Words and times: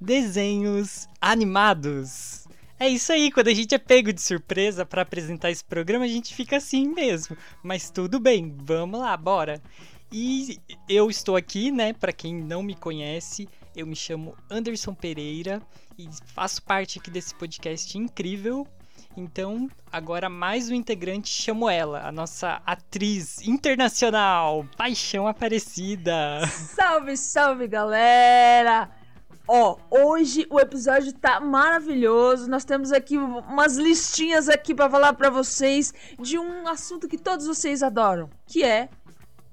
desenhos 0.00 1.08
animados. 1.20 2.44
É 2.78 2.88
isso 2.88 3.12
aí, 3.12 3.30
quando 3.30 3.48
a 3.48 3.54
gente 3.54 3.74
é 3.74 3.78
pego 3.78 4.12
de 4.12 4.20
surpresa 4.20 4.84
para 4.84 5.02
apresentar 5.02 5.50
esse 5.50 5.64
programa, 5.64 6.04
a 6.04 6.08
gente 6.08 6.34
fica 6.34 6.56
assim 6.56 6.88
mesmo. 6.88 7.36
Mas 7.62 7.88
tudo 7.88 8.18
bem, 8.18 8.54
vamos 8.58 9.00
lá, 9.00 9.16
bora. 9.16 9.62
E 10.12 10.58
eu 10.88 11.08
estou 11.08 11.36
aqui, 11.36 11.70
né, 11.70 11.92
para 11.92 12.12
quem 12.12 12.34
não 12.34 12.62
me 12.62 12.74
conhece, 12.74 13.48
eu 13.74 13.86
me 13.86 13.96
chamo 13.96 14.36
Anderson 14.50 14.94
Pereira 14.94 15.62
e 15.98 16.08
faço 16.26 16.62
parte 16.62 16.98
aqui 16.98 17.10
desse 17.10 17.34
podcast 17.34 17.96
incrível. 17.96 18.66
Então, 19.16 19.68
agora 19.92 20.28
mais 20.28 20.68
um 20.68 20.74
integrante, 20.74 21.30
chamo 21.30 21.70
ela, 21.70 22.06
a 22.06 22.10
nossa 22.10 22.60
atriz 22.66 23.40
internacional, 23.42 24.66
Paixão 24.76 25.26
Aparecida. 25.28 26.46
Salve, 26.48 27.16
salve, 27.16 27.68
galera! 27.68 28.90
Ó, 29.46 29.76
hoje 29.90 30.46
o 30.48 30.58
episódio 30.58 31.12
tá 31.12 31.38
maravilhoso. 31.38 32.48
Nós 32.48 32.64
temos 32.64 32.92
aqui 32.92 33.18
umas 33.18 33.76
listinhas 33.76 34.48
aqui 34.48 34.74
para 34.74 34.88
falar 34.88 35.12
para 35.12 35.28
vocês 35.28 35.92
de 36.18 36.38
um 36.38 36.66
assunto 36.66 37.06
que 37.06 37.18
todos 37.18 37.46
vocês 37.46 37.82
adoram, 37.82 38.30
que 38.46 38.64
é 38.64 38.88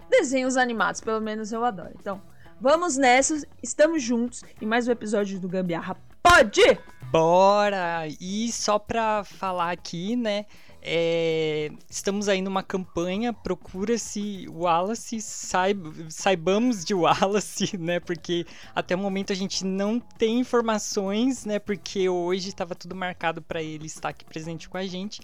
desenhos 0.10 0.56
animados, 0.56 1.02
pelo 1.02 1.20
menos 1.20 1.52
eu 1.52 1.66
adoro. 1.66 1.92
Então, 2.00 2.22
vamos 2.60 2.96
nessa, 2.96 3.42
estamos 3.62 4.02
juntos 4.02 4.44
em 4.62 4.66
mais 4.66 4.88
um 4.88 4.92
episódio 4.92 5.40
do 5.40 5.50
Gambiarra. 5.50 5.98
Pode! 6.24 6.80
Bora! 7.12 8.08
E 8.22 8.50
só 8.54 8.80
pra 8.80 9.26
falar 9.26 9.72
aqui, 9.72 10.16
né? 10.16 10.46
É, 10.84 11.72
estamos 11.88 12.28
aí 12.28 12.42
numa 12.42 12.64
campanha, 12.64 13.32
procura-se 13.32 14.48
Wallace, 14.50 15.22
saib, 15.22 16.08
saibamos 16.10 16.84
de 16.84 16.96
Wallace, 16.96 17.78
né? 17.78 18.00
Porque 18.00 18.48
até 18.74 18.96
o 18.96 18.98
momento 18.98 19.32
a 19.32 19.36
gente 19.36 19.64
não 19.64 20.00
tem 20.00 20.40
informações, 20.40 21.46
né? 21.46 21.60
Porque 21.60 22.10
hoje 22.10 22.50
estava 22.50 22.74
tudo 22.74 22.96
marcado 22.96 23.44
para 23.44 23.62
ele 23.62 23.86
estar 23.86 24.10
aqui 24.10 24.26
presente 24.26 24.68
com 24.68 24.78
a 24.78 24.86
gente. 24.88 25.22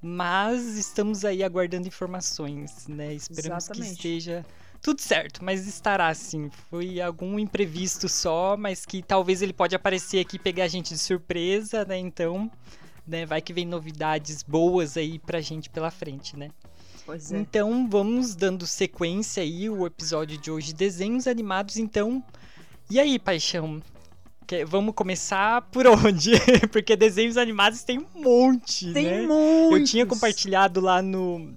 Mas 0.00 0.76
estamos 0.76 1.24
aí 1.24 1.42
aguardando 1.42 1.86
informações, 1.86 2.86
né? 2.88 3.12
Esperamos 3.12 3.64
Exatamente. 3.64 3.88
que 3.88 3.94
esteja 3.94 4.46
tudo 4.80 5.00
certo, 5.00 5.42
mas 5.42 5.66
estará 5.66 6.12
sim. 6.14 6.50
Foi 6.70 7.00
algum 7.00 7.38
imprevisto 7.38 8.08
só, 8.08 8.56
mas 8.56 8.84
que 8.84 9.02
talvez 9.02 9.42
ele 9.42 9.52
pode 9.52 9.74
aparecer 9.74 10.20
aqui 10.20 10.36
e 10.36 10.38
pegar 10.38 10.64
a 10.64 10.68
gente 10.68 10.94
de 10.94 10.98
surpresa, 10.98 11.84
né? 11.86 11.98
Então, 11.98 12.50
né, 13.06 13.24
vai 13.26 13.40
que 13.42 13.52
vem 13.52 13.66
novidades 13.66 14.42
boas 14.42 14.96
aí 14.96 15.18
pra 15.18 15.40
gente 15.40 15.68
pela 15.70 15.90
frente, 15.90 16.36
né? 16.36 16.50
Pois 17.06 17.30
é. 17.32 17.38
Então, 17.38 17.86
vamos 17.88 18.34
dando 18.34 18.66
sequência 18.66 19.42
aí 19.42 19.68
o 19.68 19.86
episódio 19.86 20.38
de 20.38 20.50
hoje, 20.50 20.72
desenhos 20.72 21.26
animados, 21.26 21.76
então. 21.76 22.22
E 22.90 22.98
aí, 22.98 23.18
paixão? 23.18 23.82
Que- 24.46 24.64
Vamos 24.64 24.94
começar 24.94 25.62
por 25.70 25.86
onde? 25.88 26.32
Porque 26.72 26.96
desenhos 26.96 27.36
animados 27.36 27.82
tem 27.82 27.98
um 27.98 28.22
monte, 28.22 28.92
Tem 28.92 29.04
né? 29.04 29.22
muitos. 29.26 29.78
Eu 29.80 29.84
tinha 29.84 30.06
compartilhado 30.06 30.80
lá 30.80 31.00
no. 31.02 31.54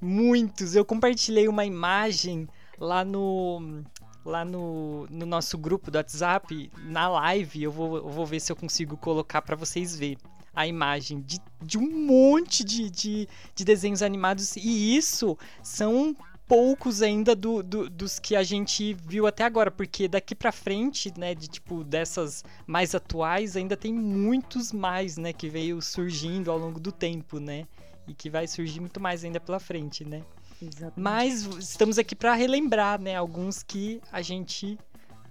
Muitos. 0.00 0.74
Eu 0.74 0.84
compartilhei 0.84 1.48
uma 1.48 1.64
imagem 1.64 2.48
lá 2.78 3.04
no. 3.04 3.82
Lá 4.24 4.44
no, 4.44 5.06
no 5.10 5.26
nosso 5.26 5.58
grupo 5.58 5.90
do 5.90 5.96
WhatsApp, 5.96 6.70
na 6.84 7.08
live. 7.08 7.62
Eu 7.62 7.70
vou, 7.72 7.96
eu 7.96 8.08
vou 8.08 8.24
ver 8.26 8.40
se 8.40 8.50
eu 8.50 8.56
consigo 8.56 8.96
colocar 8.96 9.42
pra 9.42 9.54
vocês 9.56 9.96
verem 9.96 10.16
a 10.54 10.66
imagem 10.66 11.20
de, 11.20 11.38
de 11.62 11.76
um 11.76 12.06
monte 12.06 12.64
de, 12.64 12.88
de, 12.90 13.28
de 13.54 13.64
desenhos 13.64 14.02
animados. 14.02 14.56
E 14.56 14.96
isso 14.96 15.36
são 15.62 16.16
poucos 16.46 17.02
ainda 17.02 17.34
do, 17.34 17.62
do- 17.62 17.90
dos 17.90 18.18
que 18.18 18.36
a 18.36 18.42
gente 18.42 18.94
viu 19.06 19.26
até 19.26 19.44
agora, 19.44 19.70
porque 19.70 20.06
daqui 20.08 20.34
pra 20.34 20.52
frente, 20.52 21.12
né, 21.18 21.34
de 21.34 21.48
tipo 21.48 21.82
dessas 21.84 22.44
mais 22.66 22.94
atuais, 22.94 23.56
ainda 23.56 23.76
tem 23.76 23.92
muitos 23.92 24.70
mais, 24.72 25.16
né, 25.16 25.32
que 25.32 25.48
veio 25.48 25.80
surgindo 25.82 26.50
ao 26.50 26.58
longo 26.58 26.78
do 26.78 26.92
tempo, 26.92 27.38
né? 27.40 27.66
E 28.06 28.14
que 28.14 28.28
vai 28.28 28.46
surgir 28.46 28.80
muito 28.80 29.00
mais 29.00 29.24
ainda 29.24 29.40
pela 29.40 29.58
frente, 29.58 30.04
né? 30.04 30.22
Exatamente. 30.66 31.00
Mas 31.00 31.42
estamos 31.58 31.98
aqui 31.98 32.14
pra 32.14 32.34
relembrar, 32.34 33.00
né, 33.00 33.14
alguns 33.14 33.62
que 33.62 34.00
a 34.10 34.22
gente 34.22 34.78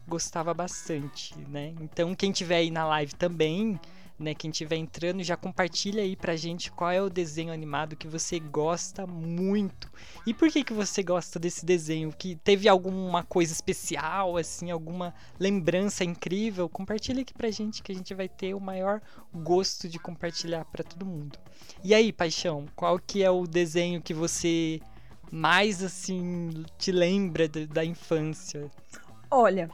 gostava 0.07 0.53
bastante, 0.53 1.38
né? 1.49 1.73
Então 1.81 2.13
quem 2.13 2.31
tiver 2.31 2.57
aí 2.57 2.69
na 2.69 2.85
live 2.85 3.16
também, 3.16 3.79
né, 4.19 4.33
quem 4.35 4.51
tiver 4.51 4.75
entrando, 4.75 5.23
já 5.23 5.35
compartilha 5.35 6.03
aí 6.03 6.16
pra 6.16 6.35
gente 6.35 6.71
qual 6.71 6.91
é 6.91 7.01
o 7.01 7.09
desenho 7.09 7.51
animado 7.51 7.95
que 7.95 8.07
você 8.07 8.39
gosta 8.39 9.07
muito. 9.07 9.89
E 10.27 10.33
por 10.33 10.49
que 10.51 10.63
que 10.63 10.73
você 10.73 11.01
gosta 11.01 11.39
desse 11.39 11.65
desenho? 11.65 12.11
Que 12.11 12.35
teve 12.35 12.69
alguma 12.69 13.23
coisa 13.23 13.51
especial, 13.51 14.38
assim, 14.38 14.69
alguma 14.69 15.13
lembrança 15.39 16.03
incrível? 16.03 16.69
Compartilha 16.69 17.21
aqui 17.21 17.33
pra 17.33 17.50
gente 17.50 17.81
que 17.81 17.91
a 17.91 17.95
gente 17.95 18.13
vai 18.13 18.29
ter 18.29 18.53
o 18.53 18.59
maior 18.59 19.01
gosto 19.33 19.89
de 19.89 19.97
compartilhar 19.97 20.65
pra 20.65 20.83
todo 20.83 21.05
mundo. 21.05 21.39
E 21.83 21.94
aí, 21.94 22.13
paixão, 22.13 22.65
qual 22.75 23.00
que 23.00 23.23
é 23.23 23.31
o 23.31 23.47
desenho 23.47 24.01
que 24.01 24.13
você 24.13 24.79
mais 25.35 25.81
assim 25.83 26.63
te 26.77 26.91
lembra 26.91 27.47
da- 27.47 27.66
da 27.66 27.83
infância? 27.83 28.69
Olha, 29.31 29.67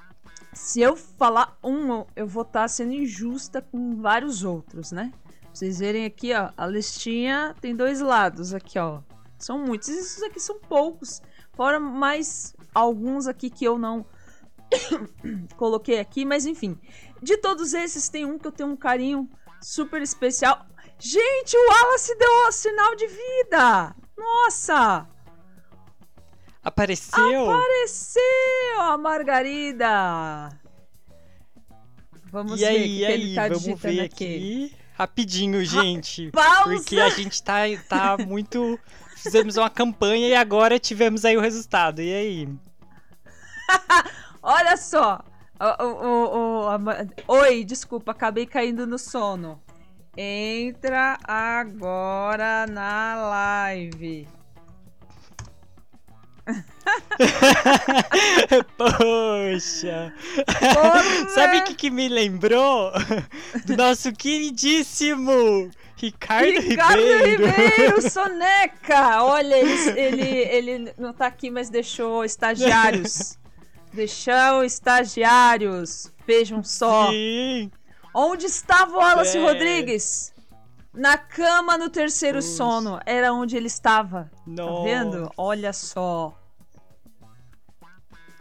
se 0.54 0.80
eu 0.80 0.96
falar 0.96 1.58
um, 1.62 2.06
eu 2.16 2.26
vou 2.26 2.44
estar 2.44 2.68
sendo 2.70 2.94
injusta 2.94 3.62
com 3.62 4.02
vários 4.02 4.44
outros, 4.46 4.94
né? 4.94 5.12
Pra 5.42 5.50
vocês 5.54 5.80
verem 5.80 6.06
aqui, 6.06 6.34
ó, 6.34 6.52
a 6.56 6.66
listinha 6.66 7.54
tem 7.60 7.76
dois 7.76 8.00
lados 8.00 8.54
aqui, 8.54 8.80
ó. 8.80 9.02
São 9.38 9.60
muitos. 9.60 9.90
Esses 9.90 10.24
aqui 10.24 10.40
são 10.40 10.58
poucos. 10.60 11.22
Fora 11.54 11.78
mais 11.78 12.56
alguns 12.74 13.28
aqui 13.28 13.50
que 13.50 13.66
eu 13.66 13.78
não 13.78 14.06
coloquei 15.58 16.00
aqui, 16.00 16.24
mas 16.24 16.46
enfim. 16.46 16.78
De 17.22 17.36
todos 17.36 17.74
esses, 17.74 18.08
tem 18.08 18.26
um 18.26 18.38
que 18.40 18.48
eu 18.48 18.52
tenho 18.52 18.70
um 18.70 18.78
carinho 18.78 19.30
super 19.62 20.02
especial. 20.02 20.66
Gente, 20.98 21.56
o 21.58 21.70
Wallace 21.70 22.16
deu 22.18 22.52
sinal 22.52 22.96
de 22.96 23.08
vida! 23.08 23.96
Nossa! 24.18 25.08
Apareceu? 26.64 27.50
Apareceu 27.52 28.82
a 28.82 28.98
Margarida! 28.98 30.50
Vamos 32.32 32.62
e 32.62 32.66
ver 32.66 32.66
o 32.66 32.70
aí, 32.70 32.84
que, 32.84 32.90
e 32.90 32.98
que 33.00 33.06
aí, 33.06 33.14
ele 33.14 33.36
tá 33.36 33.44
vamos 33.44 33.64
digitando 33.64 33.94
ver 33.96 34.02
aqui. 34.02 34.26
aqui. 34.36 34.76
Rapidinho, 34.94 35.66
gente. 35.66 36.30
Pausa! 36.36 36.64
Porque 36.64 37.00
a 37.00 37.10
gente 37.10 37.42
tá, 37.42 37.62
tá 37.88 38.18
muito. 38.18 38.78
Fizemos 39.16 39.58
uma 39.58 39.70
campanha 39.70 40.28
e 40.28 40.36
agora 40.36 40.78
tivemos 40.80 41.26
aí 41.26 41.36
o 41.38 41.42
resultado. 41.42 42.02
E 42.02 42.14
aí? 42.14 42.50
Olha 44.44 44.78
só! 44.78 45.24
O- 45.60 45.84
o- 45.84 46.06
o- 46.06 46.64
o- 46.66 46.70
a 46.70 46.80
Oi, 47.28 47.64
desculpa, 47.66 48.12
acabei 48.12 48.46
caindo 48.46 48.86
no 48.88 48.98
sono. 48.98 49.62
Entra 50.16 51.18
agora 51.24 52.66
na 52.68 53.16
live. 53.30 54.28
Poxa! 58.78 60.14
Porra! 60.74 61.30
Sabe 61.30 61.58
o 61.60 61.64
que, 61.66 61.76
que 61.76 61.90
me 61.90 62.08
lembrou? 62.08 62.92
Do 63.66 63.76
nosso 63.78 64.12
queridíssimo 64.14 65.70
Ricardo, 65.98 66.60
Ricardo 66.62 67.02
Ribeiro. 67.02 67.46
Ribeiro, 67.46 68.02
Soneca! 68.10 69.24
Olha, 69.24 69.56
ele, 69.56 70.00
ele, 70.00 70.28
ele 70.30 70.94
não 70.98 71.14
tá 71.14 71.28
aqui, 71.28 71.50
mas 71.52 71.70
deixou 71.70 72.24
estagiários. 72.24 73.38
Deixou 73.92 74.64
estagiários. 74.64 76.12
Vejam 76.28 76.64
só. 76.64 77.10
Sim. 77.10 77.72
Onde 78.14 78.46
estava 78.46 78.92
o 78.96 79.00
Wallace 79.00 79.36
É. 79.36 79.42
Rodrigues? 79.42 80.32
Na 80.94 81.18
cama 81.18 81.76
no 81.76 81.90
terceiro 81.90 82.40
sono. 82.40 83.00
Era 83.04 83.34
onde 83.34 83.58
ele 83.58 83.66
estava. 83.66 84.30
Tá 84.56 84.64
vendo? 84.84 85.32
Olha 85.36 85.74
só. 85.74 86.39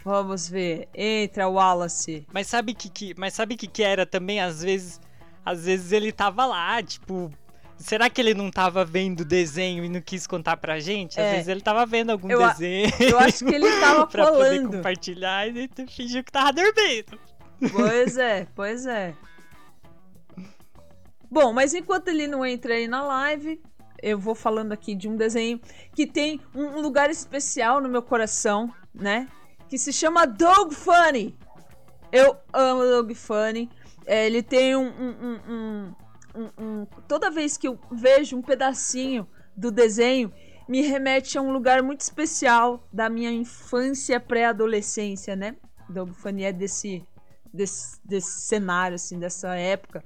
Vamos 0.08 0.48
ver. 0.48 0.88
Entra, 0.94 1.46
Wallace. 1.48 2.26
Mas 2.32 2.46
sabe 2.46 2.72
que, 2.72 2.88
que 2.88 3.14
mas 3.18 3.34
sabe 3.34 3.56
que 3.56 3.66
que 3.66 3.82
era 3.82 4.06
também 4.06 4.40
às 4.40 4.62
vezes, 4.62 4.98
às 5.44 5.66
vezes 5.66 5.92
ele 5.92 6.10
tava 6.10 6.46
lá, 6.46 6.82
tipo, 6.82 7.30
será 7.76 8.08
que 8.08 8.18
ele 8.18 8.32
não 8.32 8.50
tava 8.50 8.86
vendo 8.86 9.20
o 9.20 9.24
desenho 9.24 9.84
e 9.84 9.88
não 9.90 10.00
quis 10.00 10.26
contar 10.26 10.56
pra 10.56 10.80
gente? 10.80 11.20
Às 11.20 11.26
É. 11.26 11.32
vezes 11.32 11.48
ele 11.48 11.60
tava 11.60 11.84
vendo 11.84 12.08
algum 12.10 12.30
Eu 12.30 12.42
a- 12.42 12.52
desenho 12.54 12.90
Eu 12.98 13.18
acho 13.18 13.44
que 13.44 13.54
ele 13.54 13.70
tava 13.80 14.06
pra 14.08 14.26
poder 14.32 14.56
falando. 14.60 14.76
compartilhar 14.76 15.46
e 15.46 15.50
ele 15.50 15.70
fingiu 15.86 16.24
que 16.24 16.32
tava 16.32 16.54
dormindo. 16.54 17.18
Pois 17.70 18.16
é, 18.16 18.46
pois 18.54 18.86
é. 18.86 19.14
Bom, 21.30 21.52
mas 21.52 21.74
enquanto 21.74 22.08
ele 22.08 22.26
não 22.26 22.46
entra 22.46 22.72
aí 22.74 22.88
na 22.88 23.02
live, 23.02 23.60
eu 24.02 24.18
vou 24.18 24.34
falando 24.34 24.72
aqui 24.72 24.94
de 24.94 25.06
um 25.06 25.16
desenho 25.16 25.60
que 25.94 26.06
tem 26.06 26.40
um 26.54 26.80
lugar 26.80 27.10
especial 27.10 27.80
no 27.80 27.88
meu 27.90 28.00
coração, 28.02 28.72
né? 28.94 29.28
Que 29.68 29.78
se 29.78 29.92
chama 29.92 30.26
Dog 30.26 30.74
Funny. 30.74 31.36
Eu 32.10 32.36
amo 32.52 32.84
Dog 32.84 33.14
Funny. 33.14 33.70
É, 34.06 34.26
ele 34.26 34.42
tem 34.42 34.74
um, 34.74 34.88
um, 34.88 35.94
um, 36.58 36.86
Toda 37.06 37.30
vez 37.30 37.56
que 37.56 37.68
eu 37.68 37.78
vejo 37.90 38.36
um 38.36 38.42
pedacinho 38.42 39.28
do 39.56 39.70
desenho, 39.70 40.32
me 40.68 40.82
remete 40.82 41.36
a 41.36 41.42
um 41.42 41.52
lugar 41.52 41.82
muito 41.82 42.00
especial 42.00 42.86
da 42.92 43.08
minha 43.10 43.30
infância 43.30 44.18
pré-adolescência, 44.20 45.34
né? 45.36 45.56
Dog 45.88 46.12
Funny 46.14 46.44
é 46.44 46.52
desse, 46.52 47.04
desse, 47.52 47.98
desse 48.04 48.40
cenário, 48.42 48.94
assim, 48.94 49.18
dessa 49.18 49.54
época. 49.56 50.02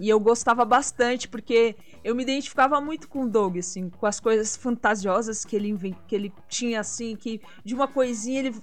E 0.00 0.08
eu 0.08 0.18
gostava 0.18 0.64
bastante, 0.64 1.28
porque 1.28 1.76
eu 2.02 2.14
me 2.14 2.22
identificava 2.22 2.80
muito 2.80 3.08
com 3.08 3.22
o 3.22 3.28
Doug, 3.28 3.58
assim, 3.58 3.90
com 3.90 4.06
as 4.06 4.18
coisas 4.18 4.56
fantasiosas 4.56 5.44
que 5.44 5.54
ele, 5.54 5.96
que 6.08 6.14
ele 6.14 6.32
tinha, 6.48 6.80
assim, 6.80 7.14
que 7.14 7.40
de 7.64 7.74
uma 7.74 7.86
coisinha 7.86 8.40
ele 8.40 8.54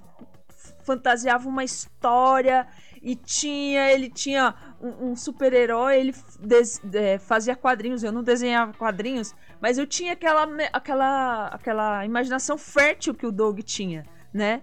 fantasiava 0.84 1.48
uma 1.48 1.64
história 1.64 2.66
e 3.02 3.16
tinha 3.16 3.90
ele 3.90 4.08
tinha 4.08 4.54
um, 4.80 5.10
um 5.10 5.16
super-herói 5.16 5.98
ele 5.98 6.14
des, 6.40 6.80
é, 6.94 7.18
fazia 7.18 7.56
quadrinhos 7.56 8.02
eu 8.02 8.12
não 8.12 8.22
desenhava 8.22 8.72
quadrinhos 8.74 9.34
mas 9.60 9.78
eu 9.78 9.86
tinha 9.86 10.12
aquela 10.12 10.46
aquela 10.72 11.46
aquela 11.48 12.04
imaginação 12.04 12.56
fértil 12.56 13.14
que 13.14 13.26
o 13.26 13.32
Doug 13.32 13.60
tinha 13.60 14.04
né 14.32 14.62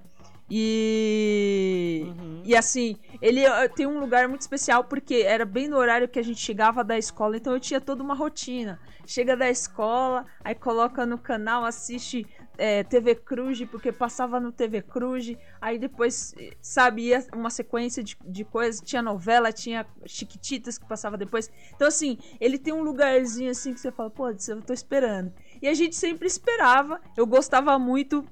e, 0.51 2.06
uhum. 2.07 2.42
e 2.44 2.56
assim, 2.56 2.98
ele 3.21 3.42
tem 3.75 3.86
um 3.86 4.00
lugar 4.00 4.27
muito 4.27 4.42
especial 4.42 4.83
porque 4.83 5.24
era 5.25 5.45
bem 5.45 5.68
no 5.68 5.77
horário 5.77 6.07
que 6.07 6.18
a 6.18 6.24
gente 6.24 6.39
chegava 6.39 6.83
da 6.83 6.98
escola, 6.98 7.38
então 7.38 7.54
eu 7.54 7.60
tinha 7.60 7.80
toda 7.80 8.01
uma 8.01 8.16
rotina. 8.16 8.80
Chega 9.06 9.38
da 9.38 9.50
escola, 9.50 10.25
aí 10.44 10.56
coloca 10.56 11.06
no 11.06 11.19
canal, 11.19 11.63
assiste 11.63 12.25
é, 12.59 12.83
TV 12.83 13.15
Cruz, 13.15 13.63
porque 13.65 13.89
passava 13.89 14.38
no 14.38 14.51
TV 14.51 14.81
Cruz, 14.81 15.33
aí 15.61 15.79
depois, 15.79 16.35
sabe, 16.61 17.03
ia 17.03 17.25
uma 17.33 17.50
sequência 17.50 18.03
de, 18.03 18.17
de 18.25 18.44
coisas, 18.44 18.81
tinha 18.81 19.01
novela, 19.01 19.51
tinha 19.53 19.88
Chiquititas 20.06 20.77
que 20.77 20.85
passava 20.85 21.17
depois. 21.17 21.50
Então, 21.73 21.88
assim, 21.88 22.17
ele 22.39 22.59
tem 22.59 22.73
um 22.73 22.83
lugarzinho 22.83 23.50
assim 23.50 23.73
que 23.73 23.79
você 23.79 23.91
fala, 23.91 24.09
pô, 24.09 24.29
eu 24.29 24.61
tô 24.61 24.73
esperando. 24.73 25.33
E 25.61 25.67
a 25.69 25.73
gente 25.73 25.95
sempre 25.95 26.27
esperava, 26.27 27.00
eu 27.15 27.25
gostava 27.25 27.79
muito 27.79 28.25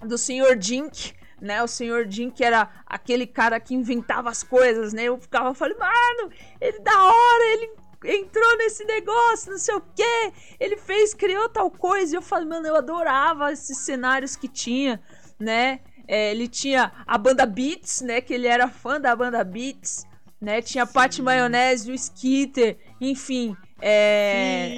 do 0.00 0.18
Sr. 0.18 0.54
Dink, 0.58 1.14
né? 1.40 1.62
O 1.62 1.66
senhor 1.66 2.06
Jim, 2.08 2.30
que 2.30 2.44
era 2.44 2.68
aquele 2.86 3.26
cara 3.26 3.58
que 3.58 3.74
inventava 3.74 4.28
as 4.28 4.42
coisas, 4.42 4.92
né? 4.92 5.04
Eu 5.04 5.18
ficava 5.18 5.54
falando, 5.54 5.78
mano, 5.78 6.30
ele 6.60 6.78
da 6.80 7.04
hora, 7.04 7.44
ele 7.54 7.70
entrou 8.06 8.56
nesse 8.58 8.84
negócio, 8.84 9.50
não 9.50 9.58
sei 9.58 9.74
o 9.74 9.80
que, 9.80 10.32
ele 10.60 10.76
fez, 10.76 11.12
criou 11.12 11.48
tal 11.48 11.70
coisa. 11.70 12.14
E 12.14 12.16
eu 12.16 12.22
falei, 12.22 12.46
mano, 12.46 12.66
eu 12.66 12.76
adorava 12.76 13.52
esses 13.52 13.78
cenários 13.78 14.36
que 14.36 14.48
tinha, 14.48 15.00
né? 15.38 15.80
É, 16.08 16.30
ele 16.30 16.46
tinha 16.46 16.92
a 17.06 17.18
banda 17.18 17.44
Beats, 17.44 18.00
né? 18.00 18.20
Que 18.20 18.34
ele 18.34 18.46
era 18.46 18.68
fã 18.68 19.00
da 19.00 19.14
banda 19.14 19.42
Beats, 19.42 20.04
né? 20.40 20.62
Tinha 20.62 20.84
a 20.84 20.86
Pat 20.86 21.18
Maionese, 21.18 21.90
o 21.90 21.94
Skitter, 21.94 22.78
enfim. 23.00 23.56
É, 23.80 24.70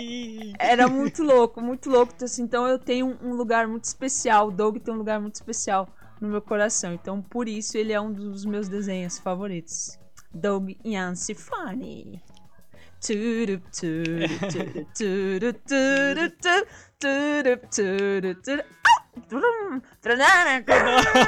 era 0.58 0.88
muito 0.88 1.22
louco, 1.22 1.60
muito 1.60 1.90
louco. 1.90 2.12
Assim, 2.22 2.42
então 2.42 2.66
eu 2.66 2.78
tenho 2.78 3.19
um 3.22 3.34
lugar 3.34 3.69
muito 3.69 3.84
especial. 3.84 4.48
O 4.48 4.50
Doug 4.50 4.78
tem 4.78 4.94
um 4.94 4.98
lugar 4.98 5.20
muito 5.20 5.34
especial 5.34 5.88
no 6.20 6.28
meu 6.28 6.42
coração. 6.42 6.92
Então, 6.94 7.22
por 7.22 7.46
isso, 7.46 7.76
ele 7.76 7.92
é 7.92 8.00
um 8.00 8.12
dos 8.12 8.44
meus 8.44 8.69
desenhos 8.69 9.19
favoritos. 9.19 9.98
Doug 10.32 10.70
Yancey 10.84 11.34
Funny. 11.34 12.22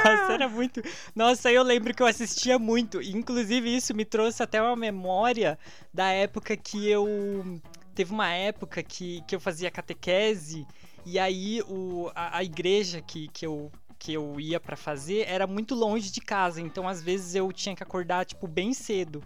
Nossa, 0.05 0.33
era 0.33 0.49
muito. 0.49 0.81
Nossa, 1.15 1.51
eu 1.51 1.63
lembro 1.63 1.93
que 1.93 2.01
eu 2.01 2.07
assistia 2.07 2.57
muito. 2.57 3.01
Inclusive, 3.01 3.75
isso 3.75 3.93
me 3.93 4.05
trouxe 4.05 4.41
até 4.41 4.61
uma 4.61 4.75
memória 4.75 5.57
da 5.93 6.09
época 6.11 6.55
que 6.55 6.89
eu. 6.89 7.61
Teve 7.93 8.13
uma 8.13 8.29
época 8.29 8.81
que, 8.81 9.21
que 9.27 9.35
eu 9.35 9.39
fazia 9.39 9.69
catequese. 9.69 10.65
E 11.05 11.19
aí 11.19 11.61
o, 11.67 12.11
a, 12.15 12.37
a 12.37 12.43
igreja 12.43 13.01
que, 13.01 13.27
que 13.29 13.45
eu 13.45 13.71
que 14.01 14.13
eu 14.13 14.39
ia 14.39 14.59
para 14.59 14.75
fazer 14.75 15.27
era 15.27 15.45
muito 15.45 15.75
longe 15.75 16.11
de 16.11 16.19
casa, 16.19 16.59
então 16.59 16.89
às 16.89 17.03
vezes 17.03 17.35
eu 17.35 17.51
tinha 17.51 17.75
que 17.75 17.83
acordar 17.83 18.25
tipo 18.25 18.47
bem 18.47 18.73
cedo. 18.73 19.23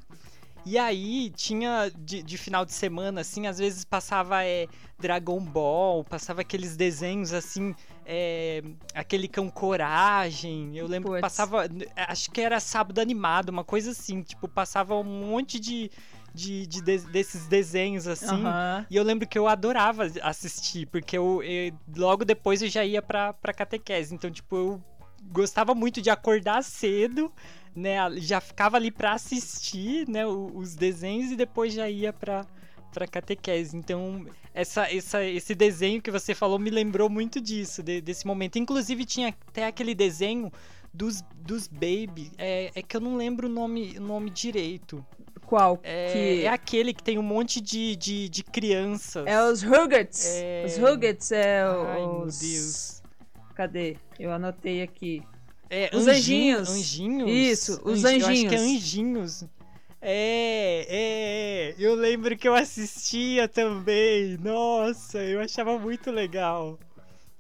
E 0.66 0.80
aí 0.80 1.30
tinha 1.30 1.92
de, 1.96 2.24
de 2.24 2.38
final 2.38 2.66
de 2.66 2.74
semana, 2.74 3.22
assim, 3.22 3.46
às 3.46 3.60
vezes 3.60 3.86
passava 3.86 4.44
é, 4.44 4.68
Dragon 5.00 5.40
Ball, 5.40 6.04
passava 6.04 6.42
aqueles 6.42 6.76
desenhos 6.76 7.34
assim, 7.34 7.76
é, 8.04 8.64
aquele 8.94 9.28
cão 9.28 9.48
coragem. 9.50 10.76
Eu 10.76 10.88
lembro 10.88 11.10
Puts. 11.10 11.18
que 11.18 11.22
passava. 11.22 11.70
Acho 11.96 12.32
que 12.32 12.42
era 12.42 12.60
sábado 12.60 13.00
animado, 13.00 13.50
uma 13.50 13.64
coisa 13.64 13.92
assim. 13.92 14.24
Tipo, 14.24 14.48
passava 14.48 14.96
um 14.96 15.04
monte 15.04 15.60
de, 15.60 15.92
de, 16.34 16.66
de, 16.66 16.82
de, 16.82 16.98
desses 17.08 17.46
desenhos 17.48 18.08
assim. 18.08 18.44
Uhum. 18.44 18.86
E 18.90 18.96
eu 18.96 19.04
lembro 19.04 19.28
que 19.28 19.38
eu 19.38 19.48
adorava 19.48 20.08
assistir, 20.24 20.88
porque 20.88 21.16
eu, 21.18 21.44
eu, 21.44 21.74
logo 21.96 22.26
depois 22.26 22.62
eu 22.62 22.70
já 22.70 22.84
ia 22.84 23.02
pra, 23.02 23.34
pra 23.34 23.54
catequese. 23.54 24.16
Então, 24.16 24.32
tipo, 24.32 24.56
eu 24.56 24.84
gostava 25.32 25.76
muito 25.76 26.02
de 26.02 26.10
acordar 26.10 26.64
cedo, 26.64 27.32
né? 27.76 27.98
Já 28.18 28.40
ficava 28.40 28.78
ali 28.78 28.90
pra 28.90 29.14
assistir, 29.14 30.08
né, 30.08 30.26
os 30.26 30.76
desenhos 30.76 31.32
e 31.32 31.36
depois 31.36 31.74
já 31.74 31.90
ia 31.90 32.14
pra, 32.14 32.46
pra 32.94 33.06
catequese. 33.06 33.76
Então, 33.76 34.26
essa, 34.54 34.90
essa, 34.92 35.24
esse 35.24 35.54
desenho 35.54 36.02
que 36.02 36.10
você 36.10 36.34
falou 36.34 36.58
me 36.58 36.70
lembrou 36.70 37.10
muito 37.10 37.42
disso, 37.42 37.84
de, 37.84 38.00
desse 38.00 38.26
momento. 38.26 38.58
Inclusive, 38.58 39.04
tinha 39.06 39.36
até 39.48 39.68
aquele 39.68 39.94
desenho 39.94 40.52
dos, 40.94 41.22
dos 41.36 41.68
Baby. 41.68 42.32
É, 42.38 42.72
é 42.74 42.82
que 42.82 42.96
eu 42.96 43.02
não 43.02 43.18
lembro 43.18 43.48
o 43.48 43.52
nome, 43.52 43.98
o 43.98 44.02
nome 44.02 44.30
direito. 44.30 45.06
Qual? 45.46 45.80
É, 45.84 46.12
que... 46.12 46.46
é 46.46 46.48
aquele 46.48 46.94
que 46.94 47.04
tem 47.04 47.20
um 47.20 47.24
monte 47.24 47.62
de, 47.62 47.96
de, 47.96 48.30
de 48.30 48.44
crianças. 48.44 49.28
É 49.28 49.44
os 49.44 49.62
Rugrats. 49.62 50.26
É... 50.26 50.64
Os 50.66 50.78
Rugrats 50.78 51.32
é 51.32 51.62
Ai, 51.62 52.02
os... 52.02 52.42
meu 52.42 52.52
Deus. 52.52 53.04
Cadê? 53.54 53.98
Eu 54.20 54.32
anotei 54.32 54.82
aqui. 54.82 55.22
É, 55.70 55.90
os 55.94 56.08
anjinhos. 56.08 56.70
Anjinhos? 56.70 57.30
Isso, 57.30 57.82
os 57.84 58.04
anjinhos. 58.06 58.24
Eu 58.24 58.34
acho 58.34 58.48
que 58.50 58.56
é 58.56 58.58
anjinhos. 58.58 59.44
É, 60.02 60.86
é, 60.88 61.76
eu 61.80 61.96
lembro 61.96 62.38
que 62.38 62.48
eu 62.48 62.54
assistia 62.54 63.48
também. 63.48 64.38
Nossa, 64.38 65.18
eu 65.24 65.40
achava 65.40 65.80
muito 65.80 66.12
legal. 66.12 66.78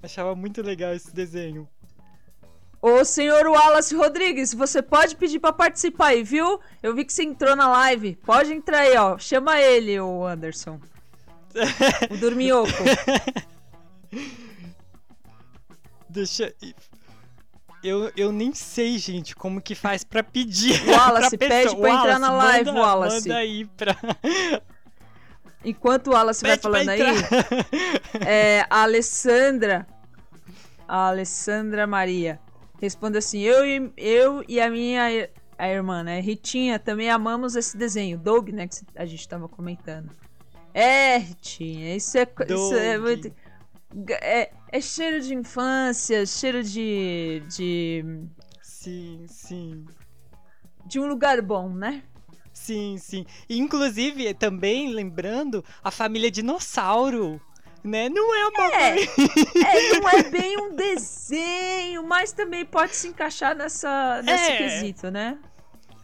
Achava 0.01 0.35
muito 0.35 0.61
legal 0.61 0.93
esse 0.93 1.13
desenho. 1.13 1.67
Ô, 2.81 3.03
senhor 3.03 3.47
Wallace 3.47 3.95
Rodrigues, 3.95 4.53
você 4.53 4.81
pode 4.81 5.15
pedir 5.15 5.39
para 5.39 5.53
participar 5.53 6.07
aí, 6.07 6.23
viu? 6.23 6.59
Eu 6.83 6.93
vi 6.93 7.03
que 7.03 7.13
você 7.13 7.23
entrou 7.23 7.55
na 7.55 7.67
live. 7.67 8.15
Pode 8.23 8.53
entrar 8.53 8.81
aí, 8.81 8.95
ó. 8.97 9.17
Chama 9.17 9.59
ele, 9.59 9.97
o 10.01 10.25
Anderson. 10.25 10.79
o 12.11 12.17
Dorminhoco. 12.17 12.69
Deixa. 16.09 16.53
Eu, 17.85 18.11
eu 18.17 18.31
nem 18.31 18.51
sei, 18.51 18.97
gente, 18.97 19.35
como 19.35 19.61
que 19.61 19.75
faz 19.75 20.03
pra 20.03 20.23
pedir. 20.23 20.73
Wallace, 20.89 21.37
pra 21.37 21.47
pede 21.47 21.75
pra 21.75 21.77
Wallace, 21.77 22.03
entrar 22.03 22.19
na 22.19 22.31
live, 22.31 22.65
manda, 22.65 22.79
Wallace. 22.81 23.29
Manda 23.29 23.39
aí 23.39 23.65
pra. 23.65 23.95
Enquanto 25.63 26.07
o 26.07 26.13
Wallace 26.13 26.41
pede 26.41 26.63
vai 26.63 26.83
falando 26.83 26.89
aí, 26.89 27.01
é, 28.25 28.65
a 28.71 28.81
Alessandra. 28.81 29.85
A 30.87 31.09
Alessandra 31.09 31.85
Maria 31.85 32.39
responde 32.81 33.19
assim: 33.19 33.41
eu 33.41 33.63
e, 33.63 33.93
eu 33.97 34.43
e 34.47 34.59
a 34.59 34.67
minha 34.67 35.29
a 35.55 35.69
irmã, 35.69 36.03
né, 36.03 36.19
Ritinha, 36.19 36.79
também 36.79 37.11
amamos 37.11 37.55
esse 37.55 37.77
desenho. 37.77 38.17
Doug, 38.17 38.49
né, 38.49 38.67
que 38.67 38.77
a 38.95 39.05
gente 39.05 39.27
tava 39.27 39.47
comentando. 39.47 40.09
É, 40.73 41.17
Ritinha, 41.17 41.95
isso 41.95 42.17
é, 42.17 42.27
isso 42.49 42.73
é 42.73 42.97
muito. 42.97 43.31
É, 44.21 44.51
é 44.71 44.81
cheiro 44.81 45.21
de 45.21 45.33
infância, 45.33 46.25
cheiro 46.25 46.63
de. 46.63 47.43
de. 47.47 48.03
Sim, 48.61 49.25
sim. 49.27 49.85
De 50.85 50.99
um 50.99 51.07
lugar 51.07 51.41
bom, 51.41 51.69
né? 51.69 52.03
Sim, 52.53 52.97
sim. 52.97 53.25
Inclusive, 53.49 54.33
também 54.33 54.89
lembrando 54.89 55.63
a 55.83 55.91
família 55.91 56.29
dinossauro 56.31 57.41
né? 57.85 58.09
Não 58.09 58.35
é 58.35 58.47
uma 58.47 58.73
é, 58.73 59.03
é, 59.03 59.99
não 59.99 60.09
é 60.09 60.23
bem 60.23 60.57
um 60.57 60.75
desenho, 60.75 62.03
mas 62.03 62.31
também 62.31 62.65
pode 62.65 62.95
se 62.95 63.07
encaixar 63.07 63.55
nessa, 63.55 64.21
nesse 64.23 64.51
é, 64.51 64.57
quesito, 64.57 65.11
né? 65.11 65.37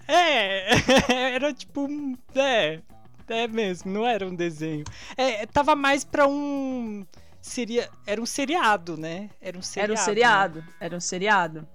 É, 0.08 0.70
era 1.34 1.52
tipo 1.54 1.82
um. 1.82 2.16
É, 2.36 2.80
é 3.28 3.48
mesmo, 3.48 3.92
não 3.92 4.06
era 4.06 4.28
um 4.28 4.36
desenho. 4.36 4.84
É, 5.18 5.46
tava 5.48 5.76
mais 5.76 6.04
pra 6.04 6.28
um. 6.28 7.06
Seria. 7.42 7.90
Era 8.06 8.22
um 8.22 8.26
seriado, 8.26 8.96
né? 8.98 9.30
Era 9.42 9.58
um 9.58 9.62
seriado. 9.62 9.92
Era 9.94 10.02
um 10.02 10.06
seriado, 10.06 10.60
né? 10.62 10.68
era 10.80 10.96
um 10.96 11.00
seriado. 11.00 11.68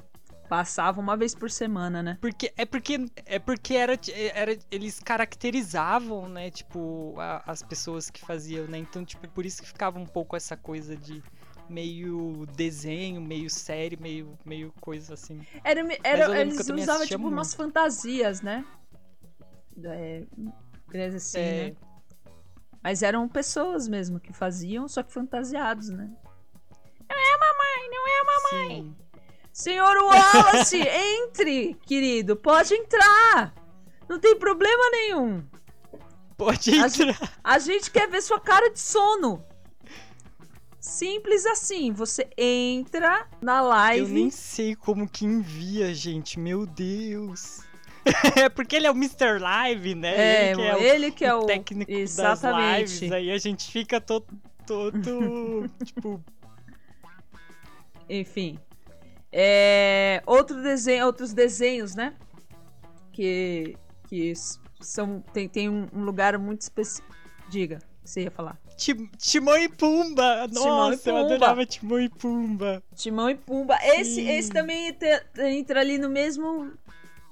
Passava 0.49 1.01
uma 1.01 1.17
vez 1.17 1.35
por 1.35 1.51
semana, 1.51 2.03
né? 2.05 2.19
Porque, 2.21 2.53
é 2.57 2.65
porque, 2.65 3.05
é 3.25 3.39
porque 3.41 3.75
era, 3.75 3.99
era, 4.33 4.57
eles 4.71 5.01
caracterizavam, 5.01 6.29
né, 6.29 6.53
tipo, 6.53 7.17
a- 7.19 7.43
as 7.49 7.65
pessoas 7.65 8.11
que 8.11 8.21
faziam, 8.25 8.65
né? 8.69 8.79
Então, 8.79 9.05
tipo, 9.05 9.27
por 9.29 9.45
isso 9.45 9.61
que 9.61 9.67
ficava 9.67 9.99
um 9.99 10.07
pouco 10.07 10.37
essa 10.37 10.57
coisa 10.57 10.97
de 10.97 11.21
meio 11.69 12.47
desenho, 12.55 13.21
meio 13.21 13.51
série, 13.51 13.97
meio, 13.97 14.39
meio 14.45 14.73
coisa 14.81 15.15
assim. 15.15 15.45
Era, 15.65 15.81
era, 16.05 16.41
eles 16.41 16.69
usavam, 16.71 17.05
tipo, 17.09 17.27
umas 17.27 17.53
fantasias, 17.53 18.41
né? 18.41 18.65
É, 19.83 20.23
coisa 20.89 21.17
assim, 21.17 21.39
É, 21.39 21.65
né? 21.71 21.77
Mas 22.87 23.03
eram 23.03 23.29
pessoas 23.29 23.89
mesmo 23.89 24.21
que 24.21 24.33
faziam, 24.33 24.87
só 24.87 25.03
que 25.03 25.13
fantasiados, 25.13 25.89
né? 25.89 26.09
Não 27.11 27.17
é 27.19 27.35
a 27.35 27.39
mamãe, 27.39 27.91
não 27.91 28.07
é 28.07 28.21
a 28.21 28.25
mamãe. 28.25 28.77
sim. 28.77 28.97
Senhor 29.53 29.97
Wallace, 30.05 30.79
entre, 30.87 31.75
querido, 31.85 32.37
pode 32.37 32.75
entrar. 32.75 33.53
Não 34.09 34.21
tem 34.21 34.39
problema 34.39 34.89
nenhum. 34.93 35.45
Pode 36.37 36.79
A 36.79 36.87
entrar. 36.87 37.33
A 37.43 37.59
gente 37.59 37.91
quer 37.91 38.09
ver 38.09 38.23
sua 38.23 38.39
cara 38.39 38.71
de 38.71 38.79
sono. 38.79 39.45
Simples 40.79 41.45
assim, 41.45 41.91
você 41.93 42.31
entra 42.39 43.27
na 43.43 43.59
Eu 43.59 43.65
live. 43.65 44.15
nem 44.15 44.31
sei 44.31 44.77
como 44.77 45.09
que 45.09 45.25
envia, 45.25 45.93
gente. 45.93 46.39
Meu 46.39 46.65
Deus. 46.65 47.66
é 48.37 48.49
porque 48.49 48.77
ele 48.77 48.87
é 48.87 48.91
o 48.91 48.95
Mr. 48.95 49.39
Live, 49.41 49.95
né? 49.95 50.15
É, 50.17 50.51
ele 50.53 50.57
que 50.57 50.65
é 50.65 50.75
o, 50.75 50.79
ele 50.81 51.11
que 51.13 51.25
é 51.25 51.35
o 51.35 51.39
o 51.41 51.47
técnico 51.47 51.91
das 51.91 52.01
exatamente. 52.01 52.93
lives. 53.01 53.13
Aí 53.13 53.31
a 53.31 53.39
gente 53.39 53.71
fica 53.71 54.01
todo, 54.01 54.27
todo 54.67 55.69
tipo, 55.85 56.23
Enfim. 58.09 58.59
É, 59.33 60.23
outro 60.25 60.63
desenho, 60.63 61.07
outros 61.07 61.33
desenhos, 61.33 61.95
né? 61.95 62.15
Que, 63.13 63.77
que 64.09 64.33
são, 64.81 65.21
tem, 65.33 65.49
tem 65.49 65.69
um 65.69 65.89
lugar 66.05 66.39
muito 66.39 66.63
específico. 66.63 67.15
Diga, 67.49 67.79
você 68.05 68.23
ia 68.23 68.31
falar. 68.31 68.59
Tim- 68.77 69.09
Timão 69.19 69.57
e 69.59 69.69
Pumba. 69.69 70.47
Timão 70.49 70.89
e 70.89 70.91
Nossa, 70.91 71.11
eu 71.11 71.15
Pumba. 71.15 71.35
adorava 71.35 71.67
Timão 71.67 72.01
e 72.01 72.09
Pumba. 72.09 72.83
Timão 72.95 73.31
e 73.31 73.35
Pumba. 73.35 73.77
Esse, 73.83 74.17
Sim. 74.17 74.29
esse 74.29 74.51
também 74.51 74.93
te- 74.93 75.23
entra 75.39 75.81
ali 75.81 75.99
no 75.99 76.09
mesmo 76.11 76.73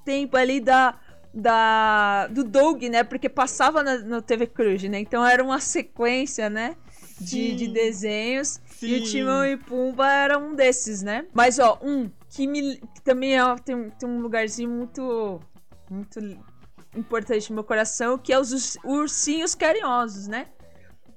tempo 0.05 0.37
ali 0.37 0.61
da, 0.61 0.99
da 1.33 2.27
do 2.29 2.45
Doug, 2.45 2.83
né? 2.85 3.03
Porque 3.05 3.29
passava 3.29 3.83
na, 3.83 3.99
no 3.99 4.23
TV 4.23 4.47
Cruz, 4.47 4.83
né? 4.85 5.01
Então 5.01 5.25
era 5.27 5.43
uma 5.43 5.61
sequência, 5.61 6.49
né? 6.51 6.77
De, 7.21 7.55
de 7.55 7.65
Sim. 7.67 7.73
desenhos. 7.73 8.61
E 8.83 8.95
o 8.95 8.99
Sim. 8.99 9.03
Timão 9.05 9.45
e 9.47 9.57
Pumba 9.57 10.11
era 10.11 10.39
um 10.39 10.55
desses, 10.55 11.03
né? 11.03 11.27
Mas, 11.33 11.59
ó, 11.59 11.79
um 11.83 12.11
que, 12.29 12.47
me, 12.47 12.77
que 12.95 13.01
também 13.03 13.39
é, 13.39 13.57
tem, 13.65 13.75
um- 13.75 13.91
tem 13.91 14.09
um 14.09 14.21
lugarzinho 14.21 14.69
muito, 14.69 15.41
muito 15.89 16.21
importante 16.95 17.49
no 17.51 17.55
meu 17.55 17.65
coração, 17.65 18.19
que 18.19 18.33
é 18.33 18.39
os 18.39 18.53
urs- 18.53 18.79
ursinhos 18.85 19.55
carinhosos, 19.55 20.27
né? 20.27 20.49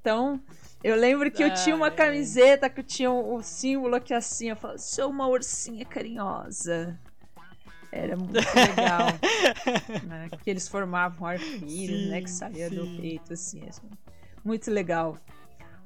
Então, 0.00 0.40
eu 0.82 0.94
lembro 0.96 1.30
que 1.30 1.42
eu 1.42 1.52
tinha 1.52 1.74
uma 1.74 1.90
camiseta 1.90 2.70
que 2.70 2.82
tinha 2.82 3.10
o, 3.10 3.34
o 3.36 3.42
símbolo 3.42 3.96
aqui 3.96 4.14
assim, 4.14 4.50
eu 4.50 4.56
falava, 4.56 4.78
sou 4.78 5.10
uma 5.10 5.26
ursinha 5.26 5.84
carinhosa. 5.84 6.98
Era 7.90 8.16
muito 8.16 8.34
legal. 8.34 9.08
né? 10.06 10.28
Que 10.42 10.50
eles 10.50 10.68
formavam 10.68 11.26
arco-íris, 11.26 12.08
né? 12.08 12.20
Que 12.20 12.30
Sim, 12.30 12.36
saía 12.36 12.70
do 12.70 12.84
sim. 12.84 12.98
peito, 13.00 13.32
assim, 13.32 13.68
assim. 13.68 13.88
Muito 14.44 14.70
legal. 14.70 15.16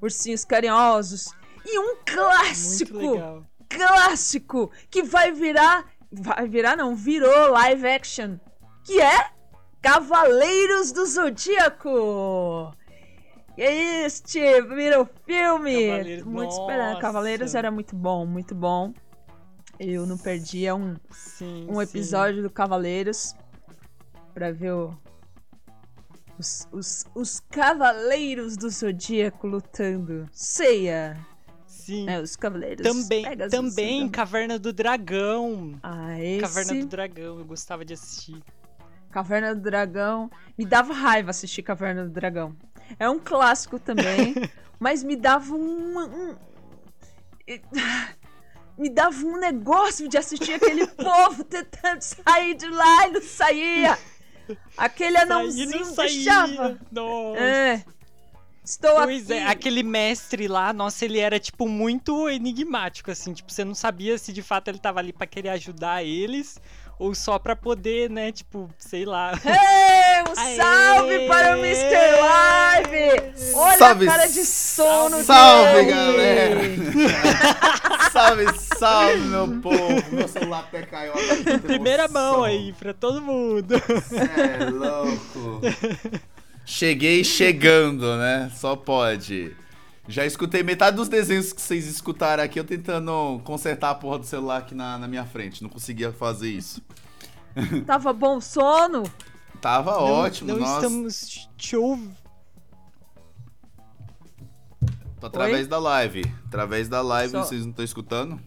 Ursinhos 0.00 0.44
carinhosos. 0.44 1.32
E 1.64 1.78
um 1.78 1.96
clássico! 2.04 3.46
Clássico 3.68 4.70
que 4.90 5.02
vai 5.02 5.32
virar. 5.32 5.86
Vai 6.10 6.46
virar, 6.48 6.76
não, 6.76 6.94
virou 6.94 7.50
live 7.52 7.86
action. 7.86 8.38
Que 8.84 9.00
é 9.00 9.30
Cavaleiros 9.80 10.92
do 10.92 11.06
Zodíaco. 11.06 12.74
E 13.56 14.04
este 14.04 14.40
virou 14.62 15.08
filme. 15.26 15.86
Cavaleiros, 15.86 16.24
muito 16.24 16.50
esperando. 16.50 16.88
nossa. 16.88 17.00
Cavaleiros 17.00 17.54
era 17.54 17.70
muito 17.70 17.94
bom, 17.94 18.26
muito 18.26 18.54
bom. 18.54 18.92
Eu 19.84 20.06
não 20.06 20.16
perdia 20.16 20.74
um, 20.74 20.96
Sim, 21.10 21.66
um 21.68 21.74
sim. 21.74 21.82
episódio 21.82 22.42
do 22.42 22.48
Cavaleiros 22.50 23.34
pra 24.32 24.52
ver 24.52 24.72
o- 24.72 24.96
os, 26.38 26.66
os, 26.72 27.04
os 27.14 27.40
Cavaleiros 27.50 28.56
do 28.56 28.70
Zodíaco 28.70 29.46
lutando. 29.46 30.28
Ceia. 30.32 31.16
Sim. 31.66 32.04
né, 32.04 32.20
os 32.20 32.36
Cavaleiros. 32.36 32.86
Também, 32.86 33.24
Pegasus, 33.24 33.50
também 33.50 33.98
então. 34.02 34.10
Caverna 34.10 34.56
do 34.58 34.72
Dragão. 34.72 35.74
Ah, 35.82 36.18
esse... 36.20 36.40
Caverna 36.40 36.74
do 36.80 36.86
Dragão, 36.86 37.38
eu 37.40 37.44
gostava 37.44 37.84
de 37.84 37.94
assistir. 37.94 38.40
Caverna 39.10 39.52
do 39.54 39.60
Dragão. 39.60 40.30
Me 40.56 40.64
dava 40.64 40.92
raiva 40.94 41.30
assistir 41.30 41.62
Caverna 41.62 42.04
do 42.04 42.10
Dragão. 42.10 42.54
É 43.00 43.10
um 43.10 43.18
clássico 43.18 43.80
também, 43.80 44.34
mas 44.78 45.02
me 45.02 45.16
dava 45.16 45.54
um. 45.54 45.98
um- 45.98 46.36
Me 48.82 48.88
dava 48.90 49.16
um 49.24 49.38
negócio 49.38 50.08
de 50.08 50.18
assistir 50.18 50.54
aquele 50.54 50.88
povo 50.98 51.44
tentando 51.44 52.00
sair 52.00 52.54
de 52.56 52.68
lá 52.68 53.06
e 53.06 53.12
não 53.12 53.22
saía. 53.22 53.96
Aquele 54.76 55.18
anãozinho 55.18 55.94
deixava. 55.94 56.80
Nossa. 56.90 57.38
É. 57.38 57.84
Estou 58.64 58.94
Pois 58.96 59.30
aqui. 59.30 59.40
é, 59.40 59.46
aquele 59.46 59.84
mestre 59.84 60.48
lá, 60.48 60.72
nossa, 60.72 61.04
ele 61.04 61.20
era, 61.20 61.38
tipo, 61.38 61.68
muito 61.68 62.28
enigmático, 62.28 63.08
assim. 63.08 63.32
Tipo, 63.32 63.52
você 63.52 63.64
não 63.64 63.74
sabia 63.74 64.18
se 64.18 64.32
de 64.32 64.42
fato 64.42 64.66
ele 64.66 64.80
tava 64.80 64.98
ali 64.98 65.12
pra 65.12 65.28
querer 65.28 65.50
ajudar 65.50 66.02
eles 66.02 66.60
ou 67.02 67.16
só 67.16 67.36
pra 67.36 67.56
poder, 67.56 68.08
né, 68.08 68.30
tipo, 68.30 68.70
sei 68.78 69.04
lá. 69.04 69.32
Ei, 69.44 70.22
um 70.22 70.40
Aê! 70.40 70.56
salve 70.56 71.26
para 71.26 71.56
o 71.56 71.58
Mr. 71.58 72.20
Live! 72.20 73.54
Olha 73.54 73.76
Salve, 73.76 74.08
a 74.08 74.12
cara 74.12 74.26
de 74.28 74.44
sono 74.44 75.24
salve, 75.24 75.72
dele! 75.72 75.90
galera! 75.90 76.60
salve, 78.12 78.44
salve, 78.78 79.18
meu 79.18 79.48
povo! 79.60 80.04
Meu 80.12 80.28
celular 80.28 80.60
até 80.60 80.82
caiu 80.82 81.12
Primeira 81.62 82.06
mão 82.06 82.44
aí 82.44 82.72
pra 82.74 82.94
todo 82.94 83.20
mundo. 83.20 83.74
Cê 84.08 84.60
é 84.60 84.70
louco. 84.70 85.60
Cheguei 86.64 87.24
chegando, 87.24 88.16
né? 88.16 88.48
Só 88.54 88.76
pode. 88.76 89.56
Já 90.08 90.26
escutei 90.26 90.62
metade 90.62 90.96
dos 90.96 91.08
desenhos 91.08 91.52
que 91.52 91.60
vocês 91.60 91.86
escutaram 91.86 92.42
aqui, 92.42 92.58
eu 92.58 92.64
tentando 92.64 93.40
consertar 93.44 93.90
a 93.90 93.94
porra 93.94 94.18
do 94.18 94.26
celular 94.26 94.58
aqui 94.58 94.74
na, 94.74 94.98
na 94.98 95.06
minha 95.06 95.24
frente. 95.24 95.62
Não 95.62 95.70
conseguia 95.70 96.12
fazer 96.12 96.50
isso. 96.50 96.82
Tava 97.86 98.12
bom 98.12 98.40
sono? 98.40 99.04
Tava 99.60 99.92
Não- 99.92 100.00
ótimo, 100.02 100.50
não 100.52 100.58
nossa. 100.58 100.74
estamos 100.86 101.48
te 101.56 101.76
ouvindo. 101.76 102.16
Tô 105.20 105.26
através 105.28 105.60
Oi? 105.62 105.66
da 105.68 105.78
live. 105.78 106.22
Através 106.46 106.88
da 106.88 107.00
live, 107.00 107.30
Só- 107.30 107.44
vocês 107.44 107.62
não 107.62 107.70
estão 107.70 107.84
escutando? 107.84 108.40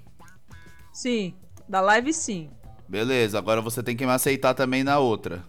Sim. 0.91 1.33
Da 1.69 1.79
live 1.79 2.11
sim. 2.11 2.49
Beleza, 2.87 3.37
agora 3.37 3.61
você 3.61 3.81
tem 3.81 3.95
que 3.95 4.05
me 4.05 4.11
aceitar 4.11 4.53
também 4.53 4.83
na 4.83 4.99
outra. 4.99 5.43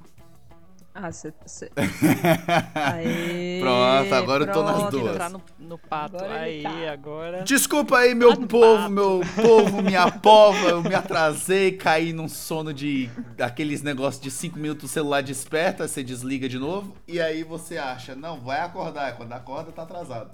Ah, 0.98 1.12
você. 1.12 1.30
Cê... 1.44 1.70
Aê, 2.74 3.60
Pronto, 3.60 4.14
agora 4.14 4.44
eu 4.44 4.52
tô 4.52 4.62
nas 4.62 4.76
pronto. 4.76 4.90
duas. 4.98 5.12
Entrar 5.12 5.30
no, 5.30 5.42
no 5.58 5.76
pato. 5.78 6.16
Agora 6.16 6.40
aí, 6.40 6.62
tá. 6.62 6.92
agora. 6.92 7.42
Desculpa 7.42 7.98
aí, 7.98 8.14
meu 8.14 8.34
Tá 8.34 8.46
povo, 8.46 8.76
papo. 8.78 8.90
meu 8.90 9.20
povo, 9.42 9.82
minha 9.82 10.10
pova, 10.18 10.68
eu 10.68 10.82
me 10.82 10.94
atrasei, 10.94 11.72
caí 11.72 12.12
num 12.14 12.28
sono 12.28 12.72
de 12.72 13.10
aqueles 13.38 13.82
negócios 13.82 14.22
de 14.22 14.30
5 14.30 14.58
minutos 14.58 14.90
o 14.90 14.92
celular 14.92 15.22
desperta, 15.22 15.86
você 15.86 16.02
desliga 16.02 16.48
de 16.48 16.58
novo, 16.58 16.96
e 17.06 17.20
aí 17.20 17.42
você 17.42 17.76
acha, 17.76 18.14
não, 18.14 18.40
vai 18.40 18.60
acordar, 18.60 19.16
quando 19.16 19.32
acorda 19.32 19.72
tá 19.72 19.82
atrasado. 19.82 20.30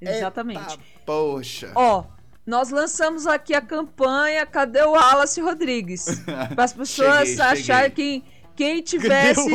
Exatamente. 0.00 0.58
Eita, 0.60 0.78
poxa. 1.06 1.70
Ó, 1.76 2.04
nós 2.44 2.70
lançamos 2.70 3.24
aqui 3.26 3.54
a 3.54 3.60
campanha 3.60 4.44
Cadê 4.44 4.82
o 4.82 4.90
Wallace 4.92 5.40
Rodrigues? 5.40 6.20
Para 6.54 6.64
as 6.64 6.72
pessoas 6.72 7.28
Cheguei, 7.28 7.40
acharem 7.40 7.90
cheguei. 7.90 7.90
que 8.20 8.24
quem 8.62 8.80
tivesse 8.82 9.50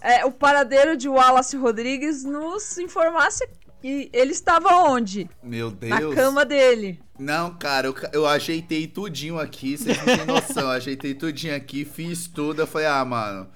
é, 0.00 0.24
o 0.24 0.32
paradeiro 0.32 0.96
de 0.96 1.08
Wallace 1.08 1.56
Rodrigues 1.56 2.24
nos 2.24 2.78
informasse 2.78 3.46
que 3.80 4.08
ele 4.12 4.32
estava 4.32 4.74
onde? 4.90 5.28
Meu 5.42 5.70
Na 5.82 5.98
Deus. 5.98 6.14
cama 6.14 6.44
dele. 6.44 7.00
Não, 7.18 7.54
cara, 7.54 7.88
eu, 7.88 7.94
eu 8.12 8.26
ajeitei 8.26 8.86
tudinho 8.86 9.38
aqui, 9.38 9.76
vocês 9.76 9.98
não 9.98 10.04
têm 10.04 10.24
noção, 10.26 10.62
eu 10.64 10.70
ajeitei 10.70 11.14
tudinho 11.14 11.54
aqui, 11.54 11.84
fiz 11.84 12.26
tudo, 12.26 12.62
eu 12.62 12.66
falei, 12.66 12.86
ah, 12.86 13.04
mano, 13.04 13.48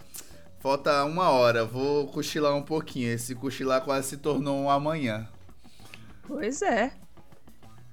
falta 0.61 1.05
uma 1.05 1.31
hora, 1.31 1.65
vou 1.65 2.07
cochilar 2.09 2.55
um 2.55 2.63
pouquinho, 2.63 3.11
esse 3.13 3.35
cochilar 3.35 3.81
quase 3.83 4.09
se 4.11 4.17
tornou 4.19 4.61
um 4.63 4.71
amanhã. 4.71 5.29
Pois 6.27 6.61
é. 6.63 6.93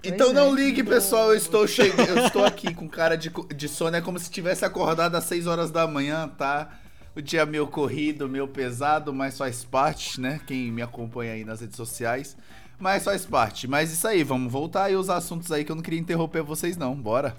Então 0.03 0.27
Pois 0.27 0.33
não 0.33 0.51
é. 0.53 0.55
ligue, 0.55 0.83
pessoal, 0.83 1.31
eu 1.31 1.37
estou 1.37 1.67
chegando, 1.67 2.09
eu 2.09 2.25
estou 2.25 2.45
aqui 2.45 2.73
com 2.73 2.87
cara 2.87 3.15
de, 3.17 3.31
de 3.55 3.67
sono, 3.67 3.95
é 3.97 4.01
como 4.01 4.17
se 4.17 4.29
tivesse 4.31 4.63
acordado 4.65 5.15
às 5.15 5.25
6 5.25 5.45
horas 5.45 5.71
da 5.71 5.85
manhã, 5.85 6.27
tá? 6.27 6.78
O 7.19 7.21
dia 7.21 7.45
meio 7.45 7.67
corrido, 7.67 8.29
meio 8.29 8.47
pesado, 8.47 9.13
mas 9.13 9.37
faz 9.37 9.65
parte, 9.65 10.21
né? 10.21 10.39
Quem 10.47 10.71
me 10.71 10.81
acompanha 10.81 11.33
aí 11.33 11.43
nas 11.43 11.59
redes 11.59 11.75
sociais, 11.75 12.37
mas 12.79 13.03
faz 13.03 13.25
parte. 13.25 13.67
Mas 13.67 13.91
isso 13.91 14.07
aí, 14.07 14.23
vamos 14.23 14.49
voltar 14.49 14.85
aí 14.85 14.95
os 14.95 15.09
assuntos 15.09 15.51
aí 15.51 15.65
que 15.65 15.71
eu 15.73 15.75
não 15.75 15.83
queria 15.83 15.99
interromper 15.99 16.41
vocês 16.43 16.77
não, 16.77 16.95
bora. 16.95 17.35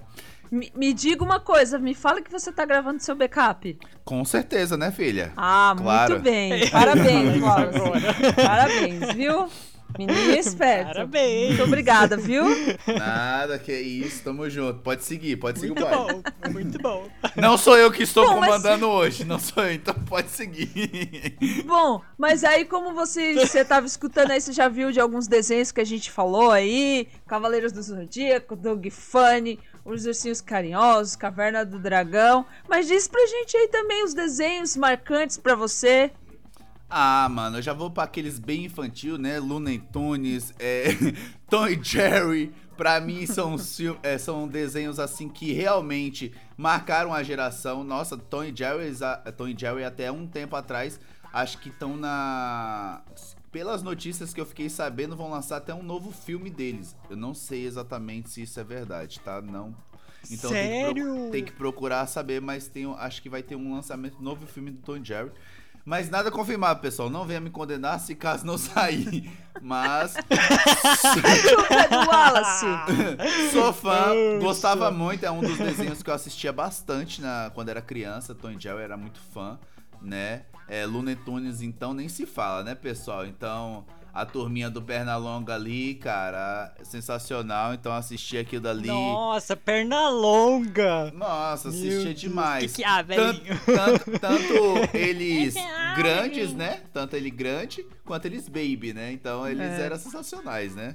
Me, 0.51 0.71
me 0.77 0.93
diga 0.93 1.25
uma 1.25 1.41
coisa, 1.41 1.79
me 1.79 1.95
fala 1.95 2.21
que 2.21 2.31
você 2.31 2.53
tá 2.53 2.67
gravando 2.67 3.01
seu 3.03 3.15
backup. 3.17 3.79
Com 4.05 4.23
certeza, 4.23 4.77
né, 4.77 4.91
filha? 4.91 5.33
Ah, 5.35 5.75
Claro. 5.79 6.11
muito 6.15 6.25
bem. 6.25 6.69
Parabéns, 6.69 7.41
Wallace. 7.41 7.79
Parabéns, 8.37 9.15
viu? 9.15 9.49
Menino 9.99 10.33
esperto. 10.33 10.93
Parabéns. 10.95 11.49
Muito 11.49 11.63
obrigada, 11.65 12.17
viu? 12.17 12.45
Nada, 12.87 13.59
que 13.59 13.73
isso, 13.73 14.23
tamo 14.25 14.49
junto. 14.49 14.81
Pode 14.81 15.05
seguir, 15.05 15.37
pode 15.37 15.59
seguir 15.61 15.73
Muito 15.75 15.85
o 15.87 15.91
baile. 15.91 16.23
bom, 16.23 16.51
muito 16.53 16.79
bom. 16.79 17.09
Não 17.37 17.59
sou 17.59 17.77
eu 17.77 17.91
que 17.91 18.03
estou 18.03 18.25
Bom, 18.27 18.41
mas- 18.41 18.49
comandando 18.51 18.89
hoje, 18.89 19.25
não 19.25 19.39
sou 19.39 19.65
eu, 19.65 19.73
então 19.75 19.95
pode 20.09 20.29
seguir. 20.31 21.37
Bom, 21.67 22.01
mas 22.19 22.45
aí 22.45 22.65
como 22.65 22.95
você 22.95 23.35
você 23.35 23.65
tava 23.65 23.87
escutando 23.87 24.31
aí, 24.31 24.41
você 24.41 24.53
já 24.53 24.69
viu 24.69 24.91
de 24.93 25.01
alguns 25.01 25.27
desenhos 25.27 25.71
que 25.73 25.81
a 25.81 25.85
gente 25.85 26.11
falou 26.11 26.51
aí, 26.51 27.09
Cavaleiros 27.27 27.73
do 27.73 27.83
Zodíaco, 27.83 28.57
Dog 28.57 28.91
Funny, 28.91 29.59
Os 29.85 30.07
Ursinhos 30.07 30.41
Carinhosos, 30.41 31.17
Caverna 31.17 31.65
do 31.65 31.79
Dragão, 31.79 32.45
mas 32.69 32.87
diz 32.87 33.07
pra 33.09 33.25
gente 33.27 33.57
aí 33.57 33.69
também 33.69 34.05
os 34.05 34.15
desenhos 34.15 34.77
marcantes 34.77 35.37
pra 35.39 35.55
você. 35.55 36.11
Ah, 36.91 37.29
mano, 37.31 37.59
eu 37.59 37.63
já 37.63 37.73
vou 37.73 37.89
pra 37.89 38.03
aqueles 38.03 38.39
bem 38.41 38.65
infantil, 38.65 39.17
né? 39.17 39.39
Looney 39.39 39.79
Tunes, 39.79 40.53
é, 40.59 40.87
Tom 41.49 41.69
e 41.69 41.81
Jerry. 41.81 42.53
Pra 42.77 42.99
mim 42.99 43.27
são, 43.27 43.57
é, 44.03 44.19
são 44.19 44.49
desenhos 44.49 44.99
assim 44.99 45.29
que 45.29 45.53
realmente 45.53 46.33
marcaram 46.57 47.15
a 47.15 47.23
geração. 47.23 47.85
Nossa, 47.85 48.17
Tom 48.17 48.43
e 48.43 48.57
Jerry, 48.57 48.91
Tom 49.37 49.49
e 49.49 49.57
Jerry 49.57 49.85
até 49.85 50.11
um 50.11 50.27
tempo 50.27 50.57
atrás, 50.57 50.99
acho 51.33 51.59
que 51.59 51.69
estão 51.69 51.97
na. 51.97 53.03
Pelas 53.53 53.83
notícias 53.83 54.33
que 54.33 54.41
eu 54.41 54.47
fiquei 54.47 54.69
sabendo, 54.71 55.17
vão 55.17 55.31
lançar 55.31 55.59
até 55.59 55.75
um 55.75 55.83
novo 55.83 56.11
filme 56.11 56.51
deles. 56.51 56.97
Eu 57.09 57.17
não 57.17 57.35
sei 57.35 57.67
exatamente 57.67 58.31
se 58.31 58.43
isso 58.43 58.59
é 58.59 58.65
verdade, 58.65 59.21
tá? 59.21 59.41
Não. 59.43 59.75
Então 60.31 60.51
Tem, 60.51 60.69
que 60.69 61.01
Sério? 61.01 61.31
tem 61.31 61.45
que 61.45 61.53
procurar 61.53 62.07
saber, 62.07 62.41
mas 62.41 62.69
tem, 62.69 62.85
acho 62.99 63.23
que 63.23 63.29
vai 63.29 63.43
ter 63.43 63.57
um 63.57 63.75
lançamento 63.75 64.23
novo 64.23 64.47
filme 64.47 64.71
do 64.71 64.79
Tom 64.79 64.97
e 64.97 65.05
Jerry. 65.05 65.31
Mas 65.91 66.09
nada 66.09 66.31
confirmado, 66.31 66.79
pessoal. 66.79 67.11
Não 67.11 67.25
venha 67.25 67.41
me 67.41 67.51
condenar 67.51 67.99
se 67.99 68.15
caso 68.15 68.47
não 68.47 68.57
sair. 68.57 69.29
Mas 69.61 70.13
Chupa 70.15 71.89
do 71.89 72.09
Wallace. 72.09 72.67
sou 73.53 73.73
fã, 73.73 74.39
gostava 74.41 74.93
muito. 74.93 75.27
É 75.27 75.33
um 75.33 75.41
dos 75.41 75.59
desenhos 75.59 76.01
que 76.01 76.09
eu 76.09 76.15
assistia 76.15 76.53
bastante 76.53 77.21
na, 77.21 77.51
quando 77.53 77.71
era 77.71 77.83
criança. 77.83 78.37
Tom 78.37 78.53
e 78.53 78.61
Jerry 78.61 78.83
era 78.83 78.97
muito 78.97 79.19
fã, 79.35 79.59
né? 80.01 80.43
É, 80.69 80.87
Looney 80.87 81.17
Tunes, 81.17 81.61
então, 81.61 81.93
nem 81.93 82.09
se 82.09 82.25
fala, 82.25 82.63
né, 82.63 82.77
pessoal? 82.77 83.27
Então, 83.27 83.85
a 84.13 84.27
turminha 84.27 84.69
do 84.71 84.83
Pernalonga 84.83 85.55
ali, 85.55 85.95
cara, 85.95 86.75
sensacional. 86.83 87.75
Então, 87.75 87.93
assisti 87.93 88.37
aquilo 88.39 88.63
dali. 88.63 88.87
Nossa, 88.89 89.57
perna 89.57 90.09
longa. 90.11 91.11
Nossa, 91.13 91.69
Meu 91.71 91.79
assistia 91.79 92.05
Deus, 92.05 92.21
demais. 92.21 92.73
que 92.73 92.83
que 92.83 92.85
há, 92.85 93.03
tanto, 93.05 93.43
velhinho? 93.43 93.61
tanto, 93.67 94.19
tanto 94.19 94.55
eles 94.97 95.57
É 95.57 95.95
grandes, 95.97 96.53
né? 96.55 96.83
Tanto 96.93 97.15
ele 97.17 97.31
grande 97.31 97.87
quanto 98.05 98.27
eles 98.27 98.49
baby, 98.49 98.93
né? 98.93 99.13
Então 99.13 99.47
eles 99.49 99.79
É. 99.79 99.83
eram 99.87 99.99
sensacionais, 99.99 100.75
né? 100.75 100.95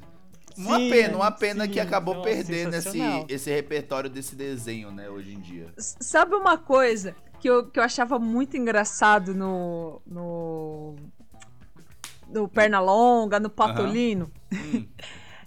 Uma 0.57 0.77
Sim, 0.77 0.89
pena, 0.89 1.17
uma 1.17 1.31
pena 1.31 1.65
sim. 1.65 1.71
que 1.71 1.79
acabou 1.81 2.15
Nossa, 2.15 2.29
perdendo 2.29 2.75
esse, 2.75 2.97
esse 3.27 3.49
repertório 3.53 4.09
desse 4.09 4.37
desenho, 4.37 4.89
né, 4.89 5.09
hoje 5.09 5.33
em 5.33 5.39
dia. 5.41 5.67
S- 5.77 5.97
Sabe 5.99 6.33
uma 6.33 6.57
coisa 6.57 7.13
que 7.41 7.49
eu, 7.49 7.65
que 7.69 7.77
eu 7.77 7.83
achava 7.83 8.17
muito 8.17 8.55
engraçado 8.55 9.35
no. 9.35 10.01
no. 10.07 10.95
No 12.29 12.47
Pernalonga, 12.47 13.39
no 13.39 13.49
Patolino? 13.49 14.31
Hum. 14.53 14.85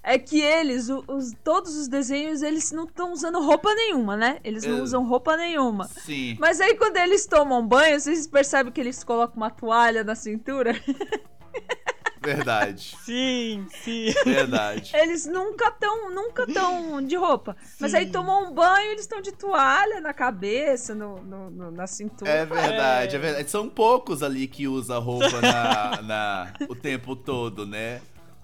É 0.00 0.16
que 0.18 0.40
eles, 0.40 0.88
os, 0.88 1.32
todos 1.44 1.76
os 1.76 1.86
desenhos, 1.86 2.40
eles 2.40 2.72
não 2.72 2.84
estão 2.84 3.12
usando 3.12 3.42
roupa 3.42 3.74
nenhuma, 3.74 4.16
né? 4.16 4.38
Eles 4.42 4.64
não 4.64 4.78
É. 4.78 4.80
usam 4.80 5.04
roupa 5.04 5.36
nenhuma. 5.36 5.84
Sim. 5.86 6.34
Mas 6.40 6.62
aí 6.62 6.76
quando 6.76 6.96
eles 6.96 7.26
tomam 7.26 7.66
banho, 7.66 8.00
vocês 8.00 8.26
percebem 8.26 8.72
que 8.72 8.80
eles 8.80 9.04
colocam 9.04 9.36
uma 9.36 9.50
toalha 9.50 10.02
na 10.04 10.14
cintura? 10.14 10.72
Verdade. 12.22 12.96
Sim, 13.04 13.66
sim. 13.82 14.12
Verdade. 14.24 14.90
Eles 14.94 15.26
nunca 15.26 15.70
tão, 15.70 16.10
nunca 16.14 16.46
tão 16.46 17.00
de 17.04 17.16
roupa. 17.16 17.56
Mas 17.80 17.94
aí 17.94 18.06
Sim. 18.06 18.12
tomam 18.12 18.50
um 18.50 18.54
banho, 18.54 18.90
eles 18.90 19.02
estão 19.02 19.20
de 19.20 19.32
toalha 19.32 20.00
na 20.00 20.12
cabeça, 20.12 20.94
no, 20.94 21.16
no- 21.22 21.50
no- 21.50 21.70
na 21.70 21.86
cintura. 21.86 22.30
É 22.30 22.44
verdade, 22.46 23.16
é 23.16 23.18
verdade. 23.18 23.50
São 23.50 23.68
poucos 23.68 24.22
ali 24.22 24.46
que 24.46 24.66
usam 24.68 25.00
roupa 25.00 25.40
na, 25.40 26.02
na- 26.02 26.52
o 26.68 26.74
tempo 26.74 27.14
todo, 27.16 27.64
né? 27.66 28.00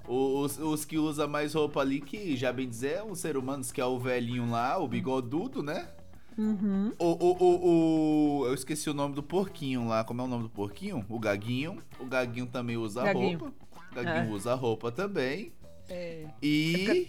Os, 0.07 0.59
os 0.59 0.85
que 0.85 0.99
usam 0.99 1.27
mais 1.27 1.55
roupa 1.55 1.81
ali, 1.81 2.01
que 2.01 2.37
já 2.37 2.53
bem 2.53 2.69
dizer, 2.69 2.97
é 2.99 3.03
um 3.03 3.15
ser 3.15 3.37
humano, 3.37 3.65
que 3.65 3.81
é 3.81 3.87
o 3.87 3.99
velhinho 3.99 4.51
lá, 4.51 4.79
o 4.79 4.87
bigodudo, 4.87 5.63
né? 5.63 5.89
Uhum. 6.37 6.93
O, 6.99 7.05
o, 7.07 7.37
o, 7.45 8.41
o- 8.43 8.47
Eu 8.49 8.55
esqueci 8.55 8.91
o 8.91 8.95
nome 8.95 9.15
do 9.15 9.23
porquinho 9.23 9.87
lá. 9.87 10.03
Como 10.05 10.21
é 10.21 10.25
o 10.25 10.27
nome 10.27 10.43
do 10.43 10.49
porquinho? 10.51 11.07
O 11.09 11.19
Gaguinho. 11.19 11.79
O 12.01 12.05
Gaguinho 12.05 12.47
também 12.47 12.77
usa 12.77 13.05
Gaguinho. 13.05 13.39
roupa. 13.39 13.55
Gaguinho 13.95 14.31
É. 14.31 14.35
usa 14.35 14.55
roupa 14.55 14.91
também. 14.93 15.53
É. 15.89 16.25
E. 16.43 17.09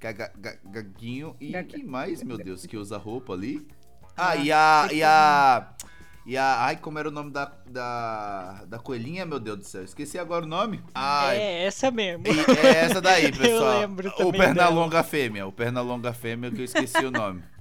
Ga- 0.00 0.58
Gaguinho. 0.64 1.34
E 1.40 1.52
quem 1.64 1.84
mais, 1.84 2.22
meu 2.22 2.36
Deus, 2.36 2.66
que 2.66 2.76
usa 2.76 2.98
roupa 2.98 3.32
ali? 3.32 3.66
Ah, 4.16 4.36
e 4.36 4.50
a. 4.52 4.88
E 4.92 5.02
a. 5.02 5.74
E 6.26 6.36
a. 6.36 6.64
Ai, 6.64 6.76
como 6.76 6.98
era 6.98 7.08
o 7.08 7.12
nome 7.12 7.30
da. 7.30 7.52
Da, 7.66 8.64
da 8.66 8.78
coelhinha, 8.78 9.24
meu 9.26 9.38
Deus 9.40 9.58
do 9.58 9.64
céu? 9.64 9.82
Esqueci 9.84 10.18
agora 10.18 10.44
o 10.44 10.48
nome. 10.48 10.82
Ai. 10.94 11.36
É 11.38 11.64
essa 11.64 11.90
mesmo. 11.90 12.24
E- 12.26 12.66
É 12.66 12.84
essa 12.84 13.00
daí, 13.00 13.30
pessoal. 13.36 13.80
lembro 13.80 14.12
o 14.18 14.32
Pernalonga 14.32 15.02
Fêmea. 15.02 15.46
O 15.46 15.52
Pernalonga 15.52 16.12
Fêmea 16.12 16.50
que 16.50 16.60
eu 16.60 16.64
esqueci 16.64 17.04
o 17.04 17.10
nome. 17.10 17.42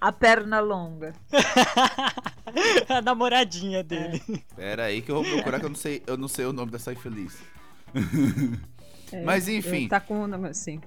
A 0.00 0.12
perna 0.12 0.60
longa. 0.60 1.14
A 2.88 3.00
namoradinha 3.00 3.82
dele. 3.82 4.20
Pera 4.54 4.84
aí 4.84 5.00
que 5.00 5.10
eu 5.10 5.22
vou 5.22 5.24
procurar 5.32 5.58
que 5.58 5.64
eu 5.64 5.70
não 5.70 5.76
sei, 5.76 6.02
eu 6.06 6.16
não 6.18 6.28
sei 6.28 6.44
o 6.44 6.52
nome 6.52 6.70
dessa 6.70 6.92
infeliz. 6.92 7.38
É, 9.12 9.22
Mas 9.22 9.48
enfim. 9.48 9.86
Tá 9.88 10.00
com 10.00 10.18
um 10.24 10.44
assim. 10.46 10.80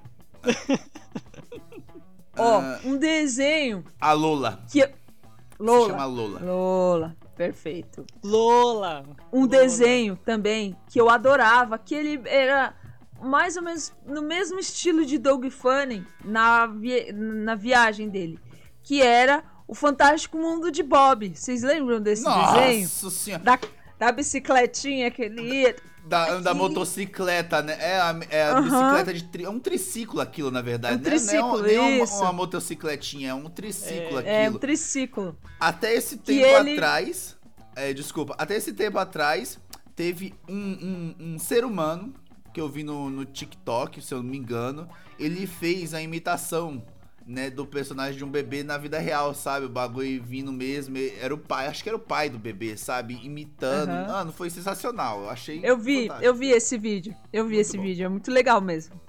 Ó, 2.37 2.59
Ah, 2.59 2.79
um 2.83 2.97
desenho 2.97 3.83
a 3.99 4.11
Lola. 4.13 4.63
que. 4.71 4.79
eu- 4.79 4.87
Se 4.87 5.87
chama 5.89 6.05
Lola. 6.05 6.39
Lola. 6.39 6.39
Lola, 6.45 7.15
perfeito. 7.35 8.05
Lola. 8.23 9.03
Um 9.33 9.39
Lola. 9.39 9.47
desenho 9.49 10.15
também 10.23 10.75
que 10.87 10.99
eu 11.01 11.09
adorava, 11.09 11.77
que 11.79 11.95
ele 11.95 12.21
era 12.29 12.75
mais 13.21 13.57
ou 13.57 13.63
menos 13.63 13.91
no 14.05 14.21
mesmo 14.21 14.59
estilo 14.59 15.03
de 15.03 15.17
Doug 15.17 15.45
Funny 15.49 16.05
na, 16.23 16.67
vi- 16.67 17.11
na 17.11 17.55
viagem 17.55 18.07
dele, 18.09 18.39
que 18.83 19.01
era 19.01 19.43
o 19.67 19.73
Fantástico 19.73 20.37
Mundo 20.37 20.71
de 20.71 20.83
Bob. 20.83 21.35
Vocês 21.35 21.63
lembram 21.63 21.99
desse 21.99 22.23
desenho? 22.23 22.81
Nossa 22.83 23.09
senhora. 23.09 23.43
Da, 23.43 23.59
da 23.97 24.11
bicicletinha 24.11 25.09
que 25.09 25.23
ele 25.23 25.41
ia. 25.41 25.75
Da, 26.07 26.39
da 26.39 26.53
motocicleta, 26.53 27.61
né? 27.61 27.77
É 27.79 27.99
a, 27.99 28.19
é 28.29 28.43
a 28.43 28.51
Aham. 28.57 28.61
bicicleta 28.63 29.13
de. 29.13 29.23
Tri, 29.25 29.43
é 29.43 29.49
um 29.49 29.59
triciclo 29.59 30.21
aquilo, 30.21 30.49
na 30.49 30.61
verdade. 30.61 30.93
É 30.93 30.97
um 30.97 30.99
né? 31.01 31.03
triciclo, 31.03 31.57
não 31.59 31.65
é, 31.65 31.67
nem 31.67 32.01
uma, 32.01 32.05
uma 32.21 32.33
motocicletinha, 32.33 33.29
é 33.29 33.33
um 33.33 33.49
triciclo 33.49 34.19
É, 34.19 34.41
aquilo. 34.43 34.55
um 34.55 34.59
triciclo. 34.59 35.37
Até 35.59 35.93
esse 35.93 36.17
tempo 36.17 36.45
ele- 36.45 36.73
atrás. 36.73 37.35
É, 37.75 37.93
desculpa, 37.93 38.35
até 38.39 38.55
esse 38.55 38.73
tempo 38.73 38.97
atrás, 38.97 39.59
teve 39.95 40.33
um, 40.49 40.55
um, 40.55 41.15
um 41.33 41.39
ser 41.39 41.63
humano 41.63 42.13
que 42.53 42.59
eu 42.59 42.67
vi 42.67 42.83
no, 42.83 43.07
no 43.09 43.23
TikTok, 43.23 44.01
se 44.01 44.13
eu 44.13 44.23
não 44.23 44.29
me 44.31 44.37
engano. 44.37 44.87
Ele 45.19 45.45
fez 45.45 45.93
a 45.93 46.01
imitação, 46.01 46.83
né, 47.27 47.49
do 47.49 47.65
personagem 47.65 48.17
de 48.17 48.23
um 48.23 48.29
bebê 48.29 48.63
na 48.63 48.77
vida 48.77 48.97
real, 48.97 49.33
sabe? 49.33 49.65
O 49.65 49.69
bagulho 49.69 50.23
vindo 50.23 50.51
mesmo. 50.51 50.97
Era 51.21 51.33
o 51.33 51.37
pai, 51.37 51.67
acho 51.67 51.83
que 51.83 51.89
era 51.89 51.97
o 51.97 51.99
pai 52.01 52.29
do 52.29 52.39
bebê, 52.39 52.77
sabe? 52.77 53.19
Imitando. 53.21 53.89
Aham. 53.89 54.07
Mano, 54.07 54.31
foi 54.31 54.49
sensacional. 54.49 55.23
Eu 55.23 55.29
achei. 55.29 55.59
Eu 55.61 55.77
vi, 55.77 56.03
fantástico. 56.03 56.25
eu 56.25 56.33
vi 56.33 56.49
esse 56.51 56.77
vídeo. 56.77 57.13
Eu 57.33 57.43
vi 57.43 57.55
Muito 57.55 57.61
esse 57.61 57.77
bom. 57.77 57.83
vídeo, 57.83 58.05
é 58.05 58.09
muito 58.09 58.31
legal 58.31 58.61
mesmo. 58.61 58.99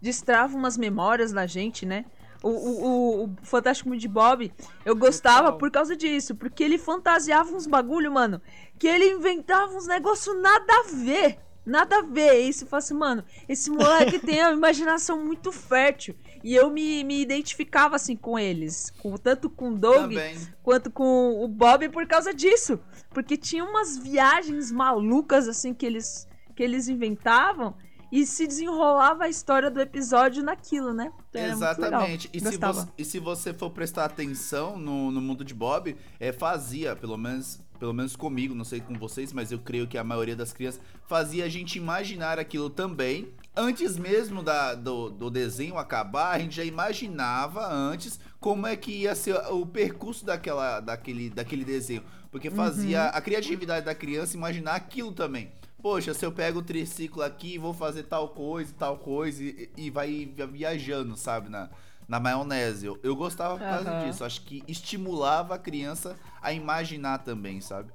Destrava 0.00 0.56
umas 0.56 0.78
memórias 0.78 1.32
na 1.32 1.44
gente, 1.44 1.84
né? 1.84 2.04
O, 2.42 2.48
o, 2.48 2.84
o, 2.84 3.24
o 3.24 3.36
Fantástico 3.42 3.90
Mundo 3.90 4.00
de 4.00 4.08
Bob, 4.08 4.50
eu 4.84 4.96
gostava 4.96 5.46
Total. 5.46 5.58
por 5.58 5.70
causa 5.70 5.94
disso, 5.94 6.34
porque 6.34 6.64
ele 6.64 6.78
fantasiava 6.78 7.50
uns 7.50 7.66
bagulho, 7.66 8.10
mano, 8.10 8.40
que 8.78 8.86
ele 8.86 9.10
inventava 9.10 9.74
uns 9.74 9.86
negócios 9.86 10.40
nada 10.40 10.72
a 10.72 10.84
ver. 10.94 11.38
Nada 11.66 11.98
a 11.98 12.02
ver. 12.02 12.40
E 12.42 12.52
você 12.52 12.64
fala 12.64 12.78
assim, 12.78 12.94
mano, 12.94 13.24
esse 13.46 13.70
moleque 13.70 14.18
tem 14.18 14.40
uma 14.40 14.52
imaginação 14.52 15.22
muito 15.22 15.52
fértil. 15.52 16.14
E 16.42 16.54
eu 16.54 16.70
me, 16.70 17.04
me 17.04 17.20
identificava 17.20 17.96
assim 17.96 18.16
com 18.16 18.38
eles. 18.38 18.90
Com, 18.98 19.16
tanto 19.16 19.50
com 19.50 19.70
o 19.70 19.78
Doug 19.78 20.10
Também. 20.10 20.36
quanto 20.62 20.90
com 20.90 21.44
o 21.44 21.48
Bob 21.48 21.88
por 21.90 22.06
causa 22.06 22.32
disso. 22.32 22.80
Porque 23.10 23.36
tinha 23.36 23.64
umas 23.64 23.98
viagens 23.98 24.72
malucas 24.72 25.48
assim 25.48 25.74
que 25.74 25.84
eles 25.86 26.28
que 26.56 26.64
eles 26.64 26.88
inventavam 26.88 27.74
e 28.12 28.26
se 28.26 28.46
desenrolava 28.46 29.24
a 29.24 29.28
história 29.28 29.70
do 29.70 29.80
episódio 29.80 30.42
naquilo, 30.42 30.92
né? 30.92 31.12
Então 31.28 31.42
legal. 31.42 31.56
Exatamente. 31.56 32.30
E 32.32 32.40
se, 32.40 32.56
você, 32.56 32.88
e 32.98 33.04
se 33.04 33.18
você 33.18 33.54
for 33.54 33.70
prestar 33.70 34.06
atenção 34.06 34.76
no, 34.76 35.10
no 35.10 35.20
mundo 35.20 35.44
de 35.44 35.54
Bob, 35.54 35.96
é, 36.18 36.32
fazia, 36.32 36.96
pelo 36.96 37.16
menos, 37.16 37.60
pelo 37.78 37.94
menos 37.94 38.16
comigo, 38.16 38.54
não 38.54 38.64
sei 38.64 38.80
com 38.80 38.94
vocês, 38.94 39.32
mas 39.32 39.52
eu 39.52 39.58
creio 39.58 39.86
que 39.86 39.96
a 39.96 40.02
maioria 40.02 40.34
das 40.34 40.52
crianças 40.52 40.80
fazia 41.06 41.44
a 41.44 41.48
gente 41.48 41.76
imaginar 41.78 42.38
aquilo 42.38 42.68
também. 42.68 43.32
Antes 43.56 43.96
mesmo 43.96 44.42
da, 44.42 44.74
do, 44.74 45.10
do 45.10 45.30
desenho 45.30 45.78
acabar, 45.78 46.32
a 46.32 46.38
gente 46.38 46.56
já 46.56 46.64
imaginava 46.64 47.66
antes 47.72 48.18
como 48.38 48.66
é 48.66 48.76
que 48.76 48.92
ia 48.92 49.14
ser 49.14 49.36
o 49.50 49.66
percurso 49.66 50.24
daquela, 50.24 50.80
daquele, 50.80 51.30
daquele 51.30 51.64
desenho. 51.64 52.02
Porque 52.30 52.48
fazia 52.50 53.06
a 53.06 53.20
criatividade 53.20 53.84
da 53.86 53.94
criança 53.94 54.36
imaginar 54.36 54.74
aquilo 54.74 55.12
também. 55.12 55.50
Poxa, 55.82 56.12
se 56.14 56.24
eu 56.24 56.30
pego 56.30 56.58
o 56.60 56.62
triciclo 56.62 57.22
aqui, 57.22 57.58
vou 57.58 57.72
fazer 57.72 58.04
tal 58.04 58.28
coisa, 58.28 58.72
tal 58.78 58.98
coisa, 58.98 59.42
e, 59.42 59.70
e 59.76 59.90
vai 59.90 60.30
viajando, 60.52 61.16
sabe, 61.16 61.48
na, 61.48 61.70
na 62.06 62.20
maionese. 62.20 62.86
Eu, 62.86 62.98
eu 63.02 63.16
gostava 63.16 63.58
por 63.58 63.66
causa 63.66 63.88
Aham. 63.88 64.04
disso. 64.04 64.24
Acho 64.24 64.42
que 64.42 64.62
estimulava 64.68 65.54
a 65.54 65.58
criança 65.58 66.16
a 66.42 66.52
imaginar 66.52 67.18
também, 67.18 67.60
sabe? 67.60 67.90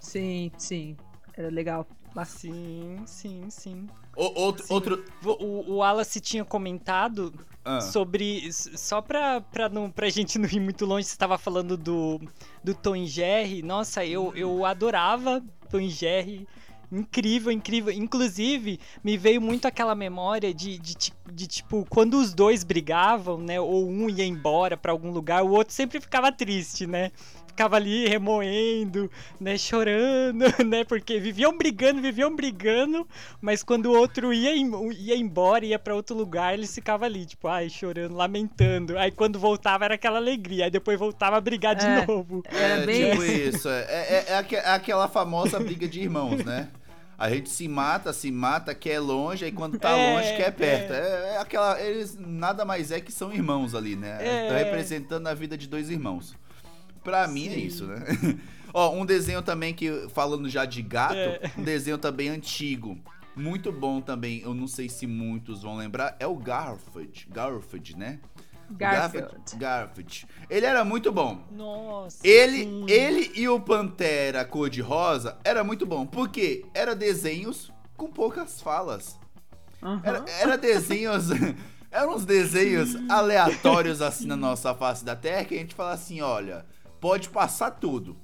Sim, 0.00 0.50
sim. 0.58 0.96
Era 1.34 1.48
legal. 1.48 1.86
Sim, 2.26 3.02
sim, 3.06 3.48
sim. 3.48 3.88
O- 4.20 4.40
outro, 4.42 4.66
Sim. 4.66 4.74
outro. 4.74 5.04
O, 5.24 5.72
o 5.72 5.76
Wallace 5.76 6.20
tinha 6.20 6.44
comentado 6.44 7.32
ah, 7.64 7.80
sobre. 7.80 8.52
Só 8.52 9.00
pra, 9.00 9.40
pra, 9.40 9.68
não, 9.68 9.90
pra 9.90 10.10
gente 10.10 10.38
não 10.38 10.48
ir 10.48 10.60
muito 10.60 10.84
longe, 10.84 11.06
você 11.06 11.16
tava 11.16 11.38
falando 11.38 11.76
do, 11.76 12.20
do 12.62 12.74
Tom 12.74 12.96
e 12.96 13.06
Jerry. 13.06 13.62
Nossa, 13.62 14.04
eu, 14.04 14.32
eu 14.36 14.64
adorava 14.64 15.42
Tom 15.70 15.80
e 15.80 15.88
Jerry. 15.88 16.46
Incrível, 16.92 17.52
incrível. 17.52 17.92
Inclusive, 17.92 18.80
me 19.02 19.16
veio 19.16 19.40
muito 19.40 19.66
aquela 19.66 19.94
memória 19.94 20.52
de, 20.52 20.76
de, 20.76 20.94
de, 21.30 21.46
tipo, 21.46 21.86
quando 21.88 22.14
os 22.18 22.34
dois 22.34 22.64
brigavam, 22.64 23.38
né? 23.38 23.60
Ou 23.60 23.88
um 23.88 24.08
ia 24.08 24.24
embora 24.24 24.76
pra 24.76 24.92
algum 24.92 25.10
lugar, 25.10 25.42
o 25.42 25.50
outro 25.50 25.74
sempre 25.74 26.00
ficava 26.00 26.30
triste, 26.32 26.86
né? 26.86 27.10
Ficava 27.46 27.76
ali 27.76 28.06
remoendo, 28.08 29.10
né? 29.38 29.58
Chorando, 29.58 30.44
né? 30.64 30.84
Porque 30.84 31.18
viviam 31.18 31.56
brigando, 31.56 32.00
viviam 32.00 32.34
brigando, 32.34 33.06
mas 33.40 33.62
quando 33.62 33.86
o 33.86 33.96
outro 33.96 34.32
ia, 34.32 34.54
ia 34.54 35.16
embora, 35.16 35.64
ia 35.66 35.78
pra 35.78 35.94
outro 35.94 36.16
lugar, 36.16 36.54
eles 36.54 36.74
ficavam 36.74 37.06
ali, 37.06 37.26
tipo, 37.26 37.48
ai, 37.48 37.68
chorando, 37.68 38.14
lamentando. 38.14 38.96
Aí 38.98 39.10
quando 39.10 39.38
voltava 39.38 39.84
era 39.84 39.94
aquela 39.94 40.18
alegria, 40.18 40.66
aí 40.66 40.70
depois 40.70 40.98
voltava 40.98 41.36
a 41.36 41.40
brigar 41.40 41.74
de 41.74 41.84
É. 41.84 42.06
novo. 42.06 42.42
Era 42.48 42.82
é, 42.82 42.86
bem 42.86 43.10
tipo 43.10 43.24
isso. 43.24 43.68
É, 43.68 43.82
é, 43.82 44.24
é 44.28 44.54
é 44.54 44.70
aquela 44.70 45.08
famosa 45.08 45.58
briga 45.58 45.86
de 45.88 46.00
irmãos, 46.00 46.44
né? 46.44 46.68
A 47.20 47.28
gente 47.28 47.50
se 47.50 47.68
mata, 47.68 48.14
se 48.14 48.30
mata, 48.32 48.74
quer 48.74 48.98
longe, 48.98 49.44
aí 49.44 49.52
quando 49.52 49.78
tá 49.78 49.90
É, 49.90 50.14
longe, 50.14 50.36
quer 50.38 50.50
perto. 50.52 50.92
É. 50.94 51.34
é 51.34 51.36
aquela. 51.36 51.78
Eles 51.78 52.16
nada 52.18 52.64
mais 52.64 52.90
é 52.90 52.98
que 52.98 53.12
são 53.12 53.30
irmãos 53.30 53.74
ali, 53.74 53.94
né? 53.94 54.16
É. 54.26 54.42
Estão 54.44 54.56
representando 54.56 55.26
a 55.26 55.34
vida 55.34 55.58
de 55.58 55.68
dois 55.68 55.90
irmãos. 55.90 56.34
Pra 57.04 57.28
mim 57.28 57.48
é 57.48 57.50
Sim. 57.52 57.60
isso, 57.66 57.86
né? 57.86 57.98
Ó, 58.72 58.94
um 58.94 59.04
desenho 59.04 59.42
também 59.42 59.74
que, 59.74 60.08
falando 60.14 60.48
já 60.48 60.64
de 60.64 60.80
gato, 60.80 61.14
É. 61.14 61.50
um 61.58 61.62
desenho 61.62 61.98
também 61.98 62.30
antigo. 62.30 62.98
Muito 63.36 63.70
bom 63.70 64.00
também, 64.00 64.40
eu 64.40 64.52
não 64.54 64.66
sei 64.66 64.88
se 64.88 65.06
muitos 65.06 65.62
vão 65.62 65.76
lembrar, 65.76 66.16
é 66.18 66.26
o 66.26 66.34
Garfield. 66.36 67.28
Garfield, 67.30 67.96
né? 67.96 68.18
Garfield. 68.70 69.56
Garfield. 69.56 70.26
Ele 70.48 70.66
era 70.66 70.84
muito 70.84 71.10
bom. 71.12 71.44
Nossa. 71.50 72.18
Ele, 72.26 72.84
ele 72.88 73.32
e 73.34 73.48
o 73.48 73.60
Pantera 73.60 74.44
cor-de-rosa 74.44 75.38
era 75.44 75.64
muito 75.64 75.84
bom. 75.86 76.06
Porque 76.06 76.64
era 76.74 76.94
desenhos 76.94 77.72
com 77.96 78.10
poucas 78.10 78.60
falas. 78.60 79.18
Aham. 79.82 80.00
Era, 80.04 80.24
era 80.28 80.58
desenhos. 80.58 81.28
eram 81.90 82.14
uns 82.14 82.24
desenhos 82.24 82.96
aleatórios 83.10 84.00
assim 84.00 84.26
na 84.26 84.36
nossa 84.36 84.74
face 84.74 85.04
da 85.04 85.16
Terra 85.16 85.44
que 85.44 85.54
a 85.54 85.58
gente 85.58 85.74
fala 85.74 85.92
assim: 85.92 86.20
olha, 86.20 86.64
pode 87.00 87.28
passar 87.28 87.72
tudo. 87.72 88.16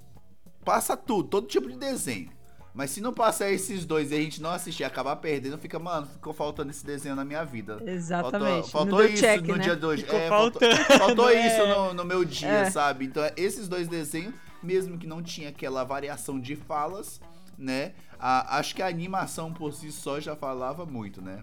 Passa 0.64 0.96
tudo, 0.96 1.28
todo 1.28 1.46
tipo 1.46 1.68
de 1.68 1.76
desenho. 1.76 2.36
Mas 2.76 2.90
se 2.90 3.00
não 3.00 3.12
passar 3.12 3.50
esses 3.50 3.86
dois 3.86 4.12
e 4.12 4.14
a 4.14 4.18
gente 4.18 4.40
não 4.42 4.50
assistir 4.50 4.82
e 4.82 4.84
acabar 4.84 5.16
perdendo, 5.16 5.56
fica, 5.56 5.78
mano, 5.78 6.06
ficou 6.06 6.34
faltando 6.34 6.70
esse 6.70 6.84
desenho 6.84 7.16
na 7.16 7.24
minha 7.24 7.42
vida. 7.42 7.78
Exatamente. 7.86 8.70
Faltou, 8.70 8.98
faltou 8.98 9.04
isso 9.06 9.22
check, 9.22 9.40
no 9.46 9.56
né? 9.56 9.64
dia 9.64 9.74
de 9.76 9.86
hoje. 9.86 10.02
Ficou 10.02 10.18
É, 10.18 10.28
faltou, 10.28 10.60
faltando, 10.60 10.98
faltou 10.98 11.30
é. 11.30 11.46
isso 11.46 11.66
no, 11.66 11.94
no 11.94 12.04
meu 12.04 12.22
dia, 12.24 12.48
É. 12.48 12.70
sabe? 12.70 13.06
Então, 13.06 13.22
esses 13.34 13.66
dois 13.66 13.88
desenhos, 13.88 14.34
mesmo 14.62 14.98
que 14.98 15.06
não 15.06 15.22
tinha 15.22 15.48
aquela 15.48 15.82
variação 15.84 16.38
de 16.38 16.54
falas, 16.54 17.18
né? 17.58 17.92
a- 18.18 18.58
acho 18.58 18.74
que 18.74 18.82
a 18.82 18.86
animação 18.88 19.52
por 19.52 19.72
si 19.72 19.90
só 19.92 20.20
já 20.20 20.36
falava 20.36 20.84
muito, 20.86 21.20
né? 21.22 21.42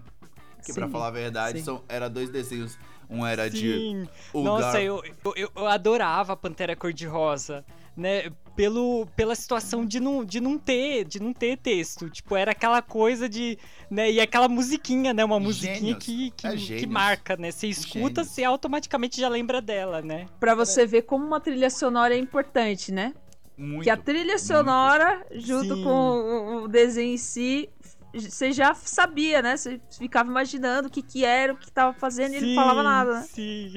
Que 0.64 0.72
pra 0.72 0.86
Sim, 0.86 0.92
falar 0.92 1.08
a 1.08 1.10
verdade, 1.10 1.58
sim. 1.58 1.64
são, 1.64 1.82
era 1.88 2.08
dois 2.08 2.30
desenhos. 2.30 2.78
Um 3.10 3.24
era 3.26 3.50
de. 3.50 3.72
Sim. 3.72 4.08
O 4.32 4.42
Nossa, 4.42 4.72
Gar- 4.72 4.82
eu, 4.82 5.02
eu, 5.24 5.32
eu- 5.36 5.52
eu 5.54 5.66
adorava 5.66 6.32
a 6.32 6.36
Pantera 6.36 6.74
Cor-de-Rosa, 6.74 7.64
né? 7.96 8.30
Pelo, 8.56 9.06
pela 9.16 9.34
situação 9.34 9.84
de 9.84 9.98
não, 9.98 10.24
de 10.24 10.40
não 10.40 10.56
ter, 10.56 11.04
de 11.04 11.20
não 11.20 11.32
ter 11.32 11.56
texto. 11.58 12.08
Tipo, 12.08 12.36
era 12.36 12.52
aquela 12.52 12.80
coisa 12.80 13.28
de, 13.28 13.58
né? 13.90 14.12
E 14.12 14.20
aquela 14.20 14.46
musiquinha, 14.48 15.12
né? 15.12 15.24
Uma 15.24 15.40
musiquinha 15.40 15.98
Gênios. 16.00 16.04
que, 16.04 16.30
que, 16.30 16.46
É 16.46 16.56
que 16.78 16.86
marca, 16.86 17.36
né? 17.36 17.50
Você 17.50 17.66
escuta, 17.66 17.98
Gênios. 18.22 18.28
você 18.28 18.44
automaticamente 18.44 19.20
já 19.20 19.28
lembra 19.28 19.60
dela, 19.60 20.00
né? 20.02 20.26
Pra 20.38 20.54
você 20.54 20.86
ver 20.86 21.02
como 21.02 21.26
uma 21.26 21.40
trilha 21.40 21.68
sonora 21.68 22.14
é 22.14 22.18
importante, 22.18 22.92
né? 22.92 23.12
Muito. 23.56 23.84
que 23.84 23.90
a 23.90 23.96
trilha 23.96 24.36
sonora, 24.38 25.24
junto 25.32 25.76
Sim. 25.76 25.84
com 25.84 26.62
o- 26.64 26.68
desenho 26.68 27.14
em 27.14 27.16
si, 27.16 27.68
você 28.12 28.52
já 28.52 28.74
sabia, 28.74 29.42
né? 29.42 29.56
Você 29.56 29.80
ficava 29.98 30.28
imaginando 30.28 30.86
o 30.88 30.90
que 30.90 31.02
que 31.02 31.24
era, 31.24 31.52
o 31.52 31.56
que 31.56 31.70
tava 31.72 31.92
fazendo 31.92 32.34
e 32.34 32.36
ele 32.36 32.46
não 32.54 32.54
falava 32.62 32.82
nada, 32.84 33.14
né? 33.20 33.26
Sim. 33.32 33.72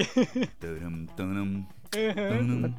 Taram, 0.59 1.05
taram, 1.15 1.67
Uhum. 1.95 2.73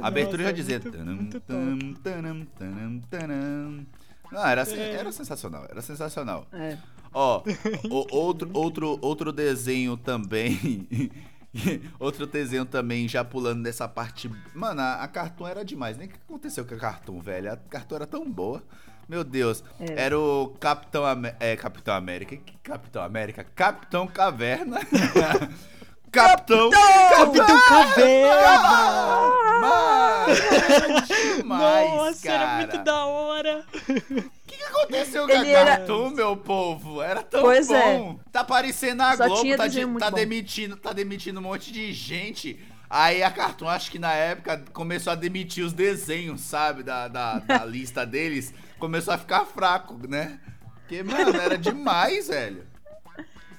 A 0.00 0.06
abertura 0.08 0.44
já 0.44 0.52
dizia. 0.52 0.80
muito- 0.80 1.52
muito. 1.52 2.10
Não, 4.30 4.46
era, 4.46 4.62
É. 4.62 4.94
era 4.94 5.12
sensacional, 5.12 5.66
era 5.68 5.82
sensacional. 5.82 6.46
É. 6.52 6.78
Ó, 7.12 7.42
o- 7.90 8.16
outro, 8.16 8.50
outro, 8.54 8.98
outro 9.02 9.32
desenho 9.32 9.96
também. 9.96 10.88
outro 12.00 12.26
desenho 12.26 12.64
também, 12.64 13.06
já 13.06 13.22
pulando 13.22 13.62
dessa 13.62 13.86
parte. 13.86 14.30
Mano, 14.54 14.80
a, 14.80 15.02
a 15.02 15.08
Cartoon 15.08 15.46
era 15.46 15.62
demais. 15.64 15.98
Nem 15.98 16.06
o 16.06 16.10
que 16.10 16.16
aconteceu 16.26 16.64
com 16.64 16.74
a 16.74 16.78
Cartoon, 16.78 17.20
velho? 17.20 17.52
A 17.52 17.56
Cartoon 17.56 17.96
era 17.96 18.06
tão 18.06 18.30
boa. 18.30 18.62
Meu 19.06 19.22
Deus. 19.22 19.62
Era. 19.78 20.00
Era 20.00 20.18
o 20.18 20.48
Capitão, 20.58 21.04
Amé- 21.04 21.36
é, 21.38 21.54
Capitão 21.54 21.94
América. 21.94 22.34
Que 22.36 22.56
Capitão 22.62 23.02
América? 23.02 23.44
Capitão 23.44 24.06
Caverna. 24.06 24.78
Capitão! 26.12 26.70
Capitão 26.70 27.60
Caverna! 27.68 29.32
Mano, 29.60 30.34
era 30.74 31.00
demais, 31.00 31.90
Nossa, 31.94 32.22
cara. 32.28 32.42
era 32.42 32.56
muito 32.58 32.84
da 32.84 33.04
hora. 33.06 33.64
O 33.72 34.22
que, 34.46 34.56
que 34.56 34.62
aconteceu 34.64 35.26
com 35.26 35.32
Ele 35.32 35.54
a 35.54 35.58
era- 35.58 35.76
Cartoon, 35.78 36.10
meu 36.10 36.36
povo? 36.36 37.00
Era 37.00 37.22
tão 37.22 37.40
Pois 37.42 37.70
é. 37.70 37.96
bom. 37.98 38.18
Tá 38.30 38.44
parecendo 38.44 39.02
a 39.02 39.16
Só 39.16 39.26
Globo, 39.26 39.56
tá, 39.56 39.66
de- 39.66 39.86
tá 39.98 40.10
demitindo, 40.10 40.76
tá 40.76 40.92
demitindo 40.92 41.40
um 41.40 41.42
monte 41.42 41.72
de 41.72 41.92
gente. 41.92 42.60
Aí 42.90 43.22
a 43.22 43.30
Cartoon, 43.30 43.68
acho 43.68 43.90
que 43.90 43.98
na 43.98 44.12
época, 44.12 44.62
começou 44.74 45.12
a 45.12 45.16
demitir 45.16 45.64
os 45.64 45.72
desenhos, 45.72 46.42
sabe? 46.42 46.82
Da, 46.82 47.08
da, 47.08 47.38
da 47.38 47.64
lista 47.64 48.04
deles. 48.04 48.52
Começou 48.78 49.14
a 49.14 49.18
ficar 49.18 49.46
fraco, 49.46 49.98
né? 50.06 50.38
Porque, 50.80 51.02
mano, 51.02 51.34
era 51.40 51.56
demais, 51.56 52.28
velho. 52.28 52.66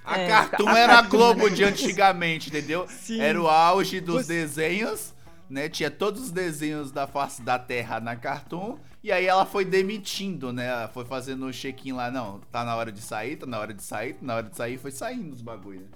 A 0.05 0.19
É, 0.19 0.27
Cartoon 0.27 0.67
a 0.69 0.77
era 0.79 0.99
a 0.99 1.01
Globo 1.01 1.49
de 1.49 1.63
antigamente, 1.63 2.49
entendeu? 2.49 2.85
Sim. 2.89 3.19
Era 3.21 3.41
o 3.41 3.47
auge 3.47 3.99
dos 4.01 4.25
Você- 4.25 4.41
desenhos, 4.41 5.13
né? 5.49 5.69
Tinha 5.69 5.89
todos 5.89 6.23
os 6.23 6.31
desenhos 6.31 6.91
da 6.91 7.07
face 7.07 7.41
da 7.41 7.57
Terra 7.57 7.99
na 7.99 8.15
Cartoon. 8.15 8.77
E 9.03 9.11
aí 9.11 9.25
ela 9.25 9.45
foi 9.45 9.65
demitindo, 9.65 10.51
né? 10.53 10.67
Ela 10.67 10.87
foi 10.87 11.05
fazendo 11.05 11.45
o 11.45 11.51
check-in 11.51 11.93
lá. 11.93 12.09
Não, 12.11 12.39
tá 12.51 12.63
na 12.63 12.75
hora 12.75 12.91
de 12.91 13.01
sair, 13.01 13.35
tá 13.37 13.45
na 13.45 13.59
hora 13.59 13.73
de 13.73 13.83
sair, 13.83 14.13
tá 14.13 14.19
na 14.25 14.35
hora 14.35 14.49
de 14.49 14.55
sair. 14.55 14.77
Foi 14.77 14.91
saindo 14.91 15.33
os 15.33 15.41
bagulho. 15.41 15.81
né? 15.81 15.87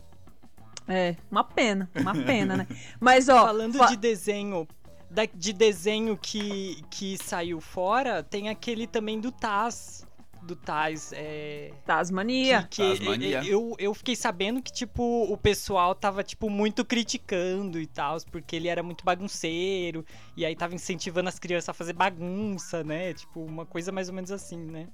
É, 0.90 1.16
uma 1.30 1.44
pena, 1.44 1.90
uma 1.96 2.14
pena, 2.14 2.56
né? 2.58 2.68
Mas, 3.00 3.28
ó. 3.28 3.42
Falando 3.46 3.78
fa- 3.78 3.88
de 3.88 3.98
desenho, 3.98 4.66
de 5.34 5.52
desenho 5.52 6.18
que, 6.18 6.82
que 6.90 7.18
saiu 7.18 7.60
fora, 7.60 8.24
tem 8.24 8.48
aquele 8.48 8.88
também 8.88 9.20
do 9.20 9.30
Taz. 9.34 10.07
Do 10.48 10.56
Taz, 10.56 11.12
é. 11.14 11.74
Tasmania. 11.86 12.64
Que, 12.64 12.82
que 12.82 12.98
Tasmania. 13.00 13.44
eu, 13.46 13.76
eu 13.78 13.94
fiquei 13.94 14.16
sabendo 14.16 14.62
que, 14.62 14.72
tipo, 14.72 15.04
o 15.30 15.38
pessoal 15.38 15.94
tava, 15.94 16.24
tipo, 16.24 16.50
muito 16.50 16.86
criticando 16.86 17.78
e 17.82 17.86
tal, 17.86 18.18
porque 18.32 18.56
ele 18.56 18.70
era 18.70 18.82
muito 18.82 19.04
bagunceiro, 19.04 20.06
e 20.38 20.46
aí 20.46 20.56
tava 20.56 20.74
incentivando 20.74 21.28
as 21.28 21.38
crianças 21.38 21.68
a 21.68 21.74
fazer 21.74 21.92
bagunça, 21.92 22.82
né? 22.82 23.14
Tipo, 23.14 23.44
uma 23.44 23.66
coisa 23.66 23.92
mais 23.92 24.08
ou 24.08 24.16
menos 24.16 24.32
assim, 24.32 24.58
né? 24.58 24.88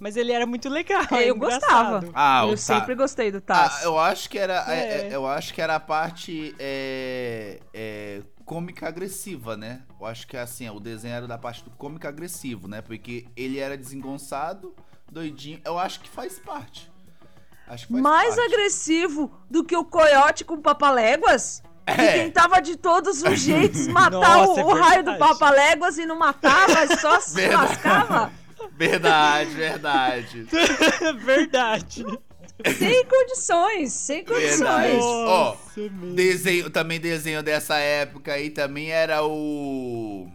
Mas 0.00 0.16
ele 0.16 0.32
era 0.32 0.44
muito 0.46 0.68
legal. 0.68 1.02
É, 1.10 1.14
era 1.14 1.24
eu 1.26 1.36
engraçado. 1.36 2.00
gostava. 2.00 2.10
Ah, 2.14 2.44
o 2.44 2.50
eu 2.50 2.56
Ta- 2.56 2.56
sempre 2.56 2.94
gostei 2.94 3.30
do 3.30 3.38
Ah, 3.38 3.40
Taz. 3.40 3.82
eu 3.84 3.98
acho 3.98 4.28
que 4.28 4.38
era. 4.38 4.64
é, 4.68 4.78
É. 4.78 5.08
é, 5.08 5.14
eu 5.14 5.26
acho 5.26 5.54
que 5.54 5.60
era 5.62 5.76
a 5.76 5.80
parte 5.80 6.54
é, 6.58 7.60
é, 7.72 8.20
cômica 8.44 8.88
agressiva, 8.88 9.56
né? 9.56 9.82
Eu 10.00 10.06
acho 10.06 10.26
que 10.26 10.36
assim, 10.36 10.68
o 10.68 10.80
desenho 10.80 11.14
era 11.14 11.26
da 11.28 11.38
parte 11.38 11.62
do 11.64 11.70
cômico 11.70 12.06
agressivo, 12.08 12.66
né? 12.68 12.82
Porque 12.82 13.26
ele 13.36 13.58
era 13.58 13.76
desengonçado, 13.76 14.74
doidinho. 15.10 15.60
Eu 15.64 15.78
acho 15.78 16.00
que 16.00 16.08
faz 16.08 16.38
parte. 16.40 16.90
Acho 17.68 17.86
que 17.86 17.92
faz 17.92 18.02
Mais 18.02 18.34
parte. 18.36 18.52
agressivo 18.52 19.32
do 19.48 19.64
que 19.64 19.76
o 19.76 19.84
coiote 19.84 20.44
com 20.44 20.60
papaléguas? 20.60 21.62
Que 21.86 21.92
É. 22.00 22.24
tentava 22.24 22.60
de 22.60 22.76
todos 22.76 23.22
os 23.22 23.40
jeitos 23.40 23.86
matar 23.88 24.10
Nossa, 24.38 24.52
o, 24.54 24.58
é 24.60 24.64
o 24.64 24.74
raio 24.74 25.04
do 25.04 25.16
papaléguas 25.18 25.98
e 25.98 26.04
não 26.06 26.18
matava, 26.18 26.96
só 26.98 27.20
se 27.20 27.34
Verdade. 27.36 27.62
lascava. 27.68 28.32
Verdade, 28.76 29.50
verdade. 29.50 30.46
Verdade. 31.24 32.04
Sem 32.78 33.04
condições, 33.06 33.92
sem 33.92 34.24
condições. 34.24 35.02
Ó, 35.02 35.56
meu. 35.76 36.14
Desenho, 36.14 36.70
também 36.70 37.00
desenho 37.00 37.42
dessa 37.42 37.76
época 37.78 38.32
aí 38.32 38.50
também 38.50 38.90
era 38.90 39.24
o. 39.24 40.28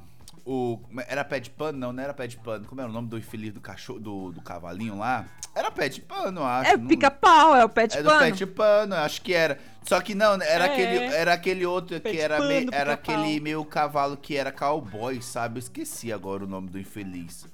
O. 0.45 0.79
Era 1.07 1.23
pé 1.23 1.39
de 1.39 1.49
pano? 1.49 1.77
Não, 1.77 1.93
não 1.93 2.03
era 2.03 2.13
pé 2.13 2.27
de 2.27 2.37
pano. 2.37 2.65
Como 2.65 2.81
era 2.81 2.89
o 2.89 2.93
nome 2.93 3.07
do 3.07 3.17
infeliz 3.17 3.53
do 3.53 3.61
cachorro, 3.61 3.99
do, 3.99 4.31
do 4.31 4.41
cavalinho 4.41 4.97
lá? 4.97 5.25
Era 5.55 5.69
pé 5.71 5.89
de 5.89 6.01
pano, 6.01 6.41
eu 6.41 6.45
acho. 6.45 6.71
É 6.71 6.75
o 6.75 6.79
pica-pau, 6.79 7.55
é 7.55 7.63
o 7.65 7.69
pé 7.69 7.87
de 7.87 7.97
É 7.97 8.03
do 8.03 8.09
pano. 8.09 8.19
pé 8.19 8.31
de 8.31 8.45
pano, 8.45 8.95
eu 8.95 8.99
acho 8.99 9.21
que 9.21 9.33
era. 9.33 9.57
Só 9.83 9.99
que 10.01 10.13
não, 10.13 10.33
era, 10.41 10.65
É. 10.67 10.71
aquele, 10.73 11.03
era 11.15 11.33
aquele 11.33 11.65
outro 11.65 11.99
Pé 12.01 12.11
que 12.11 12.19
era, 12.19 12.37
pano, 12.37 12.49
me- 12.49 12.69
era 12.71 12.93
aquele 12.93 13.39
meio 13.39 13.63
cavalo 13.65 14.15
que 14.17 14.35
era 14.35 14.51
cowboy, 14.51 15.21
sabe? 15.21 15.57
Eu 15.57 15.59
esqueci 15.59 16.11
agora 16.11 16.43
o 16.43 16.47
nome 16.47 16.69
do 16.69 16.77
infeliz. 16.79 17.45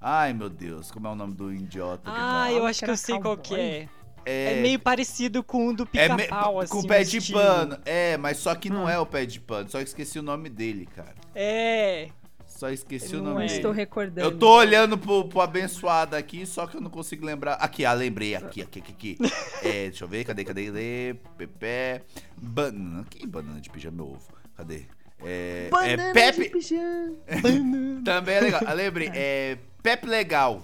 Ai, 0.00 0.32
meu 0.32 0.48
Deus, 0.48 0.90
como 0.90 1.06
é 1.08 1.10
o 1.10 1.14
nome 1.14 1.34
do 1.34 1.52
idiota? 1.52 2.02
Ah, 2.06 2.50
eu 2.52 2.64
acho 2.66 2.84
que 2.84 2.90
eu 2.90 2.96
sei 2.96 3.18
qual 3.20 3.36
que 3.36 3.54
é. 3.54 3.88
É 4.24 4.60
meio 4.60 4.78
parecido 4.78 5.42
com 5.42 5.68
o 5.68 5.72
do 5.74 5.88
é 5.94 6.08
me- 6.10 6.22
pica-pau, 6.24 6.60
assim. 6.60 6.70
com 6.72 6.80
o 6.80 6.86
pé 6.86 7.02
de 7.02 7.16
estilo. 7.16 7.40
pano. 7.40 7.78
É, 7.84 8.16
mas 8.18 8.36
só 8.36 8.54
que 8.54 8.70
Hum. 8.70 8.74
não 8.74 8.88
é 8.88 8.98
o 8.98 9.06
pé 9.06 9.24
de 9.24 9.40
pano. 9.40 9.70
Só 9.70 9.80
esqueci 9.80 10.18
o 10.18 10.22
nome 10.22 10.50
dele, 10.50 10.86
cara. 10.94 11.14
É. 11.34 12.08
Só 12.46 12.68
esqueci 12.70 13.14
o 13.16 13.22
Não 13.22 13.30
nome 13.32 13.44
é. 13.44 13.46
dele. 13.46 13.58
Estou 13.58 13.72
recordando. 13.72 14.20
Eu 14.28 14.36
tô 14.38 14.50
olhando 14.56 14.98
pro, 14.98 15.26
pro 15.28 15.40
abençoado 15.40 16.14
aqui, 16.14 16.44
só 16.44 16.66
que 16.66 16.76
eu 16.76 16.80
não 16.80 16.90
consigo 16.90 17.24
lembrar. 17.24 17.54
Aqui, 17.54 17.84
ah, 17.86 17.92
lembrei. 17.94 18.34
Aqui, 18.34 18.60
aqui, 18.62 18.80
aqui, 18.80 18.92
aqui. 18.92 19.18
É, 19.64 19.88
deixa 19.88 20.04
eu 20.04 20.08
ver, 20.08 20.24
cadê, 20.24 20.44
cadê, 20.44 20.66
cadê? 20.66 21.16
Pepe. 21.36 22.04
Banana. 22.36 23.04
Que 23.08 23.26
banana 23.26 23.60
de 23.60 23.70
pijama 23.70 24.02
ovo? 24.02 24.28
Cadê? 24.56 24.86
É, 25.24 25.68
Banana 25.70 26.02
é 26.10 26.12
Pepe. 26.12 26.50
Também 28.04 28.34
é 28.36 28.40
legal. 28.40 28.60
Ah, 28.66 28.72
lembrei. 28.72 29.10
É 29.14 29.58
Pepe 29.82 30.06
Legal. 30.06 30.62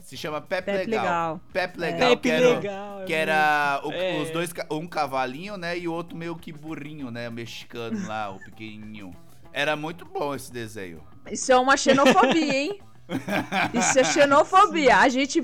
Se 0.00 0.16
chama 0.16 0.40
Pepe, 0.40 0.70
Pepe 0.70 0.90
Legal. 0.90 1.02
Legal. 1.04 1.40
Pepe 1.52 1.80
Legal. 1.80 2.08
Pepe 2.10 2.22
que 2.22 2.30
era, 2.30 2.48
Legal. 2.48 3.00
é 3.00 3.04
que 3.04 3.12
era 3.14 3.80
o- 3.84 3.92
É. 3.92 4.20
os 4.20 4.30
dois, 4.30 4.50
um 4.70 4.86
cavalinho, 4.86 5.56
né? 5.56 5.78
E 5.78 5.88
o 5.88 5.92
outro 5.92 6.16
meio 6.16 6.36
que 6.36 6.52
burrinho, 6.52 7.10
né? 7.10 7.28
O 7.28 7.32
mexicano 7.32 8.06
lá, 8.06 8.30
o 8.30 8.38
pequenininho. 8.38 9.14
Era 9.52 9.76
muito 9.76 10.04
bom 10.04 10.34
esse 10.34 10.52
desenho. 10.52 11.02
Isso 11.30 11.50
é 11.52 11.56
uma 11.56 11.76
xenofobia, 11.76 12.54
hein? 12.54 12.78
Isso 13.72 13.98
é 13.98 14.04
xenofobia. 14.04 14.98
A 14.98 15.08
gente 15.08 15.40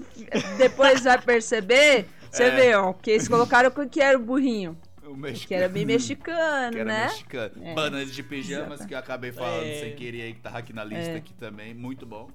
depois 0.59 1.03
vai 1.05 1.18
perceber. 1.20 2.07
Você 2.31 2.44
É. 2.44 2.50
vê, 2.50 2.74
ó, 2.74 2.92
que 2.92 3.11
eles 3.12 3.26
colocaram 3.29 3.70
o 3.74 3.88
que 3.88 4.00
era 4.00 4.16
o 4.18 4.20
burrinho. 4.22 4.76
O 5.11 5.16
mexicano. 5.16 5.49
Que 5.49 5.55
era 5.55 5.68
bem 5.68 5.85
mexicano, 5.85 6.70
Que 6.73 6.79
era 6.79 6.85
né? 6.92 7.05
mexicano. 7.05 7.53
É. 7.62 7.75
Bananas 7.75 8.12
de 8.14 8.23
pijamas, 8.23 8.73
Exato. 8.75 8.88
que 8.88 8.94
eu 8.94 8.99
acabei 8.99 9.33
falando 9.33 9.64
É. 9.66 9.81
sem 9.81 9.94
querer 9.96 10.23
aí, 10.23 10.35
que 10.35 10.40
tava 10.40 10.59
aqui 10.59 10.73
na 10.73 10.85
lista 10.85 11.12
É. 11.12 11.16
aqui 11.16 11.35
também. 11.35 11.75
Muito 11.75 12.07
bom. 12.07 12.29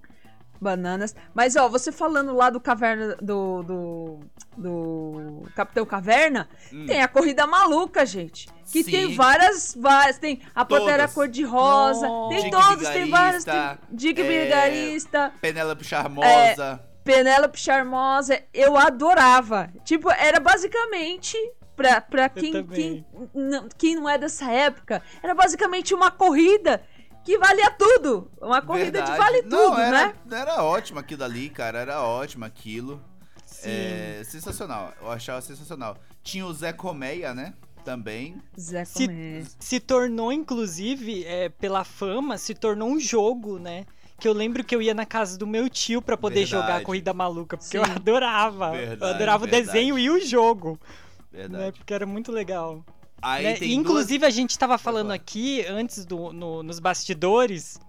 Bananas. 0.60 1.14
Mas, 1.34 1.56
ó, 1.58 1.68
você 1.68 1.92
falando 1.92 2.34
lá 2.34 2.50
do 2.50 2.60
caverna. 2.62 3.16
Do. 3.22 3.62
Do. 3.64 4.20
do 4.58 5.44
Capitão 5.54 5.86
Caverna, 5.86 6.48
Hum. 6.72 6.86
tem 6.86 7.02
a 7.02 7.08
corrida 7.10 7.46
maluca, 7.46 8.06
gente. 8.06 8.48
Que 8.72 8.82
Sim. 8.84 8.92
tem 8.92 9.16
várias, 9.16 9.76
várias. 9.78 10.18
Tem 10.18 10.42
a 10.56 10.64
Pantera. 10.64 11.08
Cor-de-Rosa. 11.10 12.08
Tem 12.30 12.38
Dick 12.40 12.52
todos, 12.52 12.88
tem 12.90 13.10
várias. 13.10 13.44
Tem 13.44 13.54
Vigarista, 13.54 13.80
Dick 13.92 14.22
é, 14.22 14.44
Vigarista. 14.46 15.34
Penélope 15.42 15.84
Charmosa. 15.84 16.82
Penélope 17.04 17.60
Charmosa, 17.60 18.42
eu 18.54 18.78
adorava. 18.78 19.70
Tipo, 19.84 20.10
era 20.10 20.40
basicamente. 20.40 21.38
Pra, 21.76 22.00
pra 22.00 22.30
quem, 22.30 22.66
quem, 22.68 23.06
não, 23.34 23.68
quem 23.78 23.96
não 23.96 24.08
é 24.10 24.18
dessa 24.18 24.50
época, 24.52 25.02
era 25.22 25.36
basicamente 25.36 25.94
uma 25.94 26.10
corrida 26.10 26.82
que 27.24 27.38
valia 27.38 27.70
tudo. 27.72 28.32
Uma 28.42 28.62
corrida 28.62 29.02
de 29.02 29.08
Verdade. 29.10 29.18
vale 29.18 29.42
Não, 29.42 29.70
tudo, 29.72 29.82
era, 29.82 30.08
né? 30.08 30.14
Era 30.32 30.64
ótimo 30.64 31.00
aquilo 31.00 31.24
ali, 31.24 31.50
cara. 31.50 31.80
Era 31.80 32.02
ótimo 32.02 32.46
aquilo. 32.46 33.02
Sim. 33.46 33.70
É, 33.70 34.22
sensacional. 34.24 34.94
Eu 35.02 35.12
achava 35.12 35.42
sensacional. 35.42 35.98
Tinha 36.24 36.46
o 36.46 36.54
Zé 36.54 36.72
Colmeia, 36.72 37.34
né? 37.34 37.54
Também. 37.84 38.42
Zé 38.60 38.86
Se- 38.86 39.06
Comé. 39.08 39.44
Se 39.60 39.80
tornou, 39.80 40.32
inclusive, 40.32 41.24
é, 41.26 41.50
pela 41.50 41.84
fama, 41.84 42.38
se 42.38 42.54
tornou 42.56 42.90
um 42.90 43.00
jogo, 43.00 43.60
né? 43.60 43.86
Que 44.20 44.28
eu 44.28 44.34
lembro 44.34 44.64
que 44.64 44.74
eu 44.76 44.82
ia 44.82 44.94
na 44.94 45.06
casa 45.06 45.38
do 45.38 45.46
meu 45.46 45.70
tio 45.70 46.02
pra 46.02 46.16
poder 46.16 46.46
Verdade. 46.46 46.52
jogar 46.64 46.76
a 46.78 46.82
Corrida 46.82 47.14
Maluca, 47.14 47.58
porque 47.58 47.78
eu 47.78 47.84
Sim. 47.86 47.92
adorava. 47.92 48.72
Verdade, 48.72 49.02
eu 49.02 49.08
adorava 49.08 49.44
o 49.44 49.48
verdade. 49.48 49.66
desenho 49.66 50.00
e 50.00 50.10
o 50.10 50.20
jogo, 50.26 50.80
né? 51.36 51.42
Verdade. 51.50 51.78
Porque 51.80 51.94
era 51.94 52.06
muito 52.06 52.32
legal. 52.32 52.84
Né? 53.22 53.58
E, 53.62 53.74
Inclusive, 53.74 54.26
a 54.26 54.30
gente 54.30 54.58
tava 54.58 54.78
falando 54.78 55.08
falar. 55.08 55.16
aqui, 55.16 55.66
antes 55.66 56.06
do, 56.06 56.32
no- 56.32 56.62
nos 56.64 56.80
bastidores, 56.80 57.80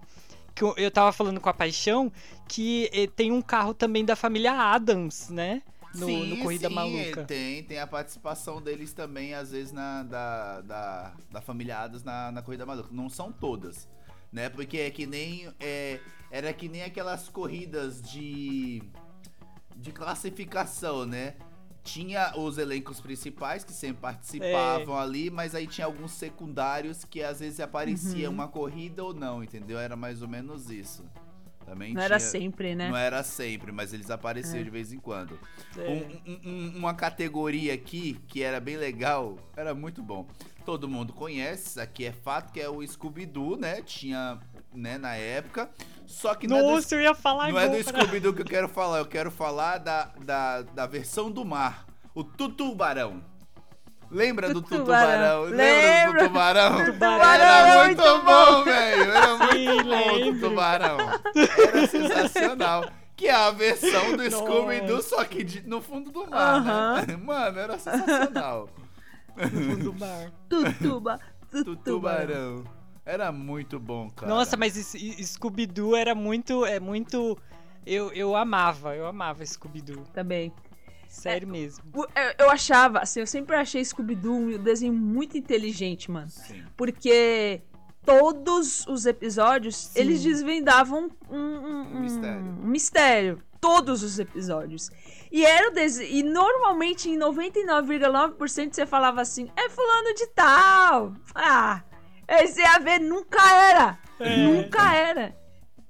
que 0.55 0.63
eu, 0.63 0.73
eu 0.77 0.89
tava 0.89 1.11
falando 1.11 1.39
com 1.39 1.49
a 1.49 1.53
Paixão, 1.53 2.11
que 2.47 2.89
eh, 2.91 3.07
tem 3.07 3.31
um 3.31 3.41
carro 3.41 3.73
também 3.73 4.03
da 4.03 4.15
família 4.15 4.53
Adams, 4.53 5.29
né? 5.29 5.61
No, 5.93 6.05
sim, 6.07 6.27
no 6.27 6.37
Corrida 6.43 6.67
sim, 6.69 6.73
Maluca. 6.75 7.23
Tem, 7.25 7.63
tem 7.63 7.79
a 7.79 7.87
participação 7.87 8.61
deles 8.61 8.93
também, 8.93 9.33
às 9.33 9.51
vezes, 9.51 9.71
na, 9.71 10.03
da, 10.03 10.61
da, 10.61 11.13
da 11.31 11.41
família 11.41 11.79
Adams 11.79 12.03
na, 12.03 12.31
na 12.31 12.41
Corrida 12.41 12.65
Maluca. 12.65 12.89
Não 12.91 13.09
são 13.09 13.31
todas, 13.31 13.87
né? 14.31 14.49
Porque 14.49 14.77
é 14.77 14.89
que 14.91 15.05
nem. 15.05 15.47
É, 15.59 15.99
era 16.31 16.51
que 16.53 16.67
nem 16.67 16.83
aquelas 16.83 17.29
corridas 17.29 18.01
de. 18.01 18.81
de 19.75 19.91
classificação, 19.91 21.05
né? 21.05 21.35
Tinha 21.87 22.33
os 22.35 22.57
elencos 22.57 22.99
principais 22.99 23.63
que 23.63 23.71
sempre 23.71 24.01
participavam 24.01 24.97
É. 24.99 25.01
ali, 25.01 25.29
mas 25.29 25.55
aí 25.55 25.65
tinha 25.65 25.85
alguns 25.87 26.11
secundários 26.11 27.05
que 27.05 27.23
às 27.23 27.39
vezes 27.39 27.61
aparecia 27.61 28.27
Uhum. 28.27 28.35
uma 28.35 28.47
corrida 28.49 29.03
ou 29.05 29.13
não, 29.13 29.41
entendeu? 29.41 29.79
Era 29.79 29.95
mais 29.95 30.21
ou 30.21 30.27
menos 30.27 30.69
isso. 30.69 31.05
Também 31.65 31.93
Não 31.93 32.01
era 32.01 32.17
tinha- 32.17 32.29
sempre, 32.29 32.75
né? 32.75 32.89
Não 32.89 32.95
era 32.97 33.23
sempre, 33.23 33.71
mas 33.71 33.93
eles 33.93 34.09
apareciam 34.11 34.59
É. 34.59 34.63
de 34.63 34.69
vez 34.69 34.91
em 34.91 34.99
quando. 34.99 35.39
É. 35.77 35.81
Um- 35.89 36.31
um- 36.31 36.49
um- 36.49 36.77
uma 36.77 36.93
categoria 36.93 37.73
aqui 37.73 38.19
que 38.27 38.41
era 38.43 38.59
bem 38.59 38.75
legal, 38.77 39.37
era 39.55 39.73
muito 39.73 40.01
bom. 40.03 40.27
Todo 40.65 40.87
mundo 40.89 41.13
conhece, 41.13 41.67
isso 41.67 41.81
aqui 41.81 42.05
é 42.05 42.11
fato, 42.11 42.51
que 42.51 42.59
é 42.59 42.67
o 42.69 42.85
Scooby-Doo, 42.85 43.55
né? 43.57 43.81
Tinha, 43.81 44.39
né, 44.73 44.97
na 44.97 45.15
época. 45.15 45.69
Só 46.07 46.33
que 46.33 46.47
não 46.47 46.57
é 46.57 46.61
do, 46.61 46.71
Nossa, 46.71 46.95
eu 46.95 47.01
ia 47.01 47.13
falar 47.13 47.51
não 47.51 47.59
é 47.59 47.67
do 47.67 47.75
agora. 47.75 47.83
Scooby-Doo 47.83 48.33
que 48.33 48.41
eu 48.41 48.45
quero 48.45 48.67
falar, 48.69 48.97
eu 48.99 49.05
quero 49.05 49.29
falar 49.29 49.77
da, 49.77 50.05
da, 50.23 50.61
da 50.61 50.87
versão 50.87 51.29
do 51.29 51.43
mar, 51.45 51.85
o 52.15 52.23
Tutubarão. 52.23 53.21
Lembra 54.09 54.53
do 54.53 54.61
Tutubarão. 54.61 55.43
Tutubarão? 55.43 55.57
Lembra 55.57 56.13
do. 56.13 56.27
Tutubarão? 56.27 56.85
Tutubarão 56.85 57.23
Era 57.23 57.67
é 57.67 57.85
muito 57.85 58.21
bom, 58.23 58.63
velho. 58.63 59.11
Era 59.11 59.27
Sim, 59.51 59.65
muito 59.65 59.83
bom 59.83 59.89
o 59.89 60.15
lembro. 60.15 60.49
Tubarão. 60.49 60.97
Era 61.35 61.87
sensacional. 61.87 62.89
Que 63.17 63.27
é 63.27 63.33
a 63.35 63.51
versão 63.51 64.11
do 64.15 64.23
Nossa. 64.23 64.37
Scooby-Doo, 64.37 65.01
só 65.01 65.25
que 65.25 65.43
de- 65.43 65.67
no 65.67 65.81
fundo 65.81 66.09
do 66.09 66.25
mar, 66.29 67.05
né? 67.05 67.17
Mano, 67.21 67.59
era 67.59 67.77
sensacional. 67.77 68.69
No 69.35 69.49
fundo 69.49 69.77
do 69.91 69.93
mar. 69.99 70.31
Tutuba. 70.47 71.19
Tutubarão. 71.51 72.63
Era 73.07 73.31
muito 73.31 73.79
bom, 73.79 74.09
cara. 74.09 74.27
Nossa, 74.31 74.57
mas 74.57 74.73
Scooby-Doo 74.75 75.95
era 75.95 76.13
muito. 76.13 76.65
É 76.65 76.79
muito. 76.79 77.37
Eu, 77.85 78.11
eu 78.11 78.35
amava, 78.35 78.95
eu 78.95 79.07
amava 79.07 79.45
Scooby-Doo. 79.45 80.03
Também. 80.13 80.51
Sério 81.07 81.47
mesmo. 81.47 81.85
O- 81.95 82.03
Eu, 82.19 82.33
eu 82.45 82.49
achava, 82.51 82.99
assim, 82.99 83.21
eu 83.21 83.27
sempre 83.27 83.55
achei 83.55 83.83
Scooby-Doo 83.83 84.33
um 84.35 84.57
desenho 84.61 84.91
muito 84.93 85.37
inteligente, 85.37 86.11
mano. 86.11 86.29
Sim. 86.29 86.63
Porque 86.75 87.61
todos 88.05 88.85
os 88.87 89.05
episódios, 89.05 89.75
Sim. 89.77 89.99
eles 90.01 90.21
desvendavam 90.21 91.09
um, 91.29 91.37
um- 91.37 91.97
Um 91.97 91.99
mistério. 92.01 92.41
um 92.61 92.67
mistério. 92.67 93.41
Todos 93.61 94.03
os 94.03 94.19
episódios. 94.19 94.91
E 95.31 95.45
era 95.45 95.69
o 95.69 95.73
desenho. 95.73 96.11
E 96.11 96.23
normalmente, 96.23 97.09
em 97.09 97.17
99,9% 97.17 98.73
você 98.75 98.85
falava 98.85 99.21
assim: 99.21 99.49
é 99.55 99.69
fulano 99.69 100.13
de 100.13 100.27
tal. 100.27 101.13
Ah, 101.33 101.81
esse 102.27 102.61
ver, 102.83 102.99
nunca 102.99 103.39
era. 103.53 103.99
É. 104.19 104.37
Nunca 104.37 104.93
era. 104.93 105.35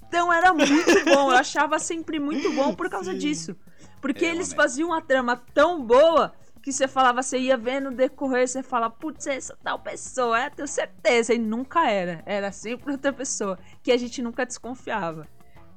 Então 0.08 0.32
era 0.32 0.54
muito 0.54 0.70
bom. 1.06 1.32
Eu 1.32 1.38
achava 1.38 1.80
sempre 1.80 2.20
muito 2.20 2.52
bom 2.54 2.74
por 2.74 2.90
causa 2.90 3.12
Sim. 3.12 3.18
disso. 3.18 3.56
Porque 4.00 4.26
É, 4.26 4.30
eles 4.30 4.54
faziam 4.54 4.90
uma 4.90 5.02
trama 5.02 5.36
tão 5.54 5.84
boa 5.84 6.34
que 6.62 6.72
você 6.72 6.88
falava, 6.88 7.24
você 7.24 7.38
ia 7.38 7.56
ver 7.56 7.80
no 7.80 7.92
decorrer, 7.92 8.48
você 8.48 8.62
fala, 8.62 8.90
putz, 8.90 9.26
essa 9.26 9.58
tal 9.64 9.80
pessoa, 9.80 10.38
é, 10.40 10.50
tenho 10.50 10.68
certeza. 10.68 11.34
E 11.34 11.38
nunca 11.38 11.90
era. 11.90 12.22
Era 12.26 12.52
sempre 12.52 12.92
outra 12.92 13.12
pessoa. 13.14 13.58
Que 13.82 13.92
a 13.92 13.98
gente 13.98 14.22
nunca 14.22 14.46
desconfiava. 14.46 15.28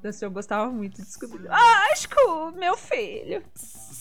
Assim, 0.03 0.25
eu 0.25 0.31
gostava 0.31 0.71
muito 0.71 1.03
de 1.03 1.09
Scooby-Doo. 1.11 1.49
Ah, 1.51 1.85
Scooby, 1.95 2.59
meu 2.59 2.77
filho. 2.77 3.43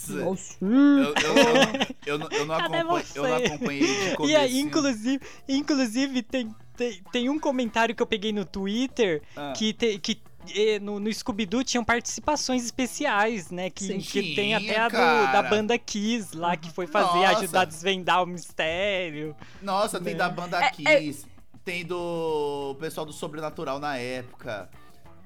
Nossa. 0.07 0.55
Eu, 0.61 0.67
eu, 0.69 1.13
eu, 1.13 1.95
eu, 2.05 2.17
não- 2.17 2.27
eu 2.31 2.45
não 2.45 2.57
Cadê 2.57 2.77
acompanhei, 2.77 3.05
eu 3.15 3.23
não 3.23 3.29
você? 3.37 3.45
acompanhei 3.45 3.81
de 4.09 4.15
começo. 4.15 4.31
E 4.31 4.35
aí, 4.35 4.59
inclusive, 4.59 5.21
inclusive 5.47 6.23
tem, 6.23 6.55
tem, 6.77 7.01
tem 7.11 7.29
um 7.29 7.37
comentário 7.39 7.93
que 7.93 8.01
eu 8.01 8.07
peguei 8.07 8.31
no 8.31 8.45
Twitter 8.45 9.21
Ah. 9.35 9.53
que, 9.55 9.73
te- 9.73 9.99
que 9.99 10.21
no, 10.81 10.99
no 10.99 11.13
Scooby-Doo 11.13 11.63
tinham 11.63 11.83
participações 11.83 12.63
especiais, 12.63 13.51
né? 13.51 13.69
Que, 13.69 13.83
Sim. 13.83 13.99
que 13.99 14.33
tem 14.35 14.55
até 14.55 14.79
a 14.79 14.87
do- 14.87 15.31
da 15.31 15.43
banda 15.43 15.77
Kiss 15.77 16.35
lá, 16.35 16.55
que 16.55 16.71
foi 16.71 16.87
fazer, 16.87 17.19
Nossa. 17.19 17.39
ajudar 17.39 17.61
a 17.61 17.65
desvendar 17.65 18.23
o 18.23 18.25
mistério. 18.25 19.35
Nossa, 19.61 19.99
tem 19.99 20.13
né? 20.13 20.19
da 20.19 20.29
banda 20.29 20.59
É- 20.63 20.71
Kiss, 20.71 21.25
tem 21.63 21.85
do 21.85 22.75
pessoal 22.79 23.05
do 23.05 23.13
Sobrenatural 23.13 23.79
na 23.79 23.97
época, 23.97 24.69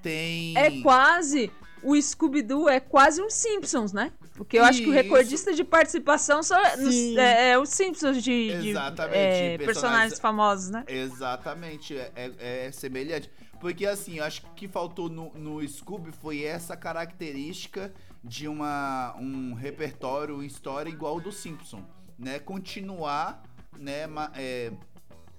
tem... 0.04 0.56
É 0.58 0.82
quase. 0.82 1.50
O 1.82 2.00
Scooby-Doo 2.00 2.70
é 2.70 2.80
quase 2.80 3.22
um 3.22 3.30
Simpsons, 3.30 3.92
né? 3.92 4.12
Porque 4.36 4.58
eu 4.58 4.63
acho 4.63 4.80
que 4.80 4.86
o 4.86 4.94
Isso. 4.94 5.04
recordista 5.04 5.54
de 5.54 5.63
participação 5.63 6.42
são, 6.42 6.58
nos- 6.78 7.16
é, 7.18 7.52
é 7.52 7.60
os 7.60 7.70
Simpsons 7.70 8.24
de, 8.24 8.62
de, 8.62 8.70
é, 8.72 8.74
personagens- 8.74 9.66
personagens 9.66 10.20
famosos, 10.20 10.70
né? 10.70 10.84
Exatamente, 10.88 11.96
é, 11.98 12.12
é- 12.16 12.66
é 12.68 12.72
semelhante. 12.72 13.30
Porque 13.60 13.86
assim, 13.86 14.18
eu 14.18 14.24
acho 14.24 14.42
que 14.42 14.48
o 14.48 14.54
que 14.54 14.68
faltou 14.68 15.10
no, 15.10 15.32
no 15.36 15.66
Scooby 15.68 16.12
foi 16.12 16.44
essa 16.44 16.76
característica 16.76 17.94
de 18.24 18.48
uma, 18.48 19.16
um 19.20 19.54
repertório, 19.54 20.36
uma 20.36 20.46
história 20.46 20.89
igual 20.89 21.13
ao 21.13 21.20
do 21.22 21.32
Simpson, 21.32 21.84
né? 22.18 22.39
Continuar, 22.39 23.44
né, 23.78 24.06
é, 24.36 24.72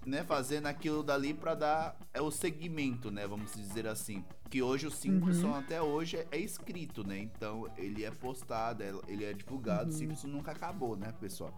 né, 0.07 0.23
fazendo 0.25 0.67
aquilo 0.67 1.03
dali 1.03 1.33
pra 1.35 1.55
dar 1.55 1.97
é 2.13 2.21
o 2.21 2.31
segmento, 2.31 3.11
né, 3.11 3.27
vamos 3.27 3.53
dizer 3.55 3.87
assim. 3.87 4.25
Que 4.51 4.63
hoje 4.63 4.87
o 4.87 4.91
Simpson 4.91 5.55
até 5.55 5.81
hoje 5.83 6.17
é, 6.19 6.27
é 6.33 6.39
escrito, 6.39 7.05
né? 7.07 7.19
Então 7.19 7.67
ele 7.77 8.05
é 8.05 8.11
postado, 8.11 8.83
é- 8.83 8.93
ele 9.09 9.25
é 9.25 9.33
divulgado. 9.33 9.91
O 9.91 9.93
Simpson 9.93 10.29
nunca 10.29 10.53
acabou, 10.53 10.95
né, 10.97 11.13
pessoal? 11.21 11.53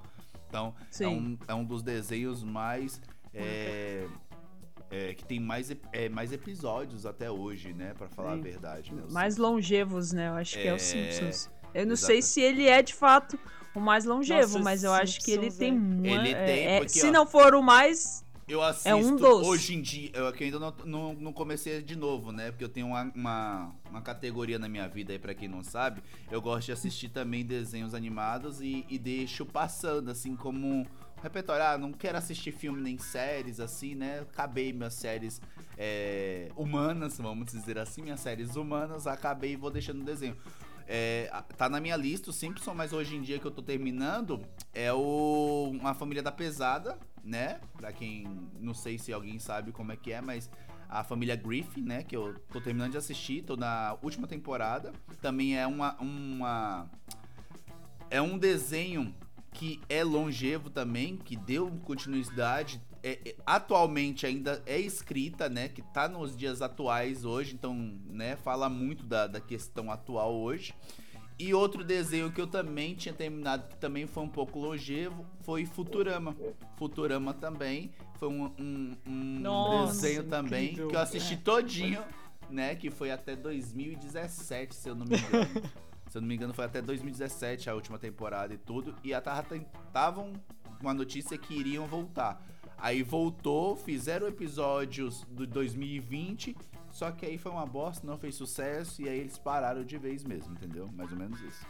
Então 0.49 0.75
é 1.01 1.07
um, 1.09 1.39
é 1.49 1.55
um 1.55 1.65
dos 1.65 1.83
desenhos 1.83 2.43
mais 2.43 3.01
é, 3.35 4.07
é, 4.91 5.13
que 5.13 5.25
tem 5.25 5.39
mais, 5.41 5.71
é, 5.93 6.09
mais 6.09 6.33
episódios 6.33 7.05
até 7.05 7.31
hoje, 7.31 7.75
né? 7.75 7.93
Pra 7.99 8.09
falar 8.09 8.33
a 8.33 8.37
Sim. 8.37 8.43
verdade. 8.43 8.95
Né? 8.95 9.03
Mais 9.11 9.37
longevos, 9.37 10.13
né? 10.13 10.29
Eu 10.29 10.35
acho 10.35 10.55
que 10.55 10.61
é 10.67 10.69
É, 10.69 10.75
o 10.75 10.79
Simpsons. 10.79 11.51
Eu 11.75 11.85
não 11.85 11.93
exata- 11.93 12.07
sei 12.13 12.23
se 12.23 12.41
ele 12.41 12.67
é 12.67 12.81
de 12.81 12.95
fato 12.95 13.39
o 13.75 13.81
mais 13.81 14.07
longevo, 14.07 14.53
Nossa, 14.53 14.59
mas 14.65 14.85
eu 14.85 14.93
acho 14.95 15.21
que 15.21 15.33
ele 15.33 15.51
Simpsons 15.51 15.59
tem 15.59 15.71
é- 15.71 15.75
uma, 15.75 16.07
Ele 16.07 16.31
é- 16.33 16.47
tem, 16.47 16.67
é- 16.69 16.79
porque, 16.79 16.99
se 17.01 17.09
ó, 17.09 17.13
não 17.13 17.27
for 17.27 17.55
o 17.55 17.63
mais, 17.63 18.25
Eu 18.49 18.63
assisto 18.63 18.89
É 18.89 18.95
um 18.95 19.17
dos. 19.17 19.47
hoje 19.47 19.75
em 19.75 19.83
dia, 19.83 20.11
eu 20.15 20.29
aqui 20.29 20.45
ainda 20.45 20.61
não, 20.61 20.75
não, 20.85 21.15
não 21.15 21.33
comecei 21.33 21.83
de 21.83 21.97
novo, 21.97 22.31
né? 22.31 22.51
Porque 22.53 22.63
eu 22.63 22.69
tenho 22.69 22.87
uma, 22.87 23.03
uma, 23.15 23.75
uma 23.91 24.01
categoria 24.01 24.57
na 24.57 24.69
minha 24.69 24.87
vida 24.89 25.13
aí, 25.13 25.19
pra 25.19 25.35
quem 25.35 25.49
não 25.49 25.65
sabe. 25.65 26.01
Eu 26.31 26.41
gosto 26.41 26.67
de 26.67 26.73
assistir 26.73 27.09
também 27.09 27.45
desenhos 27.45 27.93
animados 27.93 28.61
e, 28.61 28.87
e 28.89 28.99
deixo 28.99 29.45
passando, 29.45 30.11
assim, 30.11 30.37
como 30.37 30.65
um 30.65 30.87
repertório. 31.21 31.65
Ah, 31.65 31.77
não 31.77 31.93
quero 31.93 32.19
assistir 32.19 32.53
filme 32.53 32.81
nem 32.81 32.99
séries, 32.99 33.59
assim, 33.59 33.97
né? 33.97 34.21
Acabei 34.21 34.73
minhas 34.73 34.95
séries 34.95 35.41
é, 35.77 36.49
humanas, 36.57 37.19
vamos 37.19 37.51
dizer 37.51 37.79
assim, 37.79 38.03
minhas 38.03 38.21
séries 38.21 38.55
humanas, 38.55 39.09
acabei 39.09 39.53
e 39.55 39.57
vou 39.57 39.71
deixando 39.71 40.03
o 40.03 40.05
desenho. 40.05 40.37
É, 40.89 41.29
tá 41.57 41.69
na 41.69 41.81
minha 41.81 41.97
lista 41.97 42.31
o 42.31 42.33
Simpson, 42.33 42.73
mas 42.73 42.93
hoje 42.93 43.17
em 43.17 43.23
dia 43.23 43.41
que 43.41 43.45
eu 43.45 43.51
tô 43.51 43.61
terminando 43.61 44.41
é 44.73 44.93
o 44.93 45.73
Uma 45.81 45.95
Família 45.95 46.23
da 46.23 46.31
Pesada, 46.31 46.97
né? 47.27 47.61
Pra 47.77 47.93
quem 47.93 48.27
não 48.61 48.73
sei 48.73 48.99
se 48.99 49.13
alguém 49.13 49.39
sabe 49.39 49.73
como 49.73 49.93
é 49.93 49.97
que 49.97 50.13
é, 50.13 50.21
mas 50.21 50.51
a 50.89 51.03
família 51.03 51.37
Griffin, 51.37 51.83
né? 51.83 52.03
Que 52.03 52.17
eu 52.17 52.35
tô 52.53 52.61
terminando 52.61 52.93
de 52.93 52.99
assistir, 52.99 53.43
tô 53.43 53.57
na 53.57 53.97
última 54.03 54.27
temporada. 54.27 54.93
Também 55.21 55.59
é 55.59 55.67
uma. 55.67 55.97
uma 56.01 56.89
é 58.09 58.23
um 58.23 58.39
desenho 58.39 59.13
que 59.53 59.81
é 59.89 60.05
longevo 60.05 60.71
também, 60.71 61.17
que 61.17 61.37
deu 61.37 61.71
continuidade. 61.85 62.81
é- 63.03 63.21
é- 63.25 63.37
atualmente 63.47 64.27
ainda 64.27 64.61
é 64.67 64.81
escrita, 64.81 65.49
né? 65.49 65.69
Que 65.69 65.81
tá 65.81 66.09
nos 66.09 66.37
dias 66.37 66.61
atuais 66.61 67.25
hoje, 67.25 67.55
então, 67.55 67.73
né? 68.07 68.35
Fala 68.37 68.69
muito 68.69 69.05
da, 69.05 69.29
da 69.29 69.41
questão 69.41 69.93
atual 69.93 70.35
hoje. 70.35 70.75
E 71.39 71.53
outro 71.53 71.85
desenho 71.85 72.33
que 72.33 72.41
eu 72.41 72.47
também 72.47 72.95
tinha 72.95 73.13
terminado, 73.15 73.69
que 73.69 73.77
também 73.77 74.07
foi 74.07 74.23
um 74.23 74.29
pouco 74.29 74.59
longevo, 74.59 75.27
foi 75.43 75.67
Futurama. 75.67 76.35
Futurama 76.77 77.35
também 77.35 77.93
foi 78.19 78.29
um, 78.29 78.45
um- 78.59 78.97
um 79.07 79.41
Nossa, 79.41 79.93
desenho 79.93 80.25
também 80.25 80.65
incrível. 80.71 80.89
que 80.89 80.97
eu 80.97 81.01
assisti 81.01 81.37
todinho, 81.37 82.03
né? 82.49 82.75
Que 82.75 82.91
foi 82.91 83.11
até 83.11 83.37
2017, 83.37 84.75
se 84.75 84.89
eu 84.89 84.95
não 84.95 85.05
me 85.05 85.17
engano. 85.19 85.47
se 86.09 86.17
eu 86.17 86.21
não 86.23 86.29
me 86.29 86.35
engano, 86.35 86.55
foi 86.55 86.65
até 86.65 86.81
2017 86.81 87.69
a 87.69 87.75
última 87.75 87.99
temporada 87.99 88.55
e 88.55 88.59
tudo. 88.59 88.95
E 89.05 89.11
estavam 89.11 90.33
com 90.81 90.89
a 90.89 90.95
notícia 90.95 91.37
que 91.37 91.53
iriam 91.55 91.87
voltar. 91.87 92.43
Aí 92.79 93.03
voltou, 93.03 93.77
fizeram 93.77 94.27
episódios 94.27 95.23
do 95.31 95.47
2020, 95.47 96.57
só 96.97 97.11
que 97.11 97.27
aí 97.27 97.37
foi 97.37 97.53
uma 97.53 97.67
bosta, 97.67 98.07
não 98.07 98.17
fez 98.19 98.35
sucesso, 98.35 99.03
e 99.03 99.09
aí 99.09 99.19
eles 99.21 99.37
pararam 99.37 99.85
de 99.85 99.99
vez 99.99 100.25
mesmo, 100.25 100.55
entendeu? 100.55 100.89
Mais 100.93 101.11
ou 101.13 101.19
menos 101.19 101.39
isso. 101.43 101.67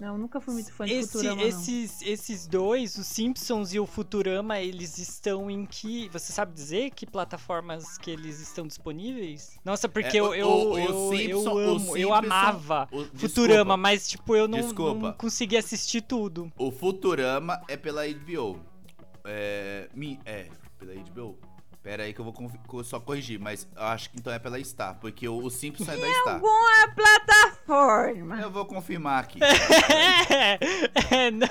não, 0.00 0.18
nunca 0.18 0.40
fui 0.40 0.54
muito 0.54 0.72
fã 0.72 0.84
de 0.84 0.94
Esse- 0.94 1.12
Futurama, 1.12 1.40
não. 1.42 1.48
esses, 1.48 2.02
esses 2.02 2.46
dois, 2.48 2.96
os 2.96 3.06
Simpsons 3.06 3.72
e 3.72 3.78
o 3.78 3.86
Futurama, 3.86 4.58
eles 4.58 4.98
estão 4.98 5.48
em 5.48 5.64
que. 5.64 6.08
Você 6.08 6.32
sabe 6.32 6.52
dizer 6.52 6.90
que 6.90 7.06
plataformas 7.06 7.96
que 7.98 8.10
eles 8.10 8.40
estão 8.40 8.66
disponíveis? 8.66 9.56
Nossa, 9.64 9.88
porque 9.88 10.16
É, 10.16 10.20
eu, 10.20 10.24
o- 10.30 10.34
eu, 10.34 10.48
o- 10.48 10.70
o 10.72 10.78
eu, 10.78 10.86
Simpson- 11.16 11.50
eu 11.50 11.54
o 11.54 11.58
amo, 11.76 11.96
eu 11.96 12.08
Simpson- 12.08 12.14
amava 12.14 12.88
o- 12.90 13.04
Futurama, 13.16 13.54
desculpa. 13.54 13.76
mas 13.76 14.08
tipo, 14.08 14.34
eu 14.36 14.48
não, 14.48 14.58
Desculpa. 14.60 15.06
não 15.08 15.12
consegui 15.12 15.56
assistir 15.56 16.00
tudo. 16.02 16.52
O 16.58 16.72
Futurama 16.72 17.62
é 17.68 17.76
pela 17.76 18.02
HBO. 18.08 18.58
É. 19.24 19.88
Mi, 19.94 20.18
é, 20.24 20.48
pela 20.80 20.92
HBO. 20.94 21.38
Pera 21.82 22.04
aí 22.04 22.14
que 22.14 22.20
eu 22.20 22.24
vou 22.24 22.84
só 22.84 23.00
corrigir, 23.00 23.40
mas 23.40 23.66
eu 23.74 23.82
acho 23.82 24.08
que 24.10 24.16
então 24.16 24.32
é 24.32 24.38
pela 24.38 24.62
Star, 24.62 24.98
porque 25.00 25.26
o, 25.28 25.38
o 25.38 25.50
Simpson 25.50 25.82
é 25.90 25.96
da 25.96 26.12
Star. 26.20 26.34
Alguma 26.34 26.88
plataforma. 26.94 28.40
Eu 28.40 28.50
vou 28.52 28.64
confirmar 28.66 29.24
aqui. 29.24 29.40
É, 31.10 31.30
não. 31.30 31.48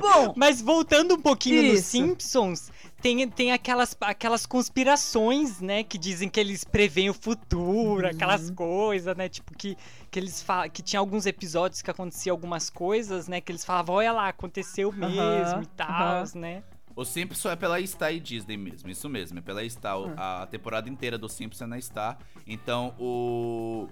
Bom, 0.00 0.34
Mas 0.36 0.60
voltando 0.60 1.14
um 1.14 1.20
pouquinho 1.20 1.62
nos 1.62 1.80
Isso. 1.80 1.90
Simpsons, 1.90 2.70
tem, 3.00 3.28
tem 3.28 3.52
aquelas, 3.52 3.96
aquelas 4.00 4.46
conspirações, 4.46 5.60
né? 5.60 5.82
Que 5.84 5.98
dizem 5.98 6.28
que 6.28 6.38
eles 6.40 6.64
preveem 6.64 7.10
o 7.10 7.14
futuro, 7.14 8.06
aquelas 8.06 8.48
Uhum. 8.48 8.54
coisas, 8.54 9.16
né? 9.16 9.28
Tipo, 9.28 9.56
que, 9.56 9.76
que 10.10 10.18
eles 10.18 10.42
falam. 10.42 10.68
Que 10.70 10.82
tinha 10.82 11.00
alguns 11.00 11.26
episódios 11.26 11.82
que 11.82 11.90
acontecia 11.90 12.32
algumas 12.32 12.68
coisas, 12.70 13.28
né? 13.28 13.40
Que 13.40 13.52
eles 13.52 13.64
falavam, 13.64 13.96
olha 13.96 14.12
lá, 14.12 14.28
aconteceu 14.28 14.90
mesmo 14.92 15.62
e 15.62 15.66
tal, 15.76 15.88
aham. 15.88 16.24
né? 16.36 16.62
O 16.94 17.04
Simpson 17.04 17.50
é 17.50 17.56
pela 17.56 17.84
Star 17.86 18.12
e 18.12 18.20
Disney 18.20 18.56
mesmo, 18.56 18.90
isso 18.90 19.08
mesmo, 19.08 19.38
é 19.38 19.42
pela 19.42 19.66
Star. 19.68 19.98
O- 19.98 20.12
A 20.16 20.46
temporada 20.50 20.88
inteira 20.90 21.16
do 21.16 21.28
Simpson 21.28 21.64
é 21.64 21.66
na 21.66 21.80
Star. 21.80 22.18
Então 22.46 22.94
o. 22.98 23.88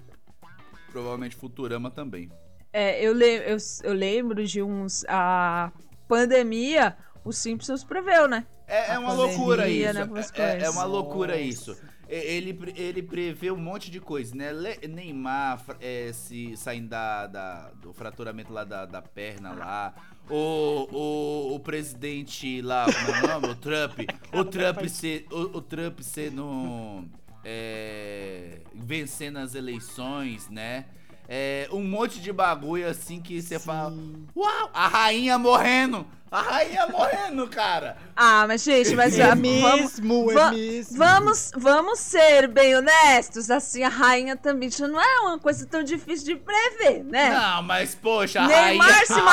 Provavelmente 0.92 1.36
Futurama 1.36 1.90
também. 1.90 2.30
é, 2.72 3.02
eu, 3.04 3.12
le 3.12 3.24
eu, 3.50 3.56
eu 3.84 3.92
lembro 3.92 4.44
de 4.44 4.62
uns. 4.62 5.04
A 5.08 5.72
pandemia, 6.08 6.96
os 7.24 7.36
Simpsons 7.38 7.84
preveu, 7.84 8.26
né? 8.28 8.44
É, 8.66 8.94
é 8.94 8.98
uma 8.98 9.10
pandemia, 9.10 9.36
loucura 9.36 9.68
isso. 9.68 9.94
né, 9.94 10.22
É, 10.38 10.64
é 10.64 10.70
uma 10.70 10.84
loucura 10.84 11.36
isso. 11.40 11.76
E- 12.10 12.14
Ele, 12.14 12.58
ele 12.76 13.02
prevê 13.02 13.50
um 13.50 13.56
monte 13.56 13.90
de 13.90 14.00
coisa, 14.00 14.34
né? 14.34 14.50
Le- 14.52 14.88
Neymar 14.88 15.62
é, 15.80 16.10
se 16.12 16.56
saindo 16.56 16.88
da, 16.88 17.26
da- 17.28 17.70
do 17.80 17.92
fraturamento 17.92 18.52
lá 18.52 18.64
da, 18.64 18.84
da 18.86 19.00
perna 19.00 19.52
lá. 19.52 19.94
O, 20.28 20.88
o, 20.92 21.54
o 21.54 21.60
presidente 21.60 22.60
lá, 22.62 22.86
é 22.86 23.24
o 23.24 23.28
nome? 23.40 23.48
O 23.52 23.54
Trump. 23.56 23.98
O 24.32 24.44
Trump, 24.44 24.84
ser, 24.88 25.26
o, 25.30 25.58
o 25.58 25.62
Trump 25.62 26.00
sendo. 26.00 27.04
é, 27.44 28.60
vencendo 28.74 29.38
as 29.38 29.54
eleições, 29.54 30.48
né? 30.50 30.86
É, 31.32 31.68
um 31.70 31.84
monte 31.84 32.18
de 32.20 32.32
bagulho 32.32 32.88
assim 32.88 33.20
que 33.20 33.40
você 33.40 33.56
fala. 33.56 33.94
Uau! 34.36 34.70
A 34.74 34.88
rainha 34.88 35.38
morrendo! 35.38 36.04
A 36.28 36.42
rainha 36.42 36.86
morrendo, 36.88 37.46
cara! 37.48 37.96
Ah, 38.22 38.44
mas 38.46 38.62
gente, 38.64 38.94
mas 38.96 39.16
É 39.18 39.34
mesmo, 39.34 39.62
vamos, 39.62 39.98
é 40.32 40.34
va- 40.34 40.50
mesmo. 40.52 40.98
Vamos, 40.98 41.50
vamos 41.56 41.98
ser 42.00 42.46
bem 42.48 42.76
honestos, 42.76 43.48
assim, 43.50 43.82
a 43.82 43.88
rainha 43.88 44.36
também 44.36 44.68
já 44.70 44.86
não 44.88 45.00
é 45.00 45.20
uma 45.20 45.38
coisa 45.38 45.64
tão 45.66 45.82
difícil 45.82 46.26
de 46.26 46.36
prever, 46.36 47.02
né? 47.04 47.30
Não, 47.30 47.62
mas 47.62 47.94
poxa, 47.94 48.40
a 48.42 48.46
Neymar 48.48 48.88
rainha, 48.90 49.06
se 49.06 49.12
a 49.12 49.16
rainha 49.16 49.32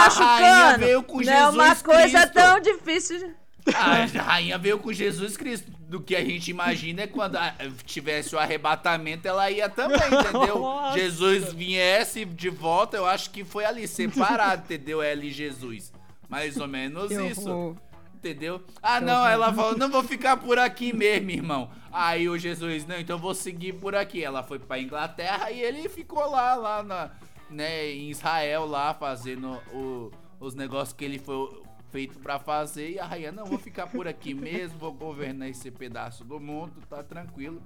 machucando. 0.56 0.80
veio 0.86 1.04
com 1.04 1.20
não 1.22 1.22
é 1.34 1.36
Jesus 1.38 1.56
uma 1.56 1.76
coisa 1.76 2.20
Cristo. 2.20 2.34
tão 2.34 2.60
difícil. 2.62 3.18
de- 3.20 3.76
A 3.76 4.06
rainha 4.24 4.58
veio 4.58 4.80
com 4.80 4.94
Jesus 4.94 5.36
Cristo. 5.36 5.72
Do 5.90 6.02
que 6.02 6.18
a 6.18 6.24
gente 6.26 6.52
imagina 6.52 7.04
é 7.04 7.08
quando 7.08 7.38
ah, 7.38 7.56
tivesse 7.86 8.36
o 8.36 8.40
arrebatamento, 8.40 9.26
ela 9.26 9.50
ia 9.50 9.70
também, 9.70 9.98
entendeu? 10.06 10.60
Nossa. 10.60 11.00
Jesus 11.00 11.54
viesse 11.54 12.26
de 12.26 12.50
volta, 12.50 12.98
eu 12.98 13.06
acho 13.06 13.30
que 13.32 13.46
foi 13.46 13.64
ali, 13.64 13.88
separado, 13.88 14.64
entendeu? 14.66 15.02
Ela 15.02 15.24
e 15.24 15.32
Jesus. 15.32 15.94
Mais 16.28 16.58
ou 16.58 16.68
menos 16.68 17.08
Que 17.16 17.24
isso. 17.28 17.50
horror. 17.50 17.76
Entendeu? 18.16 18.62
Ah, 18.84 19.00
não, 19.00 19.26
ela 19.26 19.54
falou, 19.54 19.78
não 19.80 19.90
vou 19.90 20.04
ficar 20.04 20.36
por 20.36 20.60
aqui 20.60 20.92
mesmo, 20.92 21.30
irmão. 21.32 21.70
Aí 21.90 22.28
o 22.28 22.38
Jesus, 22.38 22.86
não, 22.86 23.00
então 23.00 23.16
eu 23.16 23.22
vou 23.22 23.34
seguir 23.34 23.74
por 23.74 23.96
aqui. 23.96 24.22
Ela 24.22 24.44
foi 24.44 24.60
pra 24.60 24.80
Inglaterra 24.82 25.52
e 25.52 25.62
ele 25.62 25.88
ficou 25.88 26.30
lá, 26.30 26.54
lá 26.56 26.84
na, 26.84 27.12
né, 27.50 27.90
em 27.92 28.10
Israel, 28.10 28.66
lá, 28.66 28.94
fazendo 28.94 29.54
o- 29.72 30.12
os 30.40 30.54
negócios 30.54 30.92
que 30.92 31.06
ele 31.06 31.18
foi 31.20 31.62
feito 31.92 32.20
pra 32.20 32.40
fazer. 32.40 32.92
E 32.92 33.00
a 33.00 33.06
rainha, 33.06 33.32
não, 33.32 33.46
vou 33.46 33.60
ficar 33.60 33.88
por 33.88 34.08
aqui 34.08 34.34
mesmo, 34.34 34.78
vou 34.78 34.94
governar 34.94 35.50
esse 35.50 35.70
pedaço 35.72 36.24
do 36.24 36.40
mundo, 36.40 36.74
tá 36.90 37.04
tranquilo. 37.04 37.62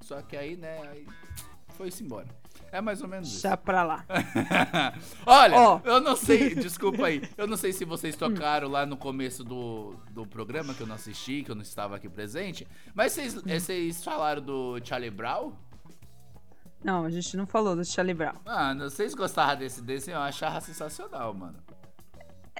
Só 0.00 0.22
que 0.22 0.36
aí, 0.36 0.56
né, 0.56 0.80
aí 0.90 1.06
foi-se 1.76 2.02
embora. 2.02 2.26
É 2.70 2.80
mais 2.80 3.00
ou 3.00 3.08
menos 3.08 3.28
isso. 3.28 3.40
Já 3.40 3.56
pra 3.56 3.82
lá. 3.82 4.04
Olha, 5.24 5.56
Ó. 5.56 5.80
eu 5.84 6.00
não 6.00 6.16
sei, 6.16 6.54
desculpa 6.54 7.06
aí. 7.06 7.22
Eu 7.36 7.46
não 7.46 7.56
sei 7.56 7.72
se 7.72 7.84
vocês 7.84 8.14
tocaram 8.14 8.68
lá 8.68 8.84
no 8.84 8.96
começo 8.96 9.42
do, 9.42 9.94
do 10.10 10.26
programa 10.26 10.74
que 10.74 10.82
eu 10.82 10.86
não 10.86 10.96
assisti, 10.96 11.42
que 11.42 11.50
eu 11.50 11.54
não 11.54 11.62
estava 11.62 11.96
aqui 11.96 12.08
presente. 12.08 12.66
Mas 12.94 13.12
vocês, 13.12 13.36
eh, 13.46 13.58
vocês 13.58 14.04
falaram 14.04 14.42
do 14.42 14.78
Charlie 14.84 15.10
Brown? 15.10 15.52
Não, 16.84 17.04
a 17.04 17.10
gente 17.10 17.36
não 17.36 17.46
falou 17.46 17.74
do 17.74 17.84
Charlie 17.84 18.14
Brown. 18.14 18.34
Mano, 18.44 18.90
vocês 18.90 19.14
gostavam 19.14 19.56
desse 19.56 19.82
desenho? 19.82 20.16
Eu 20.16 20.22
achava 20.22 20.60
sensacional, 20.60 21.32
mano. 21.34 21.58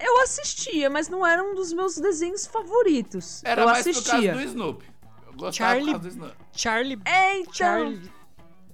Eu 0.00 0.20
assistia, 0.22 0.88
mas 0.90 1.08
não 1.08 1.26
era 1.26 1.42
um 1.42 1.54
dos 1.54 1.72
meus 1.72 1.96
desenhos 1.96 2.46
favoritos. 2.46 3.42
Era 3.44 3.62
eu 3.62 3.66
mais 3.66 3.80
assistia. 3.86 4.12
por 4.14 4.20
causa 4.22 4.32
do 4.32 4.40
Snoopy. 4.42 4.86
Eu 5.26 5.32
gostava 5.34 5.52
Charlie- 5.52 5.84
por 5.86 5.90
causa 5.92 6.08
do 6.08 6.12
Snoopy. 6.12 6.36
Charlie. 6.52 6.98
É, 7.04 7.38
então. 7.40 7.52
Charlie. 7.52 8.12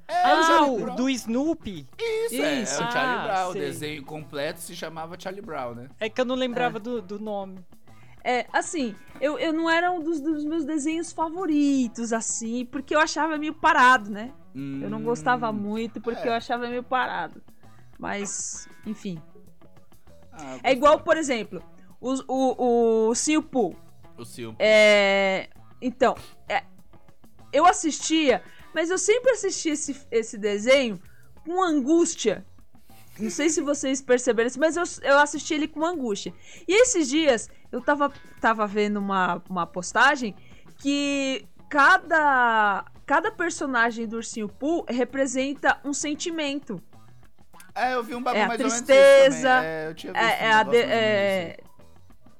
É, 0.06 0.22
ah, 0.22 0.62
o 0.66 0.80
Brown. 0.80 0.96
do 0.96 1.08
Snoopy. 1.08 1.86
Isso, 1.98 2.34
é, 2.34 2.56
é 2.56 2.60
o 2.60 2.62
Isso. 2.62 2.76
Charlie 2.76 3.18
Ah, 3.20 3.24
Brown. 3.26 3.50
O 3.50 3.54
desenho 3.54 4.04
completo 4.04 4.60
se 4.60 4.76
chamava 4.76 5.18
Charlie 5.18 5.40
Brown, 5.42 5.74
né? 5.74 5.88
É 5.98 6.10
que 6.10 6.20
eu 6.20 6.24
não 6.26 6.34
lembrava 6.34 6.78
do, 6.78 7.00
do 7.00 7.18
nome. 7.18 7.58
É, 8.22 8.46
assim, 8.52 8.94
eu, 9.20 9.38
eu 9.38 9.52
não 9.52 9.68
era 9.70 9.90
um 9.92 10.02
dos, 10.02 10.20
dos 10.20 10.44
meus 10.44 10.64
desenhos 10.64 11.12
favoritos, 11.12 12.12
assim, 12.12 12.64
porque 12.66 12.94
eu 12.94 13.00
achava 13.00 13.36
meio 13.38 13.52
parado, 13.54 14.10
né? 14.10 14.32
Eu 14.54 14.88
não 14.88 15.02
gostava 15.02 15.50
Hum, 15.50 15.54
muito 15.54 16.00
porque 16.00 16.26
é. 16.26 16.30
eu 16.30 16.32
achava 16.34 16.68
meio 16.68 16.82
parado. 16.82 17.42
Mas, 17.98 18.68
enfim. 18.86 19.20
Ah, 20.36 20.58
É 20.62 20.72
igual, 20.72 21.00
por 21.00 21.16
exemplo, 21.16 21.62
o, 22.00 23.08
o 23.08 23.14
Sim 23.14 23.40
Poo. 23.40 23.76
O 24.16 24.24
Silvio. 24.24 24.56
É. 24.58 25.48
Então, 25.80 26.14
é, 26.48 26.62
eu 27.52 27.66
assistia, 27.66 28.42
mas 28.74 28.90
eu 28.90 28.98
sempre 28.98 29.32
assisti 29.32 29.70
esse, 29.70 29.96
esse 30.10 30.38
desenho 30.38 31.00
com 31.44 31.62
angústia. 31.62 32.44
Não 33.18 33.30
sei 33.30 33.48
se 33.48 33.60
vocês 33.60 34.02
perceberam 34.02 34.48
isso, 34.48 34.58
mas 34.58 34.76
eu, 34.76 34.82
eu 35.02 35.18
assisti 35.18 35.54
ele 35.54 35.68
com 35.68 35.84
angústia. 35.84 36.34
E 36.66 36.82
esses 36.82 37.08
dias 37.08 37.48
eu 37.70 37.80
tava, 37.80 38.12
tava 38.40 38.66
vendo 38.66 38.96
uma, 38.98 39.42
uma 39.48 39.66
postagem 39.66 40.34
que 40.78 41.46
cada, 41.68 42.84
cada 43.06 43.30
personagem 43.30 44.06
do 44.06 44.16
Ursinho 44.16 44.48
Pooh 44.48 44.84
representa 44.88 45.80
um 45.84 45.92
sentimento. 45.92 46.82
É, 47.74 47.94
eu 47.94 48.02
vi 48.02 48.14
um 48.14 48.22
bagulho 48.22 48.40
É 48.40 48.44
a 48.44 48.48
mais 48.48 48.60
ou 48.60 48.66
menos 48.66 48.80
isso 48.80 48.86
tristeza, 48.86 49.48
também. 49.48 49.68
É, 49.68 49.88
eu 49.88 49.94
tinha 49.94 50.12
visto 50.12 50.24
É, 50.24 50.44
é 50.44 50.48
um 50.48 50.52
a 50.58 50.62
de- 50.62 50.68
ou 50.68 50.72
menos 50.74 50.90
é, 50.92 51.56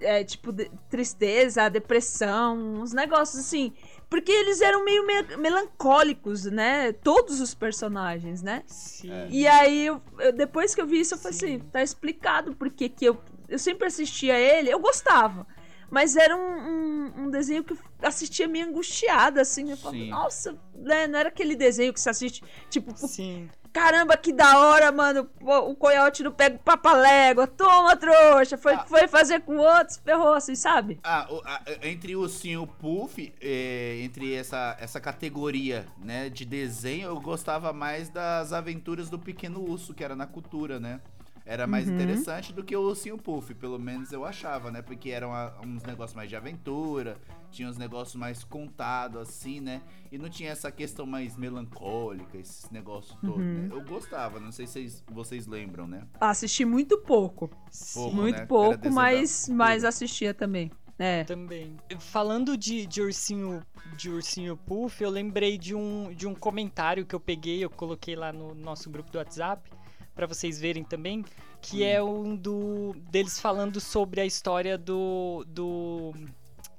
é, 0.01 0.24
tipo 0.24 0.53
de- 0.53 0.70
tristeza, 0.89 1.68
depressão, 1.68 2.57
uns 2.57 2.93
negócios 2.93 3.41
assim. 3.45 3.72
Porque 4.09 4.30
eles 4.30 4.61
eram 4.61 4.85
meio 4.85 5.05
me- 5.07 5.37
melancólicos, 5.39 6.45
né? 6.45 6.93
Todos 6.93 7.41
os 7.41 7.53
personagens, 7.53 8.43
né? 8.43 8.62
Sim. 8.66 9.11
É. 9.11 9.28
E 9.30 9.47
aí, 9.49 9.87
eu- 9.87 10.01
eu- 10.20 10.32
depois 10.32 10.72
que 10.74 10.80
eu 10.80 10.87
vi 10.87 11.01
isso, 11.01 11.14
eu 11.14 11.18
falei 11.18 11.37
Sim. 11.37 11.47
assim: 11.57 11.59
tá 11.70 11.82
explicado 11.82 12.55
porque 12.55 12.89
que 12.89 13.05
eu, 13.05 13.18
eu 13.49 13.59
sempre 13.59 13.87
assistia 13.89 14.39
ele, 14.39 14.70
eu 14.70 14.78
gostava. 14.78 15.47
Mas 15.91 16.16
era 16.16 16.37
um, 16.37 16.41
um- 16.41 17.12
um 17.24 17.30
desenho 17.30 17.64
que 17.64 17.72
eu 17.72 17.78
assistia 18.03 18.47
meio 18.47 18.66
angustiada, 18.68 19.41
assim. 19.41 19.70
Eu 19.70 19.76
falava, 19.76 19.97
Sim. 19.99 20.11
nossa, 20.11 20.59
né? 20.76 21.07
Não 21.09 21.18
era 21.18 21.28
aquele 21.28 21.57
desenho 21.57 21.93
que 21.93 22.01
você 22.01 22.11
assiste, 22.11 22.43
tipo, 22.70 22.97
Sim. 22.97 23.49
Caramba, 23.75 24.16
que 24.16 24.33
da 24.33 24.57
hora, 24.57 24.93
mano. 24.93 25.29
O 25.43 25.75
coiote 25.75 26.22
não 26.22 26.31
pega 26.31 26.55
o 26.55 26.59
papalégua. 26.61 27.45
Toma, 27.49 27.97
trouxa. 27.97 28.57
Foi, 28.57 28.75
Ah. 28.75 28.85
foi 28.87 29.09
fazer 29.09 29.41
com 29.41 29.57
outros, 29.57 29.97
ferrou, 29.97 30.33
assim, 30.33 30.55
sabe? 30.55 31.01
Ah, 31.03 31.27
o- 31.29 31.43
a- 31.45 31.61
entre 31.83 32.14
o 32.14 32.20
Ursinho 32.20 32.61
e 32.61 32.62
o 32.62 32.66
Puff, 32.68 33.35
é, 33.43 33.99
entre 34.05 34.33
essa, 34.33 34.77
essa 34.79 35.01
categoria 35.01 35.85
né, 35.99 36.29
de 36.31 36.45
desenho, 36.45 37.09
eu 37.09 37.20
gostava 37.20 37.72
mais 37.72 38.09
das 38.09 38.53
aventuras 38.53 39.11
do 39.11 39.18
Pequeno 39.18 39.61
Urso, 39.61 39.93
que 39.93 40.05
era 40.05 40.14
na 40.14 40.25
cultura, 40.27 40.79
né? 40.79 41.01
Era 41.47 41.67
mais 41.67 41.87
Uhum. 41.87 41.95
interessante 41.95 42.55
do 42.55 42.65
que 42.65 42.75
o 42.75 42.81
Ursinho 42.81 43.19
Puff, 43.19 43.53
pelo 43.55 43.79
menos 43.79 44.11
eu 44.13 44.25
achava, 44.25 44.71
né? 44.71 44.81
Porque 44.81 45.11
eram 45.11 45.31
uns 45.63 45.83
negócios 45.83 46.15
mais 46.17 46.31
de 46.31 46.37
aventura, 46.37 47.19
tinha 47.51 47.69
uns 47.69 47.77
negócios 47.77 48.15
mais 48.17 48.43
contados, 48.43 49.21
assim, 49.21 49.61
né? 49.61 49.83
E 50.11 50.17
não 50.17 50.31
tinha 50.31 50.51
essa 50.51 50.73
questão 50.73 51.05
mais 51.05 51.37
melancólica, 51.37 52.39
esses 52.39 52.71
negócios 52.71 53.15
todos, 53.21 53.37
Uhum. 53.45 53.69
né? 53.69 53.69
Eu 53.71 53.83
gostava, 53.85 54.41
não 54.41 54.51
sei 54.51 54.67
se 54.67 54.73
vocês, 54.73 55.05
vocês 55.13 55.47
lembram, 55.47 55.87
né? 55.87 56.07
Assisti 56.19 56.65
muito 56.65 56.97
pouco. 56.99 57.51
Pouco, 57.93 58.17
muito 58.17 58.39
né? 58.39 58.47
Pouco, 58.47 58.91
mas, 58.91 59.47
da 59.47 59.55
mas 59.55 59.85
assistia 59.85 60.33
também. 60.33 60.71
É. 60.99 61.25
Também. 61.25 61.77
Falando 61.99 62.57
de, 62.57 62.87
de 62.87 63.03
ursinho 63.03 63.63
de 63.99 64.09
ursinho 64.11 64.57
puff, 64.57 65.03
eu 65.05 65.11
lembrei 65.11 65.59
de 65.59 65.75
um, 65.75 66.11
de 66.15 66.27
um 66.27 66.35
comentário 66.35 67.05
que 67.05 67.15
eu 67.15 67.21
peguei, 67.21 67.63
eu 67.63 67.69
coloquei 67.69 68.17
lá 68.17 68.33
no 68.33 68.55
nosso 68.55 68.89
grupo 68.89 69.11
do 69.13 69.19
WhatsApp 69.19 69.71
pra 70.15 70.27
vocês 70.27 70.61
verem 70.61 70.85
também, 70.85 71.25
que 71.61 71.83
é 71.83 72.03
um 72.03 72.37
do 72.37 72.95
deles 73.11 73.39
falando 73.41 73.81
sobre 73.81 74.21
a 74.21 74.27
história 74.27 74.79
do 74.79 75.45
do, 75.47 76.15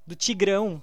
do 0.05 0.15
Tigrão. 0.15 0.81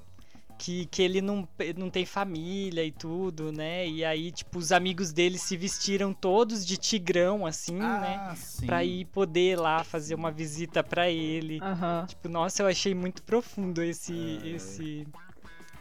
Que, 0.59 0.87
que 0.87 1.03
ele 1.03 1.21
não, 1.21 1.49
não 1.77 1.91
tem 1.91 2.07
família 2.07 2.85
e 2.85 2.93
tudo, 2.93 3.51
né? 3.51 3.89
E 3.89 4.05
aí, 4.05 4.31
tipo, 4.31 4.61
os 4.61 4.71
amigos 4.71 5.11
dele 5.11 5.37
se 5.37 5.57
vestiram 5.57 6.13
todos 6.13 6.65
de 6.65 6.77
tigrão, 6.77 7.45
assim, 7.45 7.75
né? 7.75 8.17
Ah, 8.21 8.37
sim. 8.37 8.67
Pra 8.67 8.85
ir 8.85 9.07
poder 9.07 9.59
lá 9.59 9.83
fazer 9.83 10.15
uma 10.15 10.31
visita 10.31 10.85
pra 10.85 11.11
ele. 11.11 11.59
Tipo, 12.07 12.29
nossa, 12.29 12.63
eu 12.63 12.69
achei 12.69 12.95
muito 12.95 13.25
profundo 13.25 13.83
esse 13.83 14.39
É. 14.45 14.49
esse 14.51 15.09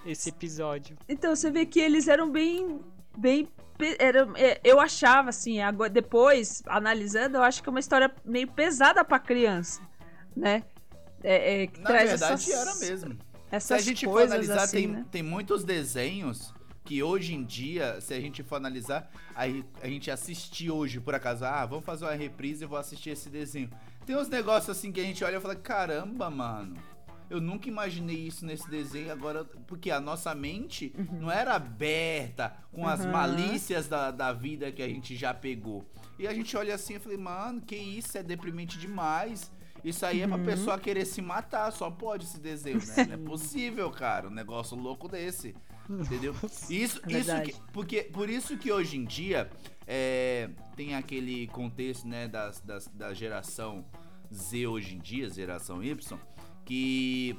esse 0.03 0.30
episódio. 0.30 0.97
Então, 1.07 1.36
você 1.36 1.51
vê 1.51 1.63
que 1.63 1.80
eles 1.80 2.07
eram 2.07 2.32
bem. 2.32 2.80
Bem 3.18 3.47
eram, 3.99 4.36
é, 4.36 4.59
eu 4.64 4.80
achava, 4.80 5.30
assim, 5.30 5.59
agora, 5.59 5.89
depois, 5.89 6.62
analisando, 6.68 7.38
eu 7.38 7.43
acho 7.43 7.64
que 7.64 7.70
é 7.70 7.72
uma 7.72 7.80
história 7.80 8.14
meio 8.24 8.47
pesada 8.51 9.03
pra 9.03 9.18
criança, 9.18 9.82
né? 10.36 10.64
É, 11.24 11.64
é, 11.64 11.68
que 11.68 11.80
Na 11.80 11.89
traz 11.89 12.09
verdade, 12.12 12.34
essas, 12.34 12.49
era 12.49 12.76
mesmo. 12.76 13.14
Se 13.14 13.55
Essas 13.55 13.72
a 13.72 13.82
gente 13.82 14.05
for 14.05 14.24
analisar, 14.24 14.62
assim, 14.64 14.78
tem, 14.78 14.88
né? 14.88 15.05
tem 15.12 15.24
muitos 15.24 15.64
desenhos 15.64 16.53
que 16.84 17.03
hoje 17.03 17.34
em 17.34 17.43
dia, 17.43 17.99
se 18.01 18.14
a 18.14 18.20
gente 18.20 18.41
for 18.43 18.55
analisar, 18.55 19.09
aí 19.36 19.64
a 19.82 19.88
gente 19.88 20.09
assistir 20.09 20.72
hoje, 20.72 20.99
por 20.99 21.14
acaso, 21.14 21.45
ah, 21.45 21.66
vamos 21.66 21.86
fazer 21.86 22.05
uma 22.05 22.14
reprise 22.14 22.64
e 22.64 22.68
vou 22.68 22.78
assistir 22.78 23.12
esse 23.12 23.30
desenho. 23.30 23.70
Tem 24.05 24.16
uns 24.16 24.28
negócios 24.30 24.76
assim 24.76 24.91
que 24.91 24.99
a 24.99 25.03
gente 25.03 25.24
olha 25.24 25.38
e 25.38 25.39
fala, 25.39 25.55
caramba, 25.55 26.30
mano. 26.30 26.76
Eu 27.32 27.39
nunca 27.39 27.69
imaginei 27.69 28.17
isso 28.27 28.45
nesse 28.45 28.69
desenho 28.69 29.11
agora, 29.11 29.45
porque 29.65 29.89
a 29.89 30.01
nossa 30.01 30.36
mente 30.36 30.93
não 31.13 31.32
era 31.32 31.55
aberta 31.55 32.53
com 32.73 32.86
as 32.86 32.99
Uhum. 33.05 33.11
malícias 33.11 33.88
da, 33.88 34.11
da 34.11 34.34
vida 34.34 34.71
que 34.71 34.82
a 34.84 34.88
gente 34.88 35.15
já 35.15 35.34
pegou. 35.34 35.86
E 36.19 36.27
a 36.27 36.34
gente 36.34 36.55
olha 36.57 36.75
assim 36.75 36.95
e 36.95 36.99
falei, 36.99 37.17
mano, 37.17 37.61
que 37.61 37.75
isso, 37.75 38.17
é 38.17 38.21
deprimente 38.23 38.77
demais. 38.77 39.49
Isso 39.84 40.05
aí 40.05 40.21
é 40.21 40.25
Uhum. 40.27 40.32
pra 40.34 40.39
pessoa 40.53 40.77
querer 40.77 41.05
se 41.05 41.21
matar, 41.21 41.71
só 41.71 41.89
pode 41.89 42.25
esse 42.25 42.39
desenho, 42.39 42.77
né? 42.86 43.05
Não 43.07 43.13
é 43.13 43.17
possível, 43.17 43.89
cara, 43.89 44.27
um 44.27 44.32
negócio 44.32 44.77
louco 44.77 45.07
desse. 45.07 45.55
Entendeu? 45.89 46.36
Isso, 46.69 47.01
É 47.07 47.17
isso 47.19 47.41
que, 47.43 47.55
porque, 47.73 48.03
por 48.03 48.29
isso 48.29 48.57
que 48.57 48.71
hoje 48.71 48.97
em 48.97 49.03
dia 49.05 49.49
é, 49.88 50.49
tem 50.75 50.95
aquele 50.95 51.47
contexto, 51.47 52.07
né, 52.07 52.27
das, 52.27 52.59
das- 52.61 52.88
da 52.88 53.13
geração 53.13 53.84
Z 54.34 54.67
hoje 54.67 54.95
em 54.95 54.99
dia, 54.99 55.29
geração 55.29 55.84
Y, 55.84 56.17
que 56.66 57.38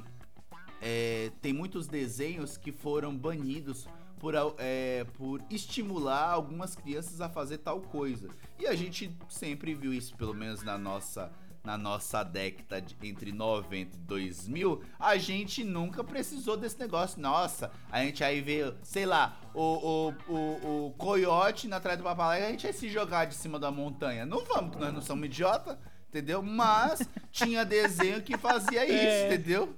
é, 0.81 1.31
tem 1.41 1.53
muitos 1.53 1.87
desenhos 1.87 2.57
que 2.57 2.71
foram 2.71 3.15
banidos 3.15 3.87
por, 4.19 4.33
é, 4.57 5.05
por 5.15 5.41
estimular 5.49 6.29
algumas 6.31 6.75
crianças 6.75 7.19
a 7.21 7.29
fazer 7.29 7.59
tal 7.59 7.81
coisa. 7.81 8.29
E 8.59 8.67
a 8.67 8.75
gente 8.75 9.15
sempre 9.29 9.73
viu 9.73 9.93
isso, 9.93 10.15
pelo 10.15 10.33
menos 10.33 10.63
na 10.63 10.77
nossa 10.77 11.31
na 11.63 11.77
nossa 11.77 12.23
década 12.23 12.81
de- 12.81 12.93
entre 13.01 13.31
90 13.31 13.95
e 13.95 13.99
2000, 14.01 14.83
a 14.99 15.15
gente 15.15 15.63
nunca 15.63 16.03
precisou 16.03 16.57
desse 16.57 16.77
negócio. 16.77 17.21
Nossa, 17.21 17.71
a 17.89 18.03
gente 18.03 18.21
aí 18.21 18.41
vê, 18.41 18.73
sei 18.83 19.05
lá, 19.05 19.39
o, 19.53 19.61
o, 19.61 20.13
o, 20.27 20.87
o 20.87 20.91
coiote 20.97 21.69
na 21.69 21.79
trás 21.79 21.97
do 21.97 22.03
papagaio, 22.03 22.47
a 22.47 22.51
gente 22.51 22.63
vai 22.63 22.73
se 22.73 22.89
jogar 22.89 23.23
de 23.27 23.35
cima 23.35 23.57
da 23.57 23.71
montanha. 23.71 24.25
Não 24.25 24.43
vamos, 24.43 24.75
que 24.75 24.81
nós 24.81 24.93
não 24.93 25.01
somos 25.01 25.25
idiota, 25.25 25.79
entendeu? 26.13 26.43
Mas 26.43 27.01
tinha 27.31 27.65
desenho 27.65 28.21
que 28.21 28.37
fazia 28.37 28.85
isso, 28.85 28.93
É. 28.95 29.25
entendeu? 29.33 29.75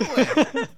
Ué. 0.00 0.68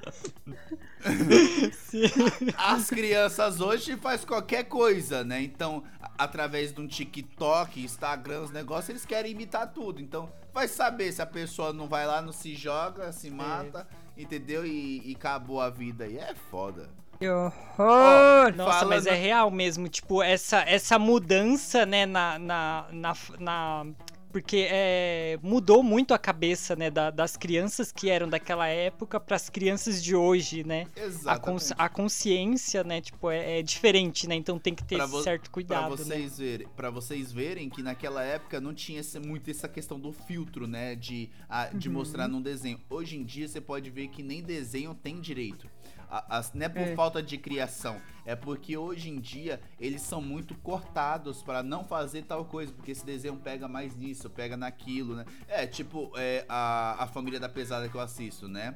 As 2.59 2.91
crianças 2.91 3.61
hoje 3.61 3.97
faz 3.97 4.25
qualquer 4.25 4.65
coisa, 4.65 5.25
né? 5.25 5.41
Então, 5.43 5.83
através 6.19 6.73
de 6.75 6.81
um 6.81 6.87
TikTok, 6.87 7.83
Instagram, 7.83 8.43
os 8.43 8.51
negócios, 8.51 8.91
eles 8.91 9.07
querem 9.07 9.33
imitar 9.33 9.73
tudo. 9.73 10.01
Então, 10.03 10.31
vai 10.53 10.69
saber 10.69 11.11
se 11.13 11.23
a 11.23 11.27
pessoa 11.27 11.73
não 11.73 11.89
vai 11.89 12.07
lá, 12.07 12.21
não 12.21 12.33
se 12.33 12.55
joga, 12.55 13.13
se 13.13 13.31
mata, 13.31 13.87
entendeu? 14.17 14.67
E, 14.67 15.03
e 15.11 15.15
acabou 15.17 15.61
a 15.61 15.71
vida 15.71 16.05
aí. 16.05 16.19
É 16.19 16.35
foda. 16.51 16.89
Que 17.19 17.29
horror! 17.29 18.55
Nossa, 18.57 18.85
mas 18.87 19.07
é 19.07 19.15
real 19.15 19.51
mesmo, 19.51 19.89
tipo, 19.89 20.23
essa, 20.23 20.59
essa 20.61 20.99
mudança, 20.99 21.85
né, 21.85 22.07
na, 22.07 22.39
na, 22.39 22.87
na, 22.91 23.13
na- 23.39 23.87
porque 24.33 24.67
é, 24.71 25.39
mudou 25.43 25.83
muito 25.83 26.15
a 26.15 26.19
cabeça, 26.19 26.77
né, 26.77 26.91
da- 26.91 27.11
das 27.11 27.37
crianças 27.37 27.91
que 27.93 28.09
eram 28.09 28.29
daquela 28.29 28.67
época 28.69 29.19
para 29.21 29.37
as 29.37 29.49
crianças 29.51 30.03
de 30.03 30.15
hoje, 30.15 30.65
né? 30.65 30.87
A, 30.97 31.01
Exatamente. 31.01 31.41
cons- 31.45 31.73
a 31.77 31.89
consciência, 31.89 32.85
né, 32.85 33.01
tipo, 33.01 33.31
é, 33.31 33.59
é 33.59 33.63
diferente, 33.63 34.29
né? 34.29 34.35
Então 34.35 34.59
tem 34.59 34.75
que 34.75 34.85
ter 34.85 35.01
esse 35.01 35.23
certo 35.23 35.51
cuidado, 35.51 35.91
né? 35.91 35.97
vocês, 35.97 36.39
verem, 36.39 36.69
pra 36.77 36.91
vocês 36.91 37.33
verem 37.33 37.69
que 37.69 37.83
naquela 37.83 38.23
época 38.23 38.61
não 38.61 38.73
tinha 38.75 39.01
esse- 39.01 39.19
muito 39.19 39.51
essa 39.51 39.69
questão 39.69 39.99
do 39.99 40.13
filtro, 40.13 40.67
né? 40.67 40.95
De, 40.95 41.29
a- 41.49 41.67
de 41.67 41.89
Uhum. 41.89 41.95
mostrar 41.95 42.29
num 42.29 42.41
desenho. 42.43 42.79
Hoje 42.89 43.17
em 43.17 43.25
dia 43.25 43.49
você 43.49 43.61
pode 43.61 43.91
ver 43.91 44.09
que 44.09 44.23
nem 44.23 44.43
desenho 44.43 44.95
tem 44.95 45.21
direito. 45.21 45.69
A- 46.11 46.39
as- 46.39 46.53
não 46.53 46.67
é 46.67 46.69
por 46.69 46.83
É. 46.83 46.95
falta 46.97 47.23
de 47.23 47.39
criação, 47.39 48.01
é 48.27 48.35
porque 48.35 48.77
hoje 48.77 49.09
em 49.11 49.21
dia 49.21 49.61
eles 49.79 50.03
são 50.03 50.21
muito 50.21 50.55
cortados 50.57 51.43
pra 51.43 51.63
não 51.63 51.85
fazer 51.85 52.23
tal 52.25 52.45
coisa, 52.45 52.73
porque 52.73 52.91
esse 52.91 53.07
desenho 53.07 53.37
pega 53.37 53.69
mais 53.69 53.95
nisso, 53.97 54.29
pega 54.29 54.57
naquilo, 54.57 55.15
né? 55.15 55.25
É, 55.47 55.67
tipo, 55.67 56.11
é, 56.17 56.45
a, 56.49 57.05
a 57.05 57.07
família 57.07 57.39
da 57.39 57.49
pesada 57.49 57.89
que 57.89 57.95
eu 57.95 58.01
assisto, 58.01 58.49
né? 58.49 58.75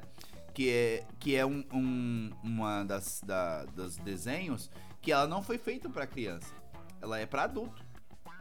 Que 0.53 0.69
é, 0.69 1.03
que 1.19 1.35
é 1.35 1.45
um, 1.45 1.63
um- 1.73 2.31
uma 2.41 2.83
das, 2.85 3.19
da- 3.25 3.65
dos 3.65 3.97
desenhos 3.97 4.71
que 5.01 5.11
ela 5.11 5.27
não 5.27 5.43
foi 5.43 5.57
feita 5.57 5.89
pra 5.89 6.07
criança. 6.07 6.53
Ela 7.01 7.19
é 7.19 7.25
pra 7.25 7.43
adulto. 7.43 7.83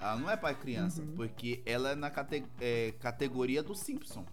Ela 0.00 0.16
não 0.16 0.30
é 0.30 0.36
pra 0.36 0.52
criança, 0.54 1.02
porque 1.16 1.62
ela 1.66 1.90
é 1.90 1.94
na 1.94 2.10
cate- 2.10 2.44
é, 2.60 2.92
categoria 3.00 3.62
do 3.62 3.74
Simpson. 3.74 4.24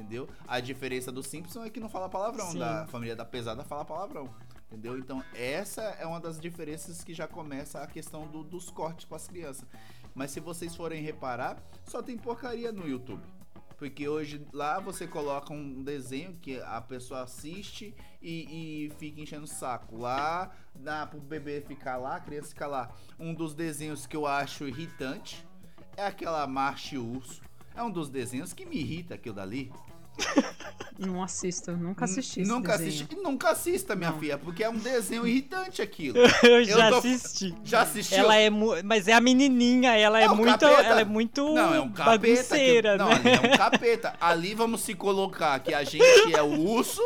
Entendeu? 0.00 0.28
A 0.48 0.60
diferença 0.60 1.12
do 1.12 1.22
Simpson 1.22 1.64
é 1.64 1.70
que 1.70 1.78
não 1.80 1.88
fala 1.88 2.08
palavrão. 2.08 2.50
Sim. 2.50 2.58
Da 2.58 2.86
família 2.86 3.14
da 3.14 3.24
pesada 3.24 3.62
fala 3.64 3.84
palavrão. 3.84 4.28
Entendeu? 4.68 4.98
Então, 4.98 5.22
essa 5.34 5.82
é 5.82 6.06
uma 6.06 6.18
das 6.20 6.40
diferenças 6.40 7.02
que 7.04 7.12
já 7.12 7.26
começa 7.28 7.80
a 7.82 7.86
questão 7.86 8.26
do- 8.26 8.42
dos 8.44 8.70
cortes 8.70 9.04
com 9.04 9.14
as 9.14 9.26
crianças. 9.28 9.66
Mas 10.14 10.30
se 10.30 10.40
vocês 10.40 10.74
forem 10.74 11.02
reparar, 11.02 11.62
só 11.84 12.02
tem 12.02 12.16
porcaria 12.16 12.72
no 12.72 12.86
YouTube. 12.88 13.22
Porque 13.76 14.06
hoje 14.08 14.46
lá 14.52 14.78
você 14.78 15.06
coloca 15.06 15.52
um 15.54 15.82
desenho 15.82 16.34
que 16.34 16.60
a 16.60 16.80
pessoa 16.80 17.22
assiste 17.22 17.94
e, 18.20 18.86
e 18.86 18.90
fica 18.98 19.20
enchendo 19.20 19.44
o 19.44 19.48
saco. 19.48 19.96
Lá 19.96 20.50
dá 20.74 21.06
pro 21.06 21.18
bebê 21.20 21.60
ficar 21.62 21.96
lá, 21.96 22.16
a 22.16 22.20
criança 22.20 22.48
ficar 22.50 22.66
lá. 22.66 22.90
Um 23.18 23.32
dos 23.32 23.54
desenhos 23.54 24.06
que 24.06 24.14
eu 24.16 24.26
acho 24.26 24.68
irritante 24.68 25.46
é 25.96 26.04
aquela 26.06 26.46
Marcha 26.46 26.94
e 26.94 26.98
Urso. 26.98 27.40
É 27.74 27.82
um 27.82 27.90
dos 27.90 28.10
desenhos 28.10 28.52
que 28.52 28.66
me 28.66 28.76
irrita 28.76 29.14
aquilo 29.14 29.36
dali. 29.36 29.72
Não 30.98 31.22
assisto, 31.22 31.72
nunca 31.72 32.04
assisti 32.04 32.42
esse 32.42 32.50
Nunca 32.50 32.72
desenho. 32.76 32.88
assisti. 33.06 33.16
Nunca 33.16 33.50
assista, 33.50 33.96
minha 33.96 34.12
filha, 34.12 34.36
porque 34.36 34.62
é 34.62 34.68
um 34.68 34.76
desenho 34.76 35.26
irritante 35.26 35.80
aquilo. 35.80 36.18
Eu 36.44 36.62
já 36.62 36.90
tô- 36.90 36.96
assisti. 36.98 37.54
Já 37.64 37.80
assistiu? 37.82 38.18
Ela 38.18 38.36
é 38.36 38.50
mu- 38.50 38.74
mas 38.84 39.08
é 39.08 39.14
a 39.14 39.20
menininha, 39.20 39.96
ela 39.96 40.20
é, 40.20 40.24
É 40.24 40.30
um 40.30 40.36
muito, 40.36 40.58
capeta. 40.58 40.82
ela 40.82 41.00
é 41.00 41.04
muito 41.06 41.54
Não, 41.54 41.74
é 41.74 41.80
um 41.80 41.90
capeta. 41.90 42.54
que... 42.54 42.82
Não, 42.82 43.08
né? 43.08 43.14
ali 43.14 43.30
é 43.30 43.54
um 43.54 43.56
capeta. 43.56 44.14
Ali 44.20 44.54
vamos 44.54 44.82
se 44.82 44.94
colocar 44.94 45.58
que 45.60 45.72
a 45.72 45.82
gente 45.84 46.04
é 46.34 46.42
o 46.42 46.60
urso, 46.68 47.00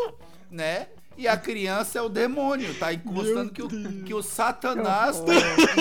né? 0.50 0.88
E 1.16 1.28
a 1.28 1.36
criança 1.36 2.00
é 2.00 2.02
o 2.02 2.08
demônio. 2.08 2.74
Tá 2.74 2.92
encostando 2.92 3.52
que 3.52 3.62
o, 3.62 3.68
que 4.02 4.12
o 4.12 4.22
satanás 4.24 5.20
tá 5.20 5.32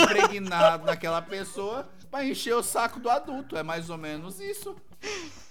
impregnado 0.03 0.85
naquela 0.85 1.19
pessoa 1.23 1.89
pra 2.11 2.23
encher 2.23 2.53
o 2.53 2.61
saco 2.61 2.99
do 2.99 3.09
adulto. 3.09 3.57
É 3.57 3.63
mais 3.63 3.89
ou 3.89 3.97
menos 3.97 4.39
isso. 4.39 4.75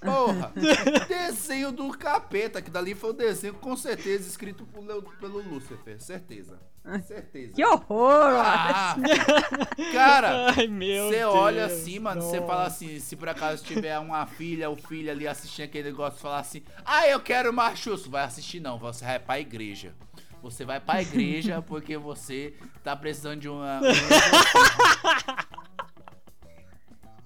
Porra, 0.04 0.52
desenho 1.08 1.70
do 1.72 1.90
capeta, 1.96 2.60
que 2.60 2.70
dali 2.70 2.94
foi 2.94 3.10
o 3.10 3.12
desenho 3.12 3.54
com 3.54 3.76
certeza 3.76 4.28
escrito 4.28 4.64
por 4.66 4.84
Leo- 4.84 5.02
pelo 5.20 5.40
Lúcifer, 5.40 6.00
certeza. 6.00 6.58
Certeza. 7.06 7.52
Que 7.54 7.64
horror! 7.64 8.42
Ah, 8.44 8.96
cara, 9.92 10.52
você 10.52 11.24
olha 11.24 11.66
assim, 11.66 12.00
mano, 12.00 12.20
você 12.22 12.40
fala 12.40 12.66
assim, 12.66 12.98
se 12.98 13.14
por 13.14 13.28
acaso 13.28 13.62
tiver 13.62 13.96
uma 14.00 14.26
filha 14.26 14.68
ou 14.68 14.74
filho 14.76 15.08
ali 15.08 15.28
assistindo 15.28 15.66
aquele 15.66 15.90
negócio, 15.90 16.18
falar 16.18 16.40
assim, 16.40 16.62
ah, 16.84 17.06
eu 17.06 17.20
quero 17.20 17.52
machuço, 17.52 18.10
vai 18.10 18.24
assistir 18.24 18.58
não, 18.58 18.78
você 18.78 19.04
vai 19.04 19.18
pra 19.20 19.38
igreja. 19.38 19.94
Você 20.42 20.64
vai 20.64 20.80
pra 20.80 21.00
igreja 21.00 21.62
porque 21.68 21.96
você 21.96 22.52
tá 22.82 22.96
precisando 22.96 23.38
de 23.38 23.48
uma... 23.48 23.80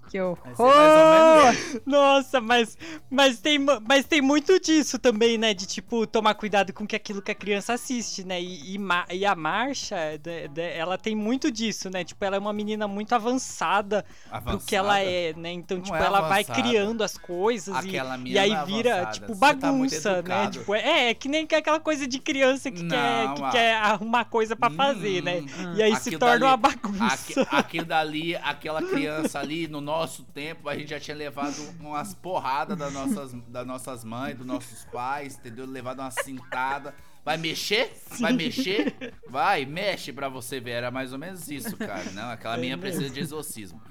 Que 0.09 0.19
Vai 0.19 0.27
horror! 0.27 1.53
menos 1.53 1.81
Nossa, 1.85 2.41
mas, 2.41 2.77
mas, 3.11 3.39
tem, 3.41 3.59
mas 3.87 4.05
tem 4.07 4.21
muito 4.21 4.61
disso 4.61 4.99
também, 4.99 5.37
né? 5.37 5.53
De, 5.53 5.67
tipo, 5.67 6.07
tomar 6.07 6.35
cuidado 6.35 6.73
com 6.73 6.87
que 6.87 6.95
aquilo 6.95 7.21
que 7.21 7.31
a 7.31 7.35
criança 7.35 7.73
assiste, 7.75 8.25
né? 8.25 8.41
E, 8.41 8.77
e, 8.77 8.79
e 9.13 9.27
a 9.27 9.35
Marcha, 9.35 9.97
de- 10.23 10.49
de- 10.49 10.61
ela 10.73 10.97
tem 10.97 11.15
muito 11.17 11.51
disso, 11.51 11.91
né? 11.91 12.05
Tipo, 12.05 12.25
ela 12.25 12.37
é 12.37 12.39
uma 12.39 12.53
menina 12.53 12.87
muito 12.87 13.15
avançada, 13.15 14.05
pro 14.45 14.59
que 14.61 14.77
ela 14.77 14.95
Avançada? 14.95 15.11
é, 15.11 15.33
né? 15.35 15.51
Então, 15.53 15.79
Não 15.79 15.85
tipo, 15.85 15.97
é 15.97 16.05
ela 16.05 16.21
vai 16.23 16.43
avançada. 16.43 16.63
criando 16.63 17.03
as 17.03 17.19
coisas 17.19 17.75
e, 17.85 17.89
Aquela 17.89 18.19
e 18.25 18.39
aí 18.39 18.53
é 18.53 18.65
vira, 18.65 18.93
avançada, 19.03 19.13
tipo, 19.13 19.33
tá 19.33 19.39
bagunça, 19.39 20.13
né? 20.13 20.19
educado. 20.19 20.51
Tipo, 20.59 20.75
é, 20.75 21.11
é 21.11 21.15
que 21.15 21.29
nem 21.29 21.45
aquela 21.45 21.81
coisa 21.81 22.07
de 22.07 22.19
criança 22.19 22.71
que, 22.71 22.87
quer, 22.87 23.25
Não, 23.27 23.35
que 23.35 23.43
ah. 23.43 23.51
quer 23.51 23.75
arrumar 23.77 24.25
coisa 24.27 24.55
pra 24.55 24.71
fazer, 24.71 25.23
né? 25.23 25.41
Hum, 25.41 25.75
E 25.77 25.83
aí 25.83 25.97
se 25.97 26.13
torna 26.17 26.39
dali- 26.39 26.45
uma 26.45 26.57
bagunça. 26.57 27.43
Aquilo 27.51 27.85
dali, 27.87 28.37
aquela 28.37 28.83
criança 28.83 29.39
ali, 29.41 29.67
no 29.67 29.81
nosso 29.81 29.97
tempo, 30.25 30.69
a 30.69 30.77
gente 30.77 30.91
já 30.91 31.01
tinha 31.01 31.17
levado 31.17 31.57
umas 31.81 32.15
porradas 32.15 32.77
das 32.77 32.93
nossas, 32.93 33.33
das 33.49 33.67
nossas 33.67 34.05
mães, 34.05 34.37
dos 34.37 34.47
nossos 34.47 34.85
pais, 34.87 35.37
entendeu? 35.37 35.67
Levado 35.67 36.01
uma 36.01 36.11
cintada. 36.11 36.95
Vai 37.25 37.37
mexer? 37.37 37.93
Vai 38.21 38.33
mexer? 38.33 39.15
Vai, 39.29 39.65
mexe 39.65 40.13
pra 40.13 40.29
você 40.29 40.61
ver. 40.61 40.71
Era 40.73 40.91
mais 40.91 41.13
ou 41.13 41.19
menos 41.19 41.49
isso, 41.51 41.77
cara. 41.77 42.11
Não, 42.13 42.31
aquela 42.31 42.57
minha 42.57 42.79
precisa 42.79 43.11
de 43.11 43.19
exorcismo. 43.21 43.83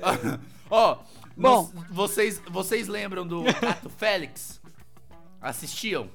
Ó, 0.70 0.98
Bom. 1.36 1.70
nos- 1.74 1.84
vocês, 1.90 2.40
vocês 2.48 2.88
lembram 2.88 3.26
do 3.26 3.42
Gato 3.42 3.88
Félix? 3.90 4.60
Assistiam? 5.40 6.08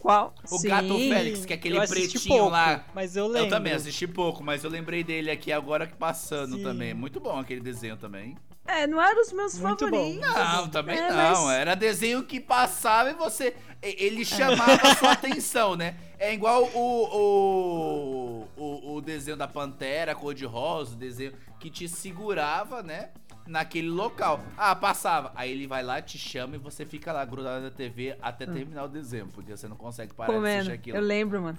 Qual? 0.00 0.34
O 0.50 0.58
Sim. 0.58 0.68
Gato 0.68 0.94
Félix, 0.96 1.44
que 1.44 1.52
é 1.52 1.56
aquele 1.56 1.84
pretinho 1.86 2.36
pouco, 2.38 2.50
lá. 2.50 2.84
Mas 2.94 3.16
eu 3.16 3.26
lembro. 3.26 3.46
Eu 3.46 3.50
também 3.50 3.72
assisti 3.72 4.06
pouco, 4.06 4.42
mas 4.42 4.62
eu 4.62 4.70
lembrei 4.70 5.02
dele 5.02 5.30
aqui 5.30 5.50
agora 5.52 5.86
que 5.86 5.96
passando 5.96 6.56
Sim. 6.56 6.62
também. 6.62 6.94
Muito 6.94 7.18
bom 7.18 7.38
aquele 7.38 7.60
desenho 7.60 7.96
também. 7.96 8.36
É, 8.66 8.86
não 8.86 9.00
eram 9.02 9.20
os 9.22 9.32
meus 9.32 9.58
Muito 9.58 9.88
bom. 9.90 9.96
favoritos. 10.14 10.34
Não, 10.34 10.68
também 10.68 10.98
É, 10.98 11.08
não. 11.10 11.44
mas- 11.44 11.54
Era 11.58 11.74
desenho 11.74 12.22
que 12.24 12.40
passava 12.40 13.10
e 13.10 13.14
você. 13.14 13.54
Ele 13.82 14.24
chamava 14.24 14.72
a 14.88 14.94
sua 14.96 15.12
atenção, 15.12 15.76
né? 15.76 15.96
É 16.18 16.32
igual 16.32 16.64
o, 16.64 18.46
o, 18.46 18.48
o, 18.56 18.94
o 18.96 19.00
desenho 19.00 19.36
da 19.36 19.46
Pantera, 19.46 20.14
cor-de-rosa, 20.14 20.94
o 20.94 20.96
desenho 20.98 21.32
que 21.60 21.70
te 21.70 21.88
segurava, 21.88 22.82
né? 22.82 23.10
Naquele 23.46 23.88
local. 23.88 24.40
Ah, 24.56 24.74
passava. 24.74 25.30
Aí 25.36 25.52
ele 25.52 25.66
vai 25.68 25.82
lá, 25.82 26.02
te 26.02 26.18
chama 26.18 26.56
e 26.56 26.58
você 26.58 26.84
fica 26.84 27.12
lá 27.12 27.24
grudado 27.24 27.62
na 27.62 27.70
TV 27.70 28.16
até 28.20 28.44
terminar 28.46 28.84
o 28.84 28.88
desenho, 28.88 29.28
porque 29.28 29.56
você 29.56 29.68
não 29.68 29.76
consegue 29.76 30.12
parar 30.14 30.32
de 30.40 30.46
assistir 30.46 30.72
aquilo. 30.72 30.96
Eu 30.96 31.02
lembro, 31.02 31.40
mano. 31.40 31.58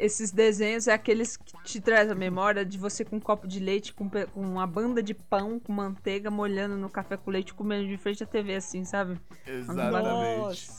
Esses 0.00 0.30
desenhos 0.32 0.88
é 0.88 0.94
aqueles 0.94 1.36
que 1.36 1.52
te 1.62 1.78
traz 1.78 2.10
a 2.10 2.14
memória 2.14 2.64
de 2.64 2.78
você 2.78 3.04
com 3.04 3.16
um 3.16 3.20
copo 3.20 3.46
de 3.46 3.60
leite, 3.60 3.92
com, 3.92 4.08
com 4.08 4.40
uma 4.40 4.66
banda 4.66 5.02
de 5.02 5.12
pão, 5.12 5.60
com 5.60 5.74
manteiga, 5.74 6.30
molhando 6.30 6.74
no 6.74 6.88
café 6.88 7.18
com 7.18 7.30
leite, 7.30 7.52
comendo 7.52 7.86
de 7.86 7.98
frente 7.98 8.24
à 8.24 8.26
TV, 8.26 8.54
assim, 8.54 8.82
sabe? 8.82 9.20
Exatamente. 9.46 10.70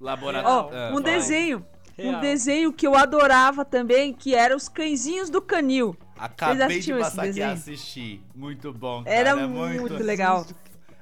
Laboratório. 0.00 0.48
Ó, 0.48 0.70
Ah, 0.72 0.94
um 0.94 1.00
desenho. 1.00 1.66
Um 1.98 2.10
Real. 2.10 2.20
desenho 2.20 2.72
que 2.72 2.86
eu 2.86 2.94
adorava 2.94 3.64
também, 3.64 4.12
que 4.12 4.32
era 4.32 4.54
Os 4.54 4.68
Cãezinhos 4.68 5.28
do 5.28 5.42
Canil. 5.42 5.96
Acabei 6.16 6.78
de 6.78 6.92
passar 6.92 7.22
aqui 7.22 7.42
a 7.42 7.52
desenho? 7.52 7.52
assistir. 7.52 8.22
Muito 8.32 8.72
bom, 8.72 9.02
cara. 9.02 9.16
Era 9.16 9.30
é 9.30 9.46
muito, 9.46 9.94
legal. 10.02 10.46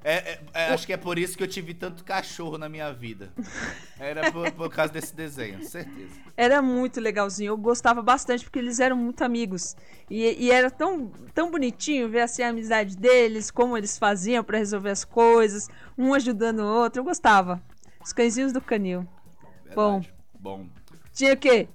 É, 0.06 0.12
é, 0.12 0.40
é, 0.52 0.66
acho 0.66 0.86
que 0.86 0.92
é 0.92 0.98
por 0.98 1.18
isso 1.18 1.34
que 1.34 1.42
eu 1.42 1.48
tive 1.48 1.72
tanto 1.72 2.04
cachorro 2.04 2.58
na 2.58 2.68
minha 2.68 2.92
vida. 2.92 3.32
Era 3.98 4.30
por, 4.30 4.52
por 4.52 4.68
causa 4.68 4.92
desse 4.92 5.16
desenho, 5.16 5.64
certeza. 5.64 6.20
Era 6.36 6.60
muito 6.60 7.00
legalzinho. 7.00 7.52
Eu 7.52 7.56
gostava 7.56 8.02
bastante 8.02 8.44
porque 8.44 8.58
eles 8.58 8.80
eram 8.80 8.96
muito 8.96 9.24
amigos. 9.24 9.74
E, 10.10 10.44
e 10.44 10.50
era 10.50 10.70
tão, 10.70 11.10
tão 11.32 11.50
bonitinho 11.50 12.10
ver 12.10 12.20
assim 12.20 12.42
a 12.42 12.50
amizade 12.50 12.98
deles, 12.98 13.50
como 13.50 13.78
eles 13.78 13.96
faziam 13.96 14.44
pra 14.44 14.58
resolver 14.58 14.90
as 14.90 15.06
coisas, 15.06 15.70
um 15.96 16.12
ajudando 16.12 16.58
o 16.58 16.66
outro. 16.66 17.00
Eu 17.00 17.04
gostava. 17.04 17.62
Os 18.04 18.12
cãezinhos 18.12 18.52
do 18.52 18.60
canil. 18.60 19.08
Bom. 19.74 20.00
Verdade. 20.00 20.14
Bom. 20.38 20.66
Tinha 21.14 21.32
o 21.32 21.36
quê? 21.38 21.66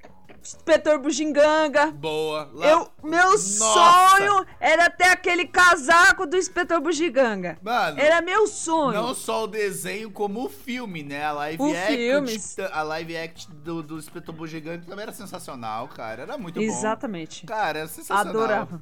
Inspetor 0.42 1.00
Bugiganga. 1.00 1.92
Boa. 1.92 2.50
Lá- 2.54 2.68
Eu, 2.70 2.88
meu 3.04 3.32
Nossa! 3.32 4.18
sonho 4.18 4.46
era 4.60 4.90
ter 4.90 5.06
aquele 5.10 5.46
casaco 5.46 6.26
do 6.26 6.38
Inspetor 6.38 6.80
Bugiganga. 6.82 7.58
Mano, 7.62 8.00
Era 8.00 8.22
meu 8.22 8.48
sonho. 8.48 8.94
não 9.02 9.14
só 9.14 9.44
o 9.44 9.48
desenho, 9.48 10.10
como 10.12 10.46
o 10.46 10.50
filme, 10.50 11.04
né? 11.04 11.24
A 11.26 11.32
live 11.34 11.62
O 11.62 11.72
act, 11.72 11.96
filmes. 11.96 12.58
a 12.72 12.82
live 12.84 13.18
act 13.18 13.52
do, 13.52 13.84
do 13.84 13.98
Espetor 14.00 14.48
Gigante 14.48 14.88
também 14.88 15.04
era 15.04 15.12
sensacional, 15.12 15.88
cara. 15.90 16.22
Era 16.24 16.38
muito 16.38 16.56
bom. 16.56 16.62
Exatamente. 16.62 17.46
Cara, 17.46 17.80
era 17.80 17.88
sensacional. 17.88 18.30
Adorava. 18.30 18.82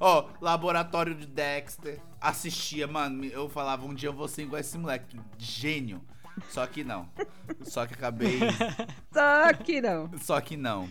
Ó, 0.00 0.26
Laboratório 0.40 1.14
de 1.14 1.26
Dexter. 1.26 1.98
Assistia, 2.20 2.86
mano. 2.86 3.24
Eu 3.24 3.48
falava, 3.48 3.84
um 3.86 3.94
dia 3.94 4.08
eu 4.08 4.12
vou 4.12 4.28
ser 4.28 4.42
igual 4.42 4.60
esse 4.60 4.76
moleque. 4.78 5.18
Gênio. 5.38 6.00
Só 6.50 6.66
que 6.66 6.84
não. 6.84 7.08
Só 7.62 7.86
que 7.86 7.94
acabei. 7.94 8.38
Só 9.12 9.52
que 9.52 9.80
não. 9.80 10.10
Só 10.18 10.40
que 10.40 10.56
não. 10.56 10.88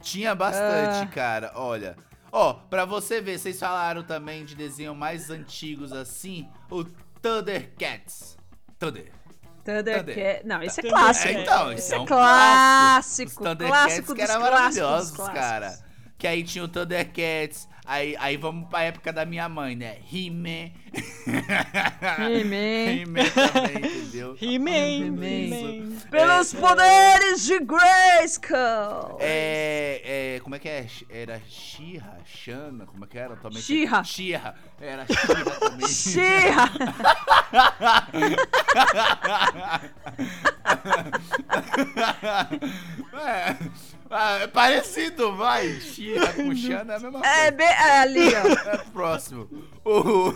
Tinha 0.00 0.34
bastante, 0.34 1.04
Ah. 1.04 1.10
cara. 1.12 1.52
Olha. 1.54 1.96
Ó, 2.30 2.52
pra 2.54 2.84
você 2.84 3.20
ver, 3.20 3.38
vocês 3.38 3.58
falaram 3.58 4.02
também 4.02 4.44
de 4.44 4.54
desenho 4.54 4.94
mais 4.94 5.30
antigos 5.30 5.92
assim. 5.92 6.48
O 6.70 6.84
Thundercats. 7.22 8.36
Thunder. 8.78 9.12
Thundercat. 9.64 10.44
Não, 10.44 10.62
esse 10.62 10.80
é 10.80 10.88
clássico. 10.90 11.28
É, 11.28 11.42
então, 11.42 11.72
esse 11.72 11.80
esse 11.84 11.94
é 11.94 11.96
é 11.96 12.00
um 12.00 12.06
clássico. 12.06 13.30
Os 13.30 13.36
Thundercats 13.36 13.68
Clássico 13.70 14.14
que 14.14 14.20
era 14.22 14.38
maravilhosos, 14.38 15.16
cara. 15.28 15.78
Que 16.18 16.26
aí 16.26 16.42
tinha 16.42 16.64
o 16.64 16.68
Thundercats. 16.68 17.68
Aí, 17.86 18.16
aí 18.18 18.38
vamos 18.38 18.66
pra 18.70 18.84
época 18.84 19.12
da 19.12 19.26
minha 19.26 19.46
mãe, 19.46 19.76
né? 19.76 19.98
He-Man. 20.10 20.70
He-Man. 22.18 22.92
He-Man 22.96 23.28
também, 23.30 23.76
entendeu? 23.76 24.34
He-Man. 24.40 25.98
Pelos 26.10 26.54
poderes 26.54 27.44
de 27.44 27.58
Grayskull. 27.60 29.18
É, 29.20 30.36
é, 30.36 30.40
como 30.40 30.54
é 30.54 30.58
que 30.58 30.66
é? 30.68 30.86
Era 31.10 31.38
Shira, 31.46 32.16
Shana, 32.24 32.86
como 32.86 33.04
é 33.04 33.08
que 33.08 33.18
era? 33.18 33.36
Também 33.36 33.60
She-Ra. 33.60 34.02
Shira. 34.02 34.54
Era 34.80 35.04
Shira 35.06 35.44
também. 35.60 35.86
Xirra. 35.86 36.70
é, 43.14 43.56
ah, 44.10 44.38
é 44.38 44.46
parecido, 44.46 45.36
vai. 45.36 45.68
Shira 45.80 46.32
com 46.32 46.54
Shana 46.54 46.92
é 46.92 46.96
a 46.96 47.00
mesma 47.00 47.20
coisa. 47.20 47.26
É, 47.26 47.50
bem, 47.50 47.66
é 47.66 47.73
ali, 47.74 48.28
ó. 48.34 48.70
É 48.70 48.76
próximo. 48.92 49.48
O- 49.84 50.32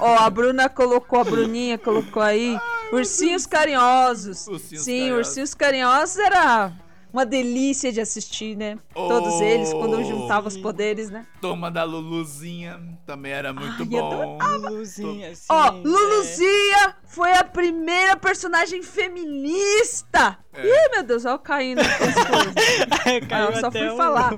Ó, 0.00 0.14
a 0.18 0.28
Bruna 0.30 0.68
colocou, 0.68 1.20
a 1.20 1.24
Bruninha 1.24 1.78
colocou 1.78 2.22
aí. 2.22 2.58
Ursinhos 2.92 3.46
carinhosos. 3.46 4.46
Ursinhos 4.48 4.84
Sim, 4.84 4.98
carinhosos. 5.00 5.26
ursinhos 5.28 5.54
carinhosos 5.54 6.18
era 6.18 6.72
uma 7.12 7.24
delícia 7.24 7.92
de 7.92 8.00
assistir, 8.00 8.56
né? 8.56 8.76
Todos 8.92 9.34
Oh. 9.34 9.42
eles, 9.42 9.72
quando 9.72 10.02
juntavam 10.04 10.48
os 10.48 10.56
poderes, 10.56 11.10
né? 11.10 11.26
Turma 11.40 11.70
da 11.70 11.84
Luluzinha 11.84 12.80
também 13.06 13.32
era 13.32 13.52
muito 13.52 13.82
Ai, 13.82 13.86
bom. 13.86 14.38
Luluzinha. 14.58 15.32
Ó, 15.48 15.66
é. 15.66 15.70
Luluzinha 15.70 16.96
foi 17.06 17.32
a 17.34 17.44
primeira 17.44 18.16
personagem 18.16 18.82
feminista. 18.82 20.38
É. 20.52 20.66
Ih, 20.66 20.90
meu 20.90 21.02
Deus, 21.02 21.24
ó, 21.24 21.38
caindo 21.38 21.80
as 21.80 21.86
coisas. 21.96 22.54
Caiu 23.28 23.48
Ah, 23.48 23.50
eu 23.52 23.60
só 23.60 23.70
fui 23.70 23.88
o- 23.88 23.96
falar. 23.96 24.34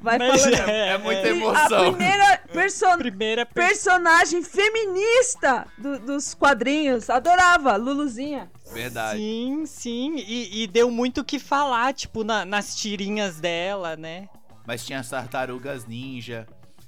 Vai 0.00 0.18
Mas 0.18 0.42
falando. 0.42 0.68
É 0.68 0.98
muita 0.98 1.28
E 1.28 1.30
emoção. 1.30 1.78
A 1.78 1.80
primeira 1.90 2.40
perso- 2.52 2.98
Primeira 2.98 3.46
per- 3.46 3.66
personagem 3.68 4.42
feminista 4.42 5.66
do- 5.78 5.98
dos 6.00 6.34
quadrinhos. 6.34 7.08
Adorava, 7.08 7.76
Luluzinha. 7.76 8.50
Verdade. 8.72 9.18
Sim, 9.18 9.64
sim. 9.66 10.16
E, 10.18 10.62
e 10.62 10.66
deu 10.66 10.90
muito 10.90 11.20
o 11.22 11.24
que 11.24 11.38
falar, 11.38 11.92
tipo, 11.94 12.22
na- 12.24 12.44
nas 12.44 12.74
tirinhas 12.76 13.40
dela, 13.40 13.96
né? 13.96 14.28
Mas 14.66 14.84
tinha 14.84 15.00
as 15.00 15.08
tartarugas 15.08 15.86
ninja 15.86 16.46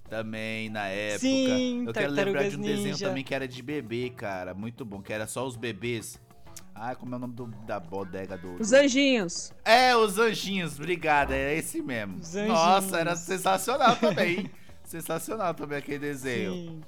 também 0.08 0.68
na 0.70 0.86
época. 0.88 1.20
Sim, 1.20 1.84
Eu 1.86 1.92
quero 1.92 2.12
lembrar 2.12 2.42
de 2.42 2.48
um 2.56 2.60
Tartarugas 2.60 2.66
desenho 2.76 2.92
Ninja. 2.92 3.08
também 3.08 3.24
que 3.24 3.34
era 3.34 3.48
de 3.48 3.62
bebê, 3.62 4.10
cara. 4.10 4.54
Muito 4.54 4.84
bom, 4.84 5.00
que 5.02 5.12
era 5.12 5.26
só 5.26 5.46
os 5.46 5.56
bebês. 5.56 6.20
Ah, 6.74 6.94
como 6.94 7.14
é 7.14 7.16
o 7.16 7.20
nome 7.20 7.34
do- 7.34 7.46
da 7.66 7.78
bodega 7.78 8.36
do. 8.36 8.54
Os 8.60 8.72
anjinhos. 8.72 9.52
É, 9.64 9.94
os 9.96 10.18
anjinhos, 10.18 10.76
obrigado, 10.78 11.32
é 11.32 11.54
esse 11.54 11.80
mesmo. 11.80 12.18
Os 12.18 12.34
anjinhos. 12.34 12.58
Nossa, 12.58 12.98
era 12.98 13.14
sensacional 13.16 13.94
também. 13.96 14.50
sensacional 14.84 15.54
também 15.54 15.78
aquele 15.78 16.00
desenho. 16.00 16.52
Sim. 16.52 16.80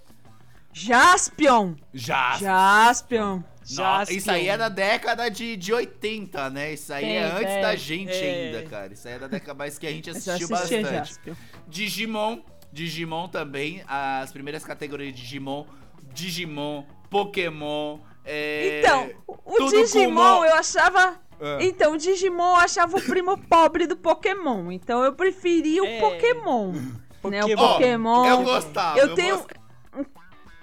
Jaspion. 0.73 1.75
Já. 1.95 2.37
Jaspion. 2.39 3.43
Nossa, 3.75 4.13
isso 4.13 4.31
aí 4.31 4.43
é 4.43 4.57
Jaspion. 4.57 4.59
da 4.59 4.69
década 4.69 5.29
de, 5.31 5.57
de 5.57 5.73
80, 5.73 6.51
né? 6.51 6.75
Isso 6.75 6.93
aí 6.93 7.13
é 7.13 7.25
antes 7.25 7.55
é, 7.55 7.63
da 7.63 7.75
gente 7.77 8.13
é. 8.13 8.55
ainda, 8.57 8.69
cara. 8.69 8.93
Isso 8.93 9.09
aí 9.09 9.15
é 9.15 9.19
da 9.19 9.27
década 9.27 9.55
mais 9.55 9.79
que 9.79 9.87
a 9.87 9.91
gente 9.91 10.11
assistiu 10.11 10.33
assistia 10.55 10.83
bastante. 10.83 11.09
Jaspion. 11.09 11.35
Digimon, 11.67 12.41
Digimon 12.73 13.29
também, 13.29 13.83
as 13.87 14.33
primeiras 14.33 14.65
categorias 14.65 15.15
de 15.15 15.23
Digimon, 15.23 15.67
Digimon, 16.13 16.85
Pokémon, 17.09 17.99
é... 18.27 18.81
Então, 18.81 19.11
o 19.29 19.57
tudo 19.57 19.71
Digimon 19.71 20.45
eu 20.45 20.55
achava. 20.55 21.21
Ah. 21.41 21.59
Então, 21.61 21.93
o 21.93 21.97
Digimon 21.97 22.43
eu 22.43 22.57
achava 22.57 22.97
o 22.97 23.01
primo 23.01 23.39
pobre 23.39 23.87
do 23.87 23.97
Pokémon. 23.97 24.73
Então 24.73 25.05
eu 25.05 25.13
preferia 25.13 25.83
o 25.83 25.87
É. 25.87 26.01
Pokémon. 26.01 26.73
Né? 26.73 27.45
O 27.45 27.49
Pokémon. 27.49 27.57
Pokémon. 27.57 28.27
eu 28.27 28.43
gostava. 28.43 28.99
eu 28.99 29.15
tenho 29.15 29.47
um 29.95 30.05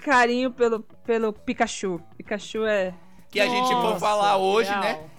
carinho 0.01 0.51
pelo, 0.51 0.82
pelo 1.06 1.32
Pikachu. 1.32 2.01
Pikachu 2.18 2.66
é. 2.66 2.93
Que 3.32 3.39
a 3.39 3.47
gente 3.47 3.70
for 3.70 3.97
falar 3.97 4.38
hoje, 4.38 4.70
real. 4.70 4.82
né? 4.82 5.10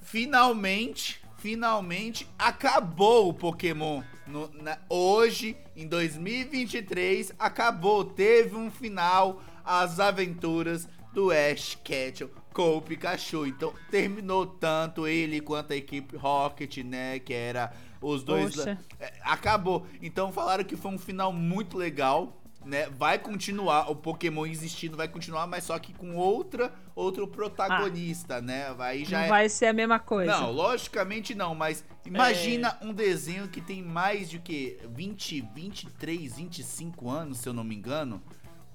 Finalmente, 0.00 1.22
finalmente 1.38 2.28
acabou 2.38 3.28
o 3.28 3.34
Pokémon. 3.34 4.02
No- 4.32 4.50
na- 4.62 4.78
hoje, 4.88 5.56
em 5.76 5.86
2023, 5.86 7.32
acabou. 7.38 8.04
Teve 8.04 8.56
um 8.56 8.70
final 8.70 9.42
as 9.64 10.00
aventuras 10.00 10.88
do 11.12 11.30
Ash 11.30 11.76
Ketchum 11.84 12.28
com 12.52 12.76
o 12.78 12.82
Pikachu. 12.82 13.46
Então, 13.46 13.72
terminou 13.90 14.46
tanto 14.46 15.06
ele 15.06 15.40
quanto 15.40 15.72
a 15.72 15.76
equipe 15.76 16.16
Rocket, 16.16 16.78
né? 16.78 17.18
Que 17.18 17.34
era 17.34 17.72
os 18.00 18.24
dois. 18.24 18.56
Poxa. 18.56 18.78
É, 18.98 19.12
acabou. 19.22 19.86
Então, 20.00 20.32
falaram 20.32 20.64
que 20.64 20.76
foi 20.76 20.90
um 20.92 20.98
final 20.98 21.32
muito 21.32 21.76
legal. 21.76 22.41
Né? 22.64 22.88
Vai 22.90 23.18
continuar, 23.18 23.90
o 23.90 23.96
Pokémon 23.96 24.46
existindo 24.46 24.96
vai 24.96 25.08
continuar, 25.08 25.46
mas 25.46 25.64
só 25.64 25.78
que 25.78 25.92
com 25.92 26.14
outra, 26.16 26.72
outro 26.94 27.26
protagonista, 27.26 28.40
né? 28.40 28.74
Aí 28.78 29.04
já 29.04 29.18
não 29.18 29.24
é, 29.24 29.28
vai 29.28 29.48
ser 29.48 29.66
a 29.66 29.72
mesma 29.72 29.98
coisa. 29.98 30.30
não, 30.40 30.52
logicamente 30.52 31.34
não, 31.34 31.54
mas 31.54 31.84
imagina 32.06 32.78
um 32.80 32.92
desenho 32.92 33.48
que 33.48 33.60
tem 33.60 33.82
mais 33.82 34.30
de 34.30 34.38
que 34.38 34.78
20, 34.94 35.40
23, 35.54 36.36
25 36.36 37.10
anos, 37.10 37.38
se 37.38 37.48
eu 37.48 37.52
não 37.52 37.64
me 37.64 37.74
engano. 37.74 38.22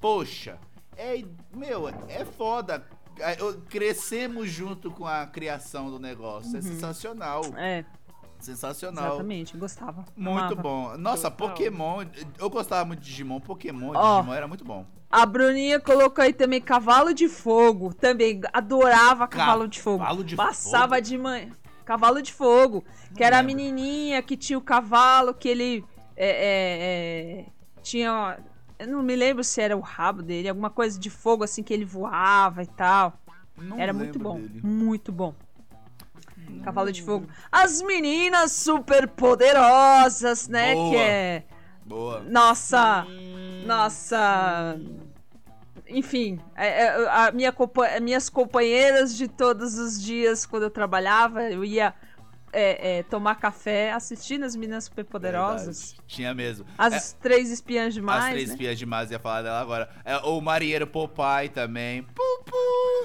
Poxa, 0.02 0.58
é, 0.96 1.24
meu, 1.54 1.88
é 2.10 2.26
foda. 2.26 2.86
É, 3.20 3.42
eu- 3.42 3.62
Crescemos 3.70 4.50
junto 4.50 4.92
com 4.92 5.08
a 5.08 5.26
criação 5.26 5.90
do 5.90 6.00
negócio. 6.00 6.56
É 6.58 6.62
sensacional. 6.62 7.42
É, 7.56 7.84
Sensacional. 8.40 9.06
exatamente. 9.08 9.58
Gostava. 9.58 10.06
Muito 10.16 10.38
amava. 10.40 10.56
bom. 10.56 10.98
Nossa, 10.98 11.30
Total. 11.30 11.50
Pokémon. 11.50 12.06
Eu 12.40 12.50
gostava 12.50 12.86
muito 12.86 13.00
de 13.02 13.06
Digimon. 13.08 13.40
Pokémon, 13.40 13.92
Ó. 13.96 14.18
Digimon 14.18 14.34
era 14.36 14.48
muito 14.48 14.64
bom. 14.64 14.86
A 15.10 15.26
Bruninha 15.26 15.80
colocou 15.80 16.24
aí 16.24 16.34
também 16.34 16.60
Cavalo 16.62 17.14
de 17.14 17.28
Fogo. 17.30 17.94
Também 17.94 18.42
adorava 18.52 19.28
Cavalo 19.28 19.68
de 19.68 19.82
Fogo. 19.82 20.00
Cavalo 20.00 20.24
de 20.24 20.36
Passava 20.36 20.96
Fogo? 20.96 21.02
de 21.08 21.18
manhã. 21.18 21.50
Cavalo 21.86 22.22
de 22.22 22.34
Fogo. 22.34 22.84
Que 23.16 23.24
era 23.24 23.40
a 23.40 23.44
menininha 23.44 24.22
que 24.22 24.36
tinha 24.36 24.58
o 24.58 24.62
cavalo, 24.62 25.34
que 25.34 25.48
ele 25.48 25.86
é, 26.16 26.30
é, 26.30 27.40
é, 27.40 27.46
tinha. 27.82 28.38
Eu 28.78 28.88
não 28.88 29.02
me 29.02 29.16
lembro 29.16 29.44
se 29.44 29.62
era 29.62 29.76
o 29.76 29.80
rabo 29.80 30.22
dele, 30.22 30.50
alguma 30.50 30.70
coisa 30.70 31.00
de 31.00 31.10
fogo 31.10 31.44
assim 31.44 31.64
que 31.64 31.74
ele 31.74 31.86
voava 31.86 32.62
e 32.62 32.68
tal. 32.68 33.14
Não 33.58 33.80
Era 33.80 33.92
muito 33.92 34.20
bom. 34.20 34.36
dele. 34.36 34.62
Muito 34.64 35.12
bom. 35.12 35.34
Cavalo 36.64 36.92
de 36.92 37.02
Fogo. 37.02 37.28
As 37.52 37.82
meninas 37.82 38.52
super 38.52 39.08
poderosas, 39.08 40.48
né? 40.48 40.74
Boa. 40.74 40.90
Que 40.90 40.96
é. 40.98 41.44
Boa. 41.86 42.22
Nossa. 42.22 43.06
Sim, 43.08 43.64
Nossa. 43.66 44.80
Enfim, 45.90 46.38
é- 46.56 46.84
é, 46.84 47.10
a 47.10 47.32
minha 47.32 47.54
minhas 48.02 48.30
companheiras 48.30 49.16
de 49.16 49.28
todos 49.28 49.78
os 49.78 50.02
dias 50.02 50.46
quando 50.46 50.64
eu 50.64 50.70
trabalhava, 50.70 51.44
eu 51.44 51.64
ia 51.64 51.94
é, 52.54 52.98
é, 53.00 53.04
tomar 53.04 53.36
café 53.36 53.92
assistindo 53.92 54.44
as 54.46 54.56
meninas 54.56 54.86
superpoderosas. 54.86 55.92
Verdade. 55.92 56.08
Tinha 56.08 56.34
mesmo. 56.34 56.66
As 56.78 57.14
três 57.14 57.50
espiãs 57.52 57.88
As 57.88 57.94
demais. 57.96 58.32
três 58.32 58.48
né? 58.48 58.54
espiãs 58.54 58.78
demais, 58.80 59.12
ia 59.12 59.20
falar 59.20 59.42
dela 59.42 59.60
agora. 59.62 59.90
É, 60.06 60.18
o 60.18 60.40
marinheiro 60.42 60.88
Popeye 60.88 61.50
também. 61.50 62.04
Pupu! 62.04 62.58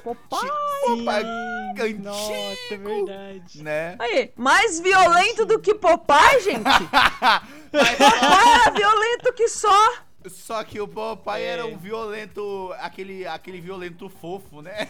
Popeye. 0.02 0.50
Popeye 0.86 1.92
Sim, 1.96 2.02
Nossa, 2.02 2.32
é 2.32 2.52
antigo, 2.52 3.06
verdade. 3.06 3.62
né? 3.62 3.96
Aí, 3.98 4.32
mais 4.36 4.80
violento 4.80 5.44
do 5.46 5.58
que 5.58 5.74
Popeye, 5.74 6.40
gente? 6.42 6.62
Popeye 7.70 7.96
era 8.00 8.70
violento 8.70 9.32
que 9.34 9.48
só. 9.48 9.92
só 10.28 10.62
que 10.64 10.80
o 10.80 10.86
Popeye 10.88 11.42
É. 11.42 11.46
era 11.48 11.66
um 11.66 11.76
violento, 11.76 12.72
aquele, 12.78 13.26
aquele 13.26 13.60
violento 13.60 14.08
fofo, 14.08 14.60
né? 14.62 14.88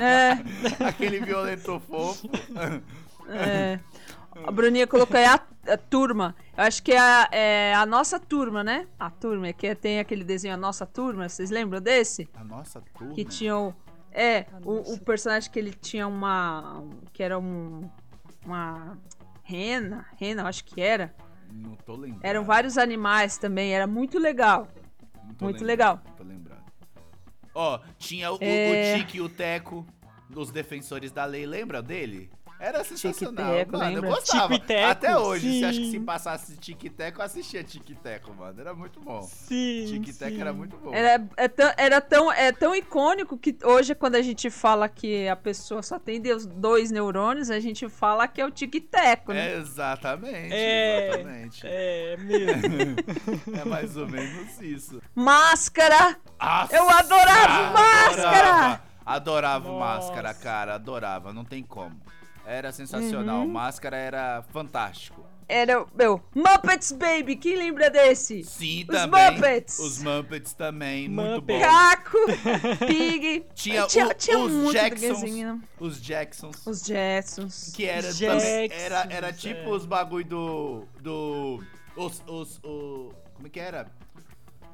É, 0.00 0.32
aquele 0.86 1.20
violento 1.20 1.80
fofo. 1.88 2.28
É. 3.28 3.80
A 4.46 4.50
Bruninha 4.52 4.86
colocou 4.86 5.16
aí 5.16 5.24
a, 5.24 5.40
a 5.66 5.76
turma. 5.76 6.34
Eu 6.56 6.64
acho 6.64 6.82
que 6.82 6.92
é 6.92 6.98
a, 6.98 7.28
é 7.32 7.74
a 7.74 7.84
nossa 7.84 8.20
turma, 8.20 8.62
né? 8.62 8.86
A 8.98 9.10
turma, 9.10 9.52
que 9.52 9.74
tem 9.74 9.98
aquele 9.98 10.22
desenho 10.24 10.54
A 10.54 10.56
Nossa 10.56 10.86
Turma. 10.86 11.28
Vocês 11.28 11.50
lembram 11.50 11.80
desse? 11.80 12.28
A 12.34 12.44
nossa 12.44 12.80
turma. 12.80 13.14
que 13.14 13.24
tinham 13.24 13.74
é 14.12 14.46
o, 14.64 14.94
o 14.94 14.98
personagem 15.00 15.50
que 15.50 15.58
ele 15.58 15.72
tinha 15.72 16.06
uma 16.06 16.82
que 17.12 17.22
era 17.22 17.38
um 17.38 17.88
uma 18.46 18.96
rena 19.42 20.06
rena 20.16 20.42
eu 20.42 20.46
acho 20.46 20.64
que 20.64 20.80
era 20.80 21.14
Não 21.52 21.74
tô 21.74 21.94
lembrando. 21.94 22.24
eram 22.24 22.42
vários 22.44 22.78
animais 22.78 23.36
também 23.36 23.74
era 23.74 23.86
muito 23.86 24.18
legal 24.18 24.66
Não 25.24 25.34
tô 25.34 25.44
muito 25.44 25.62
lembrando, 25.62 25.66
legal. 25.66 26.00
Tô 26.16 26.22
lembrado. 26.24 26.62
Ó, 27.54 27.78
tinha 27.98 28.32
o, 28.32 28.38
É. 28.40 28.94
o 28.94 28.98
Tique 28.98 29.18
e 29.18 29.20
o 29.20 29.28
Teco, 29.28 29.84
dos 30.30 30.50
defensores 30.50 31.10
da 31.12 31.24
lei, 31.26 31.44
lembra 31.44 31.82
dele? 31.82 32.30
Era 32.60 32.82
sensacional, 32.82 33.46
Tic-Teco, 33.54 33.78
mano. 33.78 33.96
Eu 33.98 34.02
gostava. 34.02 34.54
Até 34.90 35.16
hoje, 35.16 35.58
se 35.60 35.64
acho 35.64 35.78
que 35.78 35.84
sim. 35.84 35.90
se 35.92 36.00
passasse 36.00 36.56
Tic-Teco, 36.56 37.20
eu 37.20 37.24
assistia 37.24 37.62
Tic-Teco, 37.62 38.34
mano. 38.34 38.60
Era 38.60 38.74
muito 38.74 38.98
bom. 39.00 39.22
Sim. 39.22 39.84
Tic-Teco 39.86 40.34
sim. 40.34 40.40
era 40.40 40.52
muito 40.52 40.76
bom. 40.76 40.92
Era, 40.92 41.24
é 41.36 41.46
tão, 41.46 41.72
era 41.76 42.00
tão, 42.00 42.32
é 42.32 42.50
tão 42.50 42.74
icônico 42.74 43.38
que 43.38 43.56
hoje, 43.62 43.94
quando 43.94 44.16
a 44.16 44.22
gente 44.22 44.50
fala 44.50 44.88
que 44.88 45.28
a 45.28 45.36
pessoa 45.36 45.82
só 45.82 45.98
tem 46.00 46.20
deus- 46.20 46.46
dois 46.46 46.90
neurônios, 46.90 47.48
a 47.48 47.60
gente 47.60 47.88
fala 47.88 48.26
que 48.26 48.40
é 48.40 48.44
o 48.46 48.50
tic-teco, 48.50 49.32
né? 49.32 49.54
Exatamente, 49.56 50.52
É. 50.52 51.08
exatamente. 51.08 51.60
É, 51.64 52.16
mesmo. 52.16 52.96
É 53.60 53.64
mais 53.64 53.96
ou 53.96 54.08
menos 54.08 54.60
isso. 54.60 55.00
Máscara! 55.14 56.16
Nossa, 56.40 56.74
Eu 56.76 56.88
adorava 56.90 57.72
Máscara! 57.72 58.82
Adorava, 59.06 59.68
adorava. 59.68 59.72
Máscara, 59.78 60.34
cara. 60.34 60.74
Adorava, 60.74 61.32
não 61.32 61.44
tem 61.44 61.62
como. 61.62 61.98
Era 62.48 62.72
sensacional. 62.72 63.42
Uhum. 63.42 63.48
Máscara 63.48 63.96
era 63.96 64.42
fantástico. 64.50 65.24
Era, 65.50 65.86
meu, 65.94 66.22
Muppets 66.34 66.92
Baby, 66.92 67.36
quem 67.36 67.56
lembra 67.56 67.88
desse? 67.88 68.42
Sim, 68.44 68.84
Os 68.88 68.94
também. 68.94 69.30
Muppets. 69.34 69.78
Os 69.78 70.02
Muppets 70.02 70.52
também, 70.52 71.08
muito 71.08 71.40
bom. 71.40 71.54
Muppets. 71.54 71.60
Caco, 71.66 72.18
Pig. 72.86 73.46
Tinha, 73.54 73.86
tinha, 73.86 74.06
o- 74.08 74.14
tinha 74.14 74.38
os 74.38 74.52
muito 74.52 74.72
Jacksons. 74.72 75.22
Os 75.80 76.02
Jacksons. 76.02 76.66
Os 76.66 76.80
Jetsons. 76.84 77.72
Que 77.74 77.86
era 77.86 78.08
Os 78.08 78.18
também. 78.18 78.70
Era, 78.70 78.94
Jacksons, 79.02 79.14
era 79.14 79.32
tipo 79.32 79.60
é. 79.60 79.68
os 79.68 79.86
bagulho 79.86 80.24
do. 80.26 80.84
Do. 81.00 81.64
Os. 81.96 82.22
os 82.26 82.58
o, 82.62 83.12
como 83.34 83.46
é 83.46 83.50
que 83.50 83.60
era? 83.60 83.86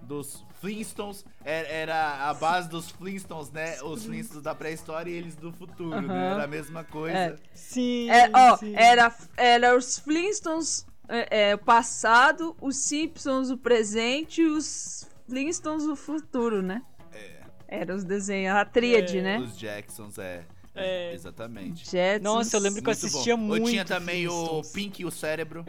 Dos 0.07 0.45
Flintstones. 0.61 1.25
Era, 1.45 1.69
era 1.69 2.29
a 2.31 2.35
base 2.35 2.69
dos 2.69 2.91
Flintstones, 2.91 3.51
né? 3.51 3.83
Os 3.83 4.05
Flintstones 4.05 4.43
da 4.43 4.55
pré-história 4.55 5.11
e 5.11 5.15
eles 5.15 5.35
do 5.37 5.53
futuro, 5.53 6.01
né? 6.03 6.33
Era 6.33 6.45
a 6.45 6.47
mesma 6.47 6.85
coisa. 6.85 7.17
É. 7.17 7.37
Sim. 7.55 8.11
É, 8.11 8.31
ó, 8.35 8.57
sim. 8.57 8.75
era, 8.77 9.15
era 9.37 9.77
os 9.77 9.99
Flintstones 9.99 10.87
é, 11.09 11.51
é, 11.51 11.55
o 11.55 11.59
passado, 11.59 12.57
os 12.61 12.77
Simpsons 12.77 13.51
o 13.51 13.59
presente 13.59 14.43
e 14.43 14.47
os 14.47 15.07
Flintstones 15.29 15.85
o 15.85 15.97
futuro, 15.97 16.63
né? 16.63 16.83
É. 17.13 17.41
Era 17.69 17.95
os 17.95 18.05
desenhos, 18.05 18.55
a 18.57 18.65
tríade, 18.65 19.19
É. 19.19 19.23
né? 19.23 19.39
Os 19.39 19.57
Jacksons, 19.59 20.19
é. 20.19 20.45
É. 20.75 21.13
Exatamente. 21.15 21.89
Jetsons. 21.89 22.23
Nossa, 22.25 22.57
eu 22.57 22.61
lembro 22.61 22.83
que 22.83 22.89
eu 22.89 22.95
Muito 22.95 23.07
assistia 23.07 23.37
bom. 23.37 23.43
muito. 23.43 23.63
Eu 23.67 23.71
tinha 23.71 23.85
também 23.85 24.27
o. 24.27 24.63
Pink 24.73 25.03
e 25.03 25.05
o 25.05 25.11
Cérebro. 25.11 25.65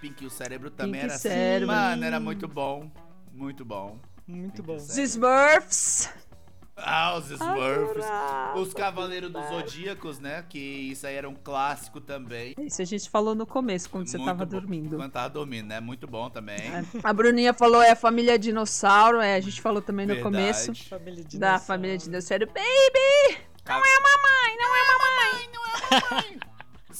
Pink 0.00 0.24
e 0.24 0.26
o 0.26 0.30
Cérebro 0.30 0.70
também 0.70 1.00
Pink 1.00 1.04
era 1.04 1.18
Cérebro. 1.18 1.68
Mano, 1.68 2.04
era 2.04 2.20
muito 2.20 2.46
bom. 2.48 2.90
Muito 3.32 3.64
bom. 3.64 3.98
Muito 4.26 4.62
bom. 4.62 4.76
Os 4.76 4.96
Smurfs. 4.96 6.08
Ah, 6.76 7.16
os 7.16 7.30
Smurfs. 7.30 8.04
Adorava. 8.04 8.58
Os 8.58 8.72
Cavaleiros 8.74 9.30
dos 9.30 9.46
Zodíacos, 9.46 10.18
né? 10.18 10.44
Que 10.48 10.58
isso 10.58 11.06
aí 11.06 11.14
era 11.14 11.28
um 11.28 11.34
clássico 11.34 12.00
também. 12.00 12.54
Isso 12.58 12.80
a 12.80 12.84
gente 12.84 13.08
falou 13.10 13.34
no 13.34 13.46
começo, 13.46 13.90
quando 13.90 14.06
você 14.08 14.16
Muito 14.16 14.28
tava 14.28 14.44
bom. 14.46 14.50
dormindo. 14.58 14.96
Quando 14.96 15.12
tava 15.12 15.28
dormindo, 15.28 15.66
né? 15.68 15.80
Muito 15.80 16.06
bom 16.06 16.30
também. 16.30 16.56
É. 16.58 16.84
A 17.02 17.12
Bruninha 17.12 17.52
falou 17.52 17.82
é 17.82 17.90
a 17.90 17.96
família 17.96 18.38
dinossauro, 18.38 19.20
é, 19.20 19.34
a 19.36 19.40
gente 19.40 19.60
falou 19.60 19.82
também 19.82 20.06
no 20.06 20.14
Verdade. 20.14 20.36
começo 20.36 20.88
Família 20.88 21.24
da 21.34 21.58
família 21.58 21.98
dinossauro. 21.98 22.46
Baby! 22.46 23.38
Não 23.66 23.76
é 23.76 23.96
a 23.96 24.00
mamãe, 24.00 24.56
não 24.58 24.76
é 24.76 24.80
a 24.80 26.12
mamãe. 26.18 26.38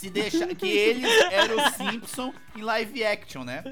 Se 0.03 0.11
deixar. 0.11 0.47
Que 0.55 0.67
eles 0.69 1.11
eram 1.31 1.57
o 1.57 1.71
Simpson 1.71 2.35
em 2.57 2.63
live 2.63 3.05
action, 3.05 3.45
né? 3.45 3.63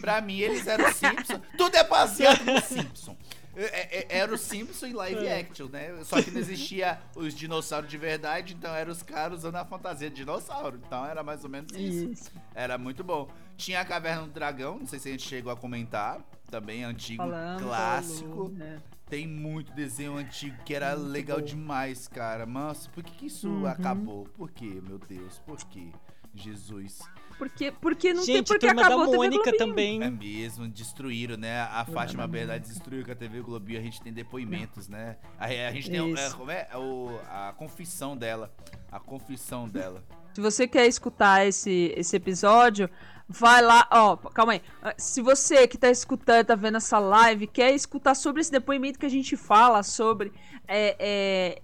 Pra 0.00 0.20
mim, 0.20 0.38
eles 0.38 0.66
eram 0.66 0.88
o 0.88 0.92
Simpson. 0.92 1.40
Tudo 1.58 1.76
é 1.76 1.84
baseado 1.84 2.44
no 2.44 2.60
Simpson. 2.60 3.16
É- 3.56 3.98
é- 4.00 4.18
Era 4.18 4.34
o 4.34 4.38
Simpson 4.38 4.86
em 4.86 4.92
live 4.94 5.28
action, 5.28 5.68
né? 5.68 5.94
Só 6.04 6.20
que 6.20 6.30
não 6.30 6.40
existia 6.40 6.98
os 7.14 7.32
dinossauros 7.34 7.88
de 7.88 7.96
verdade, 7.96 8.52
então 8.54 8.74
eram 8.74 8.90
os 8.90 9.02
caras 9.02 9.38
usando 9.38 9.54
a 9.56 9.64
fantasia 9.64 10.10
de 10.10 10.16
dinossauro. 10.16 10.80
Então 10.84 11.06
era 11.06 11.22
mais 11.22 11.44
ou 11.44 11.50
menos 11.50 11.70
isso. 11.72 12.10
Isso. 12.10 12.30
Era 12.54 12.76
muito 12.76 13.04
bom. 13.04 13.28
Tinha 13.56 13.80
a 13.80 13.84
Caverna 13.84 14.22
do 14.22 14.30
Dragão, 14.32 14.78
não 14.80 14.86
sei 14.86 14.98
se 14.98 15.08
a 15.08 15.12
gente 15.12 15.28
chegou 15.28 15.52
a 15.52 15.56
comentar. 15.56 16.20
Também 16.50 16.84
antigo, 16.84 17.22
Falando, 17.22 17.62
clássico. 17.62 18.28
falou, 18.28 18.48
né? 18.50 18.78
Tem 19.08 19.26
muito 19.28 19.72
desenho 19.72 20.16
antigo 20.16 20.56
que 20.64 20.74
era 20.74 20.96
Muito 20.96 21.10
legal 21.10 21.38
bom. 21.38 21.44
demais, 21.44 22.08
cara. 22.08 22.46
Nossa, 22.46 22.88
por 22.90 23.02
que, 23.04 23.12
que 23.12 23.26
isso 23.26 23.48
Uhum. 23.48 23.66
acabou? 23.66 24.24
Por 24.36 24.50
quê, 24.50 24.80
meu 24.82 24.98
Deus? 24.98 25.38
Por 25.46 25.58
quê? 25.68 25.88
Jesus. 26.34 27.00
Porque, 27.38 27.72
porque 27.72 28.14
não 28.14 28.24
tem 28.24 28.36
Gente, 28.36 28.46
porque 28.48 28.66
Turma 28.66 28.82
da 28.82 28.88
acabou 28.88 29.04
a 29.04 29.06
TV 29.10 29.16
Mônica 29.18 29.56
também. 29.56 30.02
É 30.02 30.10
mesmo, 30.10 30.68
destruíram, 30.68 31.36
né? 31.36 31.60
A 31.62 31.84
Fátima 31.84 32.26
Bernardes 32.26 32.70
destruiu 32.70 33.04
com 33.04 33.12
a 33.12 33.14
TV 33.14 33.40
Globinho, 33.40 33.78
a 33.78 33.82
gente 33.82 34.00
tem 34.00 34.12
depoimentos, 34.12 34.88
né? 34.88 35.16
A, 35.38 35.46
a 35.46 35.72
gente 35.72 35.90
tem 35.90 36.14
é, 36.16 36.30
como 36.30 36.50
é? 36.50 36.68
O, 36.76 37.18
a 37.28 37.52
confissão 37.56 38.16
dela. 38.16 38.52
A 38.90 38.98
confissão 39.00 39.68
dela. 39.68 40.02
Se 40.32 40.40
você 40.40 40.66
quer 40.66 40.86
escutar 40.86 41.46
esse, 41.46 41.92
esse 41.96 42.16
episódio, 42.16 42.88
vai 43.28 43.62
lá, 43.62 43.86
ó, 43.90 44.16
calma 44.16 44.52
aí. 44.52 44.62
Ah, 44.82 44.94
Se 44.98 45.20
você 45.22 45.66
que 45.66 45.78
tá 45.78 45.90
escutando, 45.90 46.46
tá 46.46 46.54
vendo 46.54 46.76
essa 46.76 46.98
live, 46.98 47.46
quer 47.46 47.74
escutar 47.74 48.14
sobre 48.14 48.40
esse 48.42 48.50
depoimento 48.52 48.98
que 48.98 49.06
a 49.06 49.10
gente 49.10 49.36
fala 49.36 49.82
sobre 49.82 50.32
é, 50.68 50.96
é, 50.98 51.62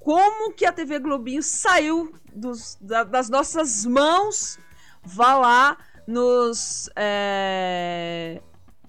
como 0.00 0.52
que 0.52 0.64
a 0.64 0.72
TV 0.72 0.98
Globinho 1.00 1.42
saiu 1.42 2.12
dos- 2.32 2.76
da- 2.80 3.02
das 3.04 3.28
nossas 3.28 3.84
mãos, 3.84 4.58
vá 5.02 5.36
lá 5.36 5.76
nos 6.06 6.88
é, 6.96 8.40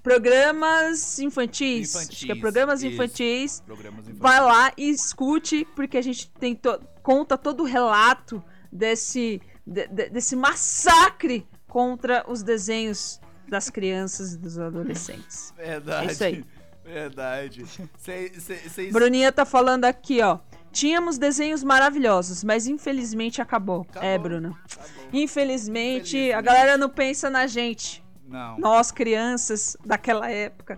programas 0.03 1.19
infantis. 1.19 1.95
Acho 1.95 2.07
que 2.09 2.13
é 2.13 2.17
Infantis, 2.25 2.41
programas 2.41 2.83
infantis. 2.83 3.59
Programas 3.65 3.99
infantis. 4.07 4.19
Vai 4.21 4.39
lá 4.41 4.71
e 4.77 4.89
escute, 4.89 5.65
porque 5.75 5.97
a 5.97 6.01
gente 6.01 6.29
tem 6.31 6.55
to- 6.55 6.79
conta 7.03 7.37
todo 7.37 7.61
o 7.61 7.65
relato 7.65 8.43
desse, 8.71 9.41
de- 9.65 9.87
de- 9.87 10.09
desse 10.09 10.35
massacre 10.35 11.47
contra 11.67 12.23
os 12.27 12.43
desenhos 12.43 13.19
das 13.47 13.69
crianças 13.69 14.33
e 14.33 14.37
dos 14.37 14.57
adolescentes. 14.59 15.53
Verdade. 15.55 16.07
É 16.07 16.11
isso 16.11 16.23
aí. 16.23 16.45
Verdade. 16.83 17.65
Cês- 17.97 18.43
cês- 18.43 18.71
cês- 18.71 18.93
Bruninha 18.93 19.31
tá 19.31 19.45
falando 19.45 19.85
aqui, 19.85 20.21
ó. 20.21 20.39
Tínhamos 20.71 21.17
desenhos 21.17 21.63
maravilhosos, 21.63 22.43
mas 22.43 22.67
infelizmente 22.67 23.41
acabou. 23.41 23.81
Acabou. 23.89 24.07
É, 24.09 24.17
Bruna. 24.17 24.49
Acabou. 24.49 25.05
Infelizmente, 25.13 26.17
Infelizmente. 26.17 26.33
a 26.33 26.41
galera 26.41 26.77
não 26.77 26.89
pensa 26.89 27.29
na 27.29 27.47
gente. 27.47 28.03
Não. 28.25 28.57
Nós, 28.59 28.91
crianças 28.91 29.75
daquela 29.85 30.29
época. 30.29 30.77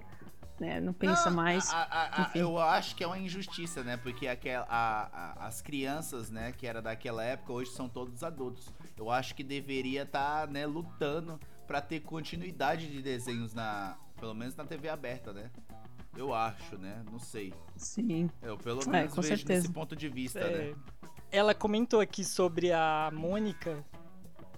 Né? 0.59 0.79
Não 0.81 0.91
pensa 0.93 1.29
Não, 1.29 1.37
mais. 1.37 1.69
a- 1.71 1.77
a- 1.77 2.23
a- 2.23 2.31
eu 2.35 2.57
acho 2.59 2.93
que 2.95 3.01
é 3.03 3.07
uma 3.07 3.17
injustiça, 3.17 3.81
né? 3.81 3.95
Porque 3.97 4.27
aquela, 4.27 4.65
a- 4.69 5.09
a- 5.43 5.47
as 5.47 5.61
crianças, 5.61 6.29
né, 6.29 6.51
que 6.51 6.67
era 6.67 6.81
daquela 6.81 7.23
época, 7.23 7.53
hoje 7.53 7.71
são 7.71 7.87
todos 7.87 8.23
adultos. 8.23 8.67
Eu 8.99 9.09
acho 9.09 9.33
que 9.33 9.43
deveria 9.43 10.03
estar, 10.03 10.45
né, 10.49 10.65
lutando 10.65 11.39
pra 11.65 11.79
ter 11.79 12.01
continuidade 12.01 12.87
de 12.91 13.01
desenhos 13.01 13.53
na, 13.53 13.97
pelo 14.19 14.33
menos 14.35 14.55
na 14.57 14.65
TV 14.65 14.89
aberta, 14.89 15.31
né? 15.31 15.49
Eu 16.17 16.33
acho, 16.33 16.77
né? 16.77 17.01
Não 17.09 17.17
sei. 17.17 17.53
Sim. 17.77 18.29
Eu 18.41 18.57
pelo 18.57 18.81
É, 18.83 18.87
menos 18.89 19.13
com 19.13 19.21
vejo 19.21 19.37
certeza. 19.37 19.61
nesse 19.61 19.73
ponto 19.73 19.95
de 19.95 20.09
vista, 20.09 20.39
É, 20.39 20.71
né? 20.71 20.75
ela 21.31 21.53
comentou 21.55 22.01
aqui 22.01 22.25
sobre 22.25 22.73
a 22.73 23.09
Mônica. 23.13 23.85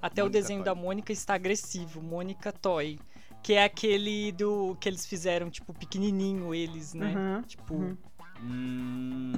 Até 0.01 0.23
o 0.23 0.25
Mônica 0.25 0.41
desenho 0.41 0.59
Toy. 0.63 0.65
da 0.65 0.73
Mônica 0.73 1.11
está 1.13 1.35
agressivo, 1.35 2.01
Mônica 2.01 2.51
Toy. 2.51 2.97
Que 3.43 3.53
é 3.53 3.63
aquele 3.63 4.31
do 4.31 4.75
que 4.79 4.89
eles 4.89 5.05
fizeram, 5.05 5.49
tipo, 5.51 5.71
pequenininho, 5.73 6.53
eles, 6.55 6.93
né? 6.95 7.13
Uhum, 7.15 7.41
Tipo, 7.43 7.73
uhum. 7.75 7.97
Hum, 8.43 9.33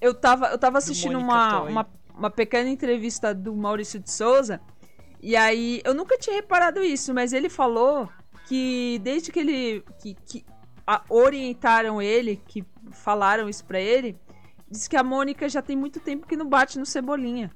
Eu 0.00 0.12
tava, 0.14 0.46
eu 0.48 0.58
tava 0.58 0.78
assistindo 0.78 1.18
uma, 1.18 1.60
Toy. 1.60 1.70
uma, 1.70 1.88
uma 2.20 2.30
pequena 2.30 2.68
entrevista 2.68 3.34
do 3.34 3.56
Maurício 3.56 3.98
de 3.98 4.10
Souza. 4.12 4.60
E 5.22 5.34
aí, 5.34 5.80
eu 5.84 5.94
nunca 5.94 6.18
tinha 6.18 6.36
reparado 6.36 6.82
isso, 6.82 7.12
mas 7.14 7.32
ele 7.32 7.48
falou 7.48 8.08
que 8.46 9.00
desde 9.02 9.32
que 9.32 9.40
ele. 9.40 9.84
que, 10.00 10.14
que 10.14 10.44
a- 10.86 11.02
orientaram 11.08 12.00
ele, 12.00 12.36
que 12.46 12.62
falaram 12.92 13.48
isso 13.48 13.64
pra 13.64 13.80
ele, 13.80 14.18
diz 14.70 14.86
que 14.86 14.96
a 14.96 15.02
Mônica 15.02 15.48
já 15.48 15.62
tem 15.62 15.76
muito 15.76 15.98
tempo 15.98 16.26
que 16.26 16.36
não 16.36 16.46
bate 16.48 16.78
no 16.78 16.84
Cebolinha. 16.86 17.50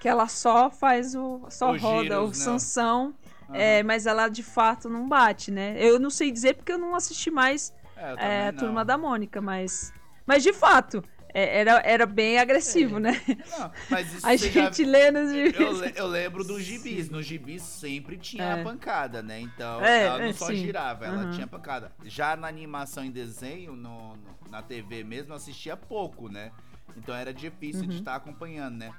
Que 0.00 0.08
ela 0.08 0.28
só 0.28 0.70
faz 0.70 1.14
o. 1.16 1.42
só 1.50 1.72
Os 1.72 1.82
roda 1.82 2.02
giros, 2.02 2.18
o 2.24 2.26
né? 2.28 2.34
Sansão. 2.34 3.14
aham. 3.48 3.56
É, 3.58 3.82
mas 3.82 4.06
ela 4.06 4.28
de 4.28 4.44
fato 4.44 4.88
não 4.88 5.08
bate, 5.08 5.50
né? 5.50 5.74
Eu 5.78 5.98
não 5.98 6.10
sei 6.10 6.30
dizer 6.30 6.54
porque 6.54 6.70
eu 6.72 6.78
não 6.78 6.94
assisti 6.94 7.30
mais 7.32 7.72
É, 7.96 8.44
é, 8.44 8.48
a 8.48 8.52
turma 8.52 8.84
da 8.84 8.96
Mônica, 8.96 9.40
mas. 9.40 9.92
Mas 10.24 10.42
de 10.44 10.52
fato, 10.52 11.02
era, 11.46 11.82
era 11.84 12.06
bem 12.06 12.38
agressivo, 12.38 12.98
né? 12.98 13.20
Não, 13.58 13.70
mas 13.90 14.12
isso 14.14 14.26
A 14.26 14.36
já- 14.36 14.48
gente 14.48 14.84
lê 14.84 15.10
nos 15.10 15.30
gibis. 15.32 15.60
Eu, 15.60 15.84
eu 15.96 16.06
lembro 16.06 16.44
dos 16.44 16.62
gibis. 16.62 17.08
Nos 17.10 17.24
gibis 17.26 17.62
sempre 17.62 18.16
tinha 18.16 18.44
É. 18.44 18.60
a 18.60 18.64
pancada, 18.64 19.22
né? 19.22 19.40
Então 19.40 19.84
É, 19.84 20.04
ela 20.04 20.18
não 20.18 20.24
é, 20.26 20.32
só 20.32 20.46
sim. 20.46 20.56
girava, 20.56 21.06
ela 21.06 21.24
Uhum. 21.24 21.30
tinha 21.32 21.46
pancada. 21.46 21.92
Já 22.04 22.36
na 22.36 22.48
animação 22.48 23.04
em 23.04 23.10
desenho, 23.10 23.74
no, 23.76 24.16
no- 24.16 24.38
na 24.50 24.62
TV 24.62 25.04
mesmo, 25.04 25.32
eu 25.32 25.36
assistia 25.36 25.76
pouco, 25.76 26.28
né? 26.28 26.50
Então 26.96 27.14
era 27.14 27.32
difícil 27.32 27.82
Uhum. 27.82 27.88
de 27.88 27.96
estar 27.98 28.14
acompanhando, 28.16 28.76
né? 28.76 28.92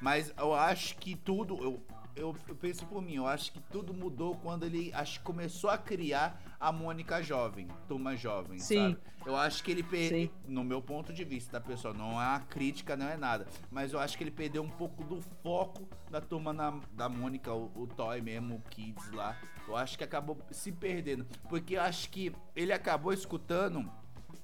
Mas 0.00 0.32
eu 0.36 0.52
acho 0.54 0.96
que 0.96 1.14
tudo. 1.16 1.56
Eu, 1.62 1.82
eu, 2.16 2.34
eu 2.48 2.56
penso 2.56 2.86
por 2.86 3.02
mim, 3.02 3.16
eu 3.16 3.26
acho 3.26 3.52
que 3.52 3.60
tudo 3.70 3.92
mudou 3.92 4.34
quando 4.36 4.64
ele 4.64 4.90
acho 4.94 5.20
começou 5.20 5.68
a 5.68 5.76
criar 5.76 6.42
a 6.58 6.72
Mônica 6.72 7.22
jovem, 7.22 7.68
turma 7.86 8.16
jovem, 8.16 8.58
Sim. 8.58 8.92
sabe? 8.92 8.98
Eu 9.26 9.36
acho 9.36 9.62
que 9.62 9.70
ele 9.70 9.82
perdeu, 9.82 10.30
no 10.46 10.64
meu 10.64 10.80
ponto 10.80 11.12
de 11.12 11.24
vista, 11.24 11.60
tá, 11.60 11.66
pessoal? 11.66 11.92
Não 11.92 12.12
é 12.12 12.26
uma 12.26 12.40
crítica, 12.40 12.96
não 12.96 13.06
é 13.08 13.16
nada. 13.16 13.46
Mas 13.70 13.92
eu 13.92 13.98
acho 13.98 14.16
que 14.16 14.24
ele 14.24 14.30
perdeu 14.30 14.62
um 14.62 14.70
pouco 14.70 15.04
do 15.04 15.20
foco 15.42 15.86
da 16.10 16.20
turma 16.20 16.52
na- 16.52 16.80
da 16.92 17.08
Mônica, 17.08 17.52
o, 17.52 17.70
o 17.74 17.86
Toy 17.86 18.20
mesmo, 18.22 18.54
o 18.56 18.60
Kids 18.70 19.10
lá. 19.12 19.36
Eu 19.66 19.76
acho 19.76 19.98
que 19.98 20.04
acabou 20.04 20.38
se 20.52 20.70
perdendo. 20.72 21.26
Porque 21.48 21.76
eu 21.76 21.82
acho 21.82 22.08
que 22.08 22.32
ele 22.54 22.72
acabou 22.72 23.12
escutando 23.12 23.90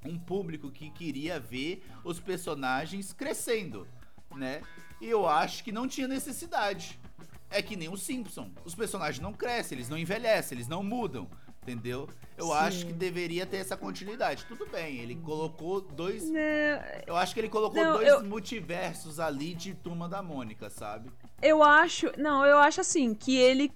um 0.04 0.18
público 0.18 0.68
que 0.70 0.90
queria 0.90 1.38
ver 1.38 1.86
os 2.04 2.18
personagens 2.18 3.12
crescendo, 3.12 3.86
né? 4.34 4.62
E 5.00 5.06
eu 5.08 5.28
acho 5.28 5.62
que 5.62 5.70
não 5.70 5.86
tinha 5.86 6.08
necessidade. 6.08 6.98
É 7.52 7.62
que 7.62 7.76
nem 7.76 7.88
o 7.88 7.96
Simpson. 7.96 8.50
Os 8.64 8.74
personagens 8.74 9.20
não 9.20 9.32
crescem, 9.32 9.76
eles 9.76 9.88
não 9.88 9.98
envelhecem, 9.98 10.56
eles 10.56 10.68
não 10.68 10.82
mudam. 10.82 11.28
Entendeu? 11.62 12.08
Eu 12.36 12.46
Sim. 12.46 12.52
acho 12.54 12.86
que 12.86 12.92
deveria 12.92 13.46
ter 13.46 13.58
essa 13.58 13.76
continuidade. 13.76 14.44
Tudo 14.46 14.66
bem, 14.66 14.96
ele 14.98 15.14
colocou 15.14 15.80
dois. 15.80 16.28
Né, 16.28 17.02
Eu 17.06 17.14
acho 17.16 17.32
que 17.32 17.38
ele 17.40 17.48
colocou 17.48 17.80
Não, 17.80 17.92
dois 17.98 18.08
eu- 18.08 18.24
multiversos 18.24 19.20
ali 19.20 19.54
de 19.54 19.72
turma 19.72 20.08
da 20.08 20.20
Mônica, 20.20 20.68
sabe? 20.68 21.08
Eu 21.40 21.62
acho. 21.62 22.10
Não, 22.18 22.44
eu 22.44 22.58
acho 22.58 22.80
assim, 22.80 23.14
que 23.14 23.36
ele 23.36 23.70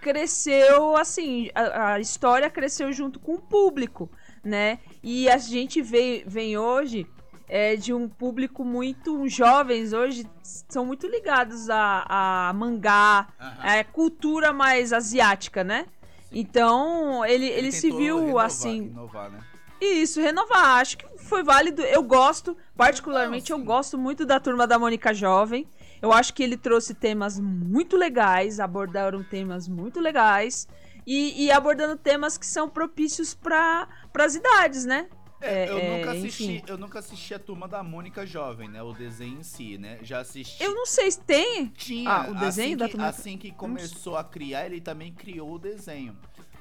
cresceu 0.00 0.96
assim. 0.96 1.50
A, 1.54 1.92
a 1.94 2.00
história 2.00 2.48
cresceu 2.48 2.92
junto 2.92 3.18
com 3.20 3.34
o 3.34 3.40
público, 3.40 4.10
né? 4.42 4.78
E 5.02 5.28
a 5.28 5.36
gente 5.36 5.82
vê, 5.82 6.24
vem 6.26 6.56
hoje 6.56 7.06
é, 7.48 7.76
de 7.76 7.92
um 7.92 8.08
público 8.08 8.64
muito. 8.64 9.28
jovens 9.28 9.92
hoje 9.92 10.26
são 10.42 10.84
muito 10.84 11.06
ligados 11.06 11.68
a, 11.70 12.48
a 12.48 12.52
mangá, 12.52 13.28
Aham. 13.40 13.80
a 13.80 13.84
cultura 13.84 14.52
mais 14.52 14.92
asiática, 14.92 15.62
né? 15.62 15.86
Então, 16.32 17.24
ele, 17.24 17.46
ele, 17.46 17.72
se 17.72 17.82
tentou 17.82 17.98
viu 17.98 18.18
renovar- 18.20 18.46
assim. 18.46 18.76
Inovar, 18.86 19.30
né? 19.30 19.40
E 19.80 20.02
isso, 20.02 20.20
renovar. 20.20 20.78
Acho 20.80 20.98
que 20.98 21.06
foi 21.18 21.42
válido. 21.42 21.82
Eu 21.82 22.02
gosto, 22.02 22.56
particularmente, 22.76 23.50
Não, 23.50 23.58
eu 23.58 23.60
sim. 23.60 23.66
gosto 23.66 23.98
muito 23.98 24.24
da 24.26 24.40
turma 24.40 24.66
da 24.66 24.78
Mônica 24.78 25.12
Jovem. 25.14 25.68
Eu 26.00 26.12
acho 26.12 26.34
que 26.34 26.42
ele 26.42 26.56
trouxe 26.56 26.94
temas 26.94 27.38
muito 27.38 27.96
legais, 27.96 28.60
abordaram 28.60 29.22
temas 29.22 29.68
muito 29.68 30.00
legais. 30.00 30.66
E, 31.06 31.44
e 31.44 31.50
abordando 31.52 31.96
temas 31.96 32.36
que 32.36 32.44
são 32.44 32.68
propícios 32.68 33.32
para 33.32 33.86
as 34.18 34.34
idades, 34.34 34.84
né? 34.84 35.06
É, 35.46 35.70
eu, 35.70 35.78
É, 35.78 35.96
nunca 35.98 36.14
é, 36.14 36.18
assisti, 36.18 36.44
enfim. 36.44 36.62
eu 36.66 36.76
nunca 36.78 36.98
assisti 36.98 37.34
a 37.34 37.38
turma 37.38 37.68
da 37.68 37.82
Mônica 37.82 38.26
Jovem, 38.26 38.68
né? 38.68 38.82
O 38.82 38.92
desenho 38.92 39.38
em 39.38 39.42
si, 39.42 39.78
né? 39.78 39.98
Já 40.02 40.20
assisti. 40.20 40.62
Eu 40.62 40.74
não 40.74 40.86
sei 40.86 41.10
se 41.10 41.20
tem. 41.20 41.68
Tinha. 41.68 42.10
Ah, 42.10 42.30
o 42.30 42.34
desenho 42.34 42.68
assim 42.68 42.76
da 42.76 42.84
que, 42.86 42.90
turma- 42.92 43.08
Assim 43.08 43.38
que 43.38 43.50
começou 43.52 44.16
a 44.16 44.24
criar, 44.24 44.66
ele 44.66 44.80
também 44.80 45.12
criou 45.12 45.54
o 45.54 45.58
desenho. 45.58 46.16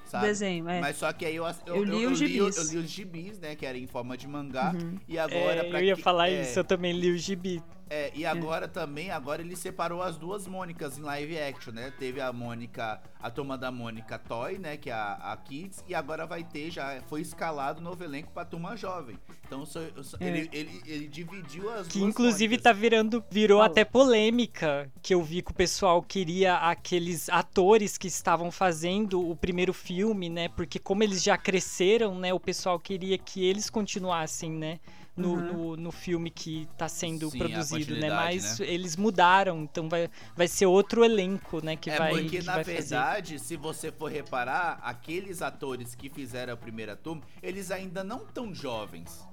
O 0.06 0.08
Sabe? 0.10 0.28
desenho, 0.28 0.70
é. 0.70 0.80
Mas 0.80 0.98
só 0.98 1.12
que 1.12 1.26
aí 1.26 1.36
eu, 1.36 1.46
eu, 1.66 1.76
Eu 1.78 1.84
li 1.84 2.06
os 2.06 2.20
li, 2.22 2.28
gibis. 2.28 2.58
eu 2.58 2.64
li 2.64 2.78
os 2.78 2.90
gibis, 2.92 3.40
né? 3.40 3.56
Que 3.56 3.66
era 3.66 3.78
em 3.78 3.88
forma 3.88 4.16
de 4.16 4.28
mangá. 4.28 4.72
Uhum. 4.74 5.00
E 5.08 5.18
agora, 5.18 5.62
É, 5.62 5.64
pra 5.70 5.82
eu 5.82 5.86
ia 5.88 5.96
que- 5.96 6.02
falar 6.04 6.30
é, 6.30 6.42
isso, 6.44 6.60
eu 6.60 6.64
também 6.64 6.94
li 6.94 7.10
o 7.12 7.18
gibi. 7.18 7.62
É, 7.90 8.12
e 8.16 8.26
agora 8.26 8.68
também, 8.68 9.12
agora 9.12 9.42
ele 9.44 9.56
separou 9.56 10.02
as 10.02 10.18
duas 10.18 10.48
Mônicas 10.48 10.98
em 10.98 11.02
live 11.02 11.38
action, 11.40 11.72
né? 11.72 11.94
Teve 12.00 12.20
a 12.20 12.34
Mônica, 12.34 13.00
a 13.22 13.30
turma 13.30 13.58
da 13.58 13.72
Mônica 13.72 14.18
Toy, 14.18 14.58
né? 14.58 14.76
Que 14.76 14.90
é 14.90 14.94
a, 14.94 15.14
a 15.34 15.38
Kids, 15.38 15.84
e 15.88 15.94
agora 15.94 16.26
vai 16.26 16.44
ter, 16.44 16.72
já 16.72 17.00
foi 17.08 17.22
escalado 17.22 17.82
novo 17.82 18.04
elenco 18.04 18.32
pra 18.32 18.44
turma 18.44 18.76
jovem. 18.76 19.20
Então 19.46 19.66
só- 19.66 19.82
só- 20.02 20.18
É. 20.20 20.28
ele, 20.28 20.50
ele, 20.52 20.82
ele 20.88 21.08
dividiu 21.08 21.70
as 21.72 21.88
Que 21.88 22.00
duas 22.00 22.10
inclusive 22.10 22.56
Mônicas. 22.56 22.64
tá 22.64 22.74
virando, 22.74 23.24
virou 23.30 23.60
Fala. 23.60 23.70
até 23.72 23.86
polêmica, 23.86 24.90
que 25.02 25.14
eu 25.14 25.22
vi 25.22 25.42
que 25.44 25.52
o 25.52 25.56
pessoal 25.56 26.02
queria 26.02 26.56
aqueles 26.56 27.30
atores 27.30 27.98
que 27.98 28.08
estavam 28.08 28.50
fazendo 28.52 29.30
o 29.30 29.36
primeiro 29.36 29.74
filme, 29.74 30.28
né? 30.30 30.50
Porque 30.50 30.80
como 30.80 31.04
eles 31.04 31.22
já 31.22 31.38
cresceram, 31.38 32.18
né? 32.18 32.34
O 32.34 32.40
pessoal 32.40 32.80
queria 32.80 33.18
que 33.18 33.46
eles 33.46 33.70
continuassem, 33.70 34.50
né? 34.52 34.80
No, 35.18 35.34
Uhum. 35.36 35.41
no, 35.41 35.78
no 35.78 35.91
filme 35.93 36.30
que 36.30 36.68
tá 36.78 36.89
sendo 36.89 37.30
Sim, 37.30 37.38
produzido, 37.38 37.95
né? 37.95 38.09
Mas 38.09 38.59
eles 38.59 38.97
mudaram, 38.97 39.61
então 39.63 39.88
vai, 39.88 40.09
vai 40.36 40.45
ser 40.45 40.66
outro 40.66 41.05
elenco, 41.05 41.63
né? 41.63 41.78
Que 41.78 41.89
é 41.89 41.97
vai, 41.97 42.11
porque, 42.11 42.39
que 42.39 42.45
na 42.45 42.55
vai 42.55 42.63
fazer. 42.66 42.76
verdade, 42.82 43.39
se 43.39 43.55
você 43.55 43.93
for 43.93 44.11
reparar, 44.11 44.78
aqueles 44.84 45.41
atores 45.41 45.95
que 45.95 46.09
fizeram 46.09 46.53
a 46.53 46.57
primeira 46.57 46.97
turma, 46.97 47.22
eles 47.41 47.72
ainda 47.72 48.03
não 48.03 48.26
tão 48.26 48.53
jovens. 48.53 49.26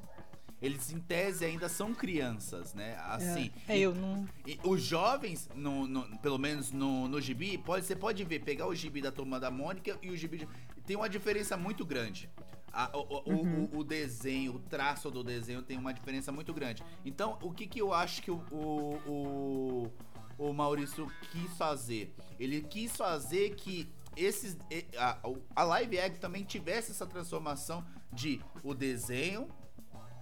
Eles, 0.61 0.93
em 0.93 1.01
tese, 1.01 1.45
ainda 1.45 1.69
são 1.69 1.93
crianças, 1.93 2.73
né? 2.73 2.97
Assim. 3.09 3.51
É, 3.67 3.77
eu 3.77 3.93
não. 3.93 4.29
E 4.47 4.61
os 4.63 4.81
jovens, 4.81 5.49
no, 5.57 5.89
no- 5.89 6.17
pelo 6.19 6.39
menos 6.39 6.71
no, 6.71 7.09
no 7.09 7.21
gibi, 7.21 7.59
pode, 7.59 7.85
você 7.85 7.97
pode 7.97 8.23
ver, 8.23 8.39
pegar 8.45 8.69
o 8.69 8.75
gibi 8.75 9.03
da 9.03 9.11
turma 9.11 9.41
da 9.41 9.51
Mônica 9.51 9.99
e 10.01 10.11
o 10.11 10.17
gibi. 10.17 10.39
de- 10.39 10.49
tem 10.87 10.95
uma 10.95 11.09
diferença 11.09 11.57
muito 11.57 11.85
grande. 11.85 12.31
A- 12.73 12.91
o, 12.97 13.01
o- 13.01 13.33
o- 13.75 13.79
o- 13.81 13.85
desenho, 13.85 14.55
o 14.55 14.59
traço 14.59 15.11
do 15.11 15.23
desenho 15.23 15.63
tem 15.63 15.77
uma 15.79 15.93
diferença 15.93 16.33
muito 16.33 16.55
grande. 16.55 16.83
Então, 17.05 17.39
o 17.43 17.53
que, 17.53 17.67
que 17.67 17.81
eu 17.81 17.93
acho 17.93 18.23
que 18.23 18.31
o, 18.31 18.43
o, 18.51 19.91
o, 20.39 20.47
o 20.49 20.53
Maurício 20.55 21.07
quis 21.31 21.53
fazer? 21.57 22.15
Ele 22.41 22.63
quis 22.63 22.97
fazer 22.97 23.55
que 23.57 23.89
esses. 24.17 24.57
A, 24.99 25.19
a 25.55 25.63
live 25.65 25.99
act 26.01 26.19
também 26.19 26.45
tivesse 26.45 26.91
essa 26.93 27.07
transformação 27.07 27.85
de 28.13 28.41
o 28.63 28.75
desenho 28.75 29.49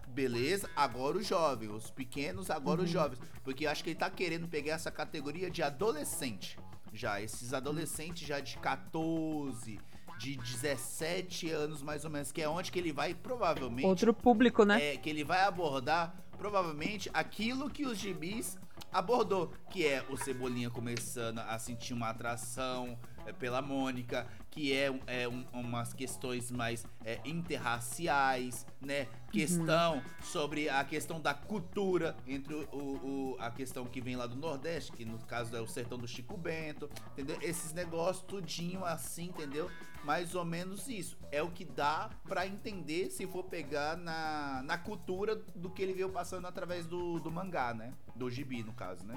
beleza, 0.09 0.69
agora 0.75 1.19
os 1.19 1.27
jovens, 1.27 1.71
os 1.71 1.91
pequenos, 1.91 2.51
agora 2.51 2.83
os 2.83 2.91
jovens. 2.91 3.21
Porque 3.45 3.65
eu 3.67 3.71
acho 3.71 3.85
que 3.85 3.91
ele 3.91 3.99
tá 3.99 4.11
querendo 4.11 4.49
pegar 4.49 4.75
essa 4.75 4.91
categoria 4.91 5.49
de 5.51 5.63
adolescente. 5.63 6.59
Já, 6.93 7.21
esses 7.23 7.55
adolescentes 7.55 8.27
já 8.27 8.41
de 8.41 8.59
14, 8.59 9.79
de 10.21 10.37
17 10.37 11.49
anos 11.51 11.83
mais 11.83 12.05
ou 12.05 12.11
menos, 12.11 12.31
que 12.31 12.43
é 12.43 12.49
onde 12.49 12.71
que 12.71 12.79
ele 12.79 12.93
vai 12.93 13.15
provavelmente. 13.15 13.87
Outro 13.87 14.13
público, 14.13 14.65
né? 14.65 14.93
É, 14.93 14.97
que 14.99 15.09
ele 15.09 15.25
vai 15.25 15.41
abordar 15.41 16.15
provavelmente 16.37 17.11
aquilo 17.15 17.71
que 17.71 17.87
os 17.87 17.97
gibis 17.97 18.59
abordou, 18.93 19.51
que 19.71 19.87
é 19.87 20.05
o 20.11 20.19
Cebolinha 20.19 20.69
começando 20.69 21.39
a 21.39 21.59
sentir 21.59 21.95
uma 21.95 22.11
atração 22.11 22.99
pela 23.39 23.61
Mônica, 23.63 24.27
que 24.51 24.73
é, 24.73 24.87
é 25.07 25.29
um- 25.29 25.45
umas 25.53 25.93
questões 25.95 26.51
mais 26.51 26.85
é, 27.05 27.21
interraciais, 27.25 28.67
né? 28.81 29.07
Questão 29.31 30.03
sobre 30.23 30.69
a 30.69 30.85
questão 30.85 31.21
da 31.21 31.33
cultura 31.33 32.17
entre 32.27 32.55
o, 32.55 32.67
o- 32.73 33.37
a 33.39 33.51
questão 33.51 33.85
que 33.87 34.01
vem 34.01 34.17
lá 34.17 34.27
do 34.27 34.37
Nordeste, 34.37 34.93
que 34.93 35.05
no 35.05 35.19
caso 35.19 35.57
é 35.57 35.61
o 35.61 35.67
sertão 35.67 35.97
do 35.99 36.07
Chico 36.09 36.37
Bento, 36.37 36.91
entendeu? 37.13 37.39
Esses 37.41 37.73
negócios 37.73 38.25
tudinho 38.27 38.85
assim, 38.85 39.27
entendeu? 39.27 39.71
Mais 40.05 40.35
ou 40.35 40.45
menos 40.45 40.89
isso. 40.89 41.17
É 41.31 41.43
o 41.43 41.51
que 41.51 41.65
dá 41.65 42.11
pra 42.27 42.47
entender 42.47 43.11
se 43.11 43.27
for 43.27 43.45
pegar 43.45 43.97
na, 43.97 44.63
na 44.65 44.79
cultura 44.79 45.37
do 45.37 45.71
que 45.71 45.83
ele 45.83 45.93
veio 45.93 46.09
passando 46.11 46.47
através 46.47 46.87
do, 46.87 47.21
do 47.21 47.31
mangá, 47.31 47.73
né? 47.75 47.93
Do 48.17 48.29
gibi, 48.31 48.63
no 48.63 48.73
caso, 48.73 49.05
né? 49.07 49.15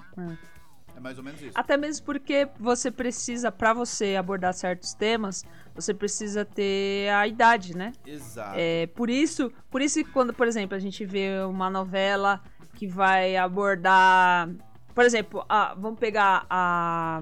É 0.96 1.00
mais 1.00 1.18
ou 1.18 1.24
menos 1.24 1.42
isso. 1.42 1.52
Até 1.56 1.76
mesmo 1.76 2.06
porque 2.06 2.48
você 2.60 2.92
precisa, 2.92 3.52
pra 3.52 3.74
você 3.74 4.16
abordar 4.16 4.54
certos 4.54 4.94
temas, 4.94 5.44
você 5.74 5.94
precisa 5.94 6.46
ter 6.46 7.10
a 7.10 7.28
idade, 7.28 7.76
né? 7.76 7.92
Exato. 8.06 8.54
É, 8.58 8.88
por 8.88 9.10
isso, 9.10 9.52
por 9.72 9.82
isso 9.82 10.04
que 10.04 10.12
quando, 10.12 10.34
por 10.34 10.48
exemplo, 10.48 10.76
a 10.76 10.80
gente 10.80 11.04
vê 11.06 11.42
uma 11.48 11.70
novela 11.70 12.42
que 12.76 12.88
vai 12.88 13.36
abordar, 13.36 14.50
por 14.94 15.04
exemplo, 15.04 15.44
a- 15.50 15.74
vamos 15.76 16.00
pegar 16.00 16.46
a 16.50 17.22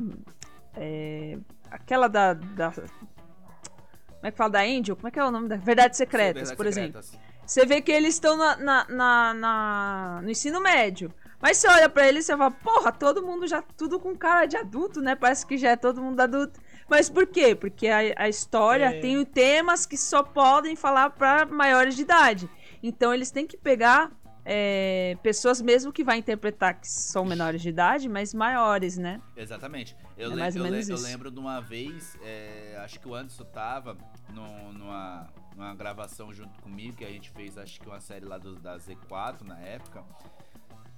é, 0.76 1.38
aquela 1.69 2.07
da, 2.07 2.34
da 2.34 2.72
como 2.72 4.28
é 4.28 4.32
que 4.32 4.38
fala 4.38 4.49
da 4.51 4.61
Angel? 4.61 4.95
Como 4.95 5.07
é 5.07 5.11
que 5.11 5.19
é 5.19 5.24
o 5.26 5.32
nome 5.32 5.47
da 5.47 5.55
Verdades 5.55 5.97
Secretas, 5.97 6.49
Verdades 6.49 6.55
por 6.57 6.65
exemplo. 6.67 7.01
secretas. 7.01 7.32
Você 7.45 7.65
vê 7.65 7.82
que 7.82 7.91
eles 7.91 8.13
estão 8.13 8.38
na, 8.38 8.55
na- 8.57 8.86
na- 8.88 9.34
na- 9.34 10.19
no 10.24 10.30
ensino 10.30 10.61
médio. 10.61 11.11
Mas 11.42 11.58
você 11.58 11.68
olha 11.68 11.89
pra 11.89 12.08
eles 12.08 12.26
e 12.26 12.28
você 12.28 12.38
fala, 12.38 12.52
porra, 12.52 12.92
todo 12.92 13.24
mundo 13.24 13.48
já, 13.48 13.62
tudo 13.62 14.00
com 14.00 14.16
cara 14.16 14.46
de 14.46 14.56
adulto, 14.58 15.02
né? 15.02 15.16
Parece 15.16 15.46
que 15.46 15.58
já 15.58 15.70
é 15.72 15.76
todo 15.76 16.02
mundo 16.02 16.20
adulto. 16.20 16.60
Mas 16.89 17.10
por 17.10 17.26
quê? 17.26 17.56
Porque 17.56 17.88
a, 17.88 18.00
a 18.18 18.30
história 18.30 18.86
É. 18.86 19.00
tem 19.02 19.24
temas 19.26 19.86
que 19.86 19.98
só 19.98 20.22
podem 20.22 20.76
falar 20.76 21.10
pra 21.12 21.46
maiores 21.46 21.96
de 21.96 22.04
idade. 22.04 22.50
Então 22.84 23.14
eles 23.14 23.32
têm 23.32 23.48
que 23.48 23.58
pegar 23.58 24.12
é, 24.44 25.16
pessoas 25.22 25.62
mesmo 25.62 25.92
que 25.92 26.04
vai 26.04 26.18
interpretar 26.18 26.80
que 26.80 26.88
são 26.88 27.24
menores 27.24 27.62
de 27.62 27.70
idade, 27.70 28.10
mas 28.10 28.34
maiores, 28.34 28.98
né? 28.98 29.22
Exatamente. 29.38 29.96
Eu, 30.18 30.32
É 30.32 30.36
mais 30.36 30.56
ou 30.56 30.66
eu, 30.66 30.72
menos 30.72 30.89
eu 30.89 30.96
isso. 30.96 31.04
lembro 31.04 31.30
de 31.32 31.39
uma 31.39 31.60
vez, 31.62 32.18
é, 32.24 32.76
acho 32.84 33.00
que 33.00 33.08
o 33.08 33.14
Anderson 33.16 33.44
tava 33.46 33.96
no- 34.30 34.74
numa, 34.74 35.28
numa 35.56 35.76
gravação 35.76 36.34
junto 36.34 36.60
comigo, 36.62 36.98
que 36.98 37.06
a 37.06 37.10
gente 37.10 37.30
fez, 37.32 37.56
acho 37.58 37.80
que 37.80 37.88
uma 37.88 38.00
série 38.00 38.26
lá 38.26 38.38
do- 38.39 38.56
da 38.56 38.78
Z4 38.78 39.44
na 39.44 39.60
época, 39.60 40.04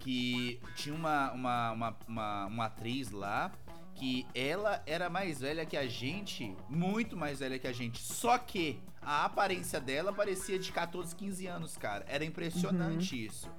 que 0.04 0.60
tinha 0.76 0.94
uma, 0.94 1.32
uma, 1.32 1.72
uma, 1.72 1.98
uma, 2.08 2.46
uma 2.48 2.66
atriz 2.66 3.10
lá 3.12 3.52
que 3.96 4.28
ela 4.36 4.84
era 4.86 5.10
mais 5.10 5.40
velha 5.40 5.66
que 5.66 5.78
a 5.78 5.88
gente, 5.88 6.54
muito 6.68 7.16
mais 7.16 7.40
velha 7.40 7.58
que 7.58 7.68
a 7.68 7.72
gente, 7.72 8.02
só 8.02 8.38
que 8.38 8.82
a 9.02 9.24
aparência 9.24 9.80
dela 9.80 10.12
parecia 10.12 10.60
de 10.60 10.72
14, 10.72 11.16
15 11.16 11.48
anos, 11.48 11.78
cara. 11.78 12.04
Era 12.08 12.26
impressionante 12.26 13.26
isso. 13.28 13.50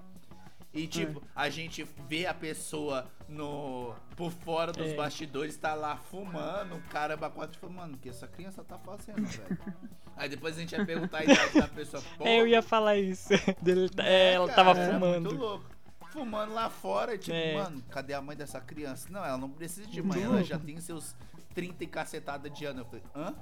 E 0.72 0.86
tipo, 0.88 1.22
a 1.36 1.48
gente 1.48 1.84
vê 2.08 2.26
a 2.26 2.34
pessoa 2.34 3.06
no 3.28 3.94
por 4.16 4.30
fora 4.32 4.72
dos 4.72 4.88
É. 4.88 4.94
bastidores, 4.96 5.56
tá 5.56 5.72
lá 5.72 5.96
fumando, 5.96 6.82
caramba, 6.90 7.30
quatro, 7.30 7.52
tipo, 7.52 7.70
mano, 7.70 7.94
o 7.94 7.98
que 7.98 8.08
essa 8.08 8.26
criança 8.26 8.62
tá 8.64 8.76
fazendo, 8.78 9.24
velho? 9.24 9.58
Aí 10.16 10.28
depois 10.28 10.56
a 10.56 10.60
gente 10.60 10.76
vai 10.76 10.84
perguntar 10.84 11.18
a 11.18 11.24
idade 11.24 11.54
da 11.60 11.68
pessoa. 11.68 12.02
Pô, 12.18 12.26
É, 12.26 12.40
eu 12.40 12.46
ia 12.46 12.60
falar 12.60 12.96
isso. 12.96 13.28
Dele- 13.62 13.88
é, 13.98 14.30
é, 14.30 14.32
ela 14.34 14.48
cara, 14.48 14.56
tava 14.64 14.78
é 14.80 14.92
Muito 14.92 15.00
fumando. 15.00 15.36
louco. 15.36 15.73
Fumando 16.14 16.54
lá 16.54 16.70
fora, 16.70 17.14
e 17.14 17.18
tipo, 17.18 17.36
É. 17.36 17.54
mano, 17.54 17.82
cadê 17.90 18.14
a 18.14 18.22
mãe 18.22 18.36
dessa 18.36 18.60
criança? 18.60 19.08
Não, 19.10 19.22
ela 19.24 19.36
não 19.36 19.50
precisa 19.50 19.86
de 19.86 20.00
mãe, 20.00 20.22
ela 20.22 20.42
já 20.44 20.58
tem 20.58 20.80
seus 20.80 21.14
30 21.54 21.84
e 21.84 21.86
cacetada 21.86 22.48
de 22.48 22.64
ano. 22.64 22.80
Eu 22.80 22.84
falei, 22.86 23.02
hã? 23.14 23.34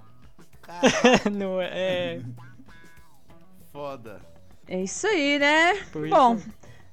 Caralho, 0.62 0.90
Não, 1.30 1.60
é. 1.60 2.20
foda. 3.72 4.20
É 4.66 4.80
isso 4.82 5.06
aí, 5.06 5.38
né? 5.38 5.74
Pois 5.92 6.10
Bom, 6.10 6.36
é. 6.36 6.38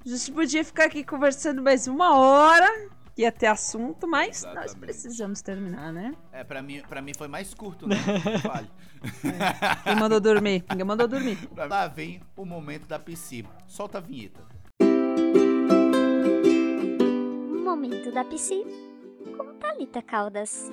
a 0.05 0.09
gente 0.09 0.32
podia 0.32 0.63
ficar 0.63 0.86
aqui 0.86 1.03
conversando 1.03 1.61
mais 1.61 1.88
uma 1.88 2.15
hora. 2.17 2.89
Ia 3.17 3.32
ter 3.34 3.47
assunto, 3.47 4.07
mas 4.07 4.43
nós 4.43 4.55
Exatamente. 4.55 4.80
precisamos 4.80 5.41
terminar, 5.41 5.91
né? 5.91 6.15
É, 6.32 6.41
pra 6.41 6.61
mim, 6.61 6.82
pra 6.88 7.01
mim 7.01 7.11
foi 7.13 7.27
mais 7.27 7.53
curto, 7.53 7.86
né? 7.86 7.95
Vale. 8.43 8.69
Quem 9.84 9.95
mandou 9.95 10.21
dormir? 10.21 10.63
Ninguém 10.69 10.86
mandou 10.86 11.05
dormir. 11.05 11.38
Lá 11.55 11.88
vem 11.88 12.21
o 12.36 12.45
momento 12.45 12.88
da 12.88 12.97
PC. 12.97 13.43
Solta 13.67 13.97
a 13.97 14.01
vinheta. 14.01 14.41
Momento 17.80 18.11
da 18.11 18.25
Psi 18.25 18.65
com 19.38 19.53
Thalita 19.53 20.01
Caldas. 20.01 20.69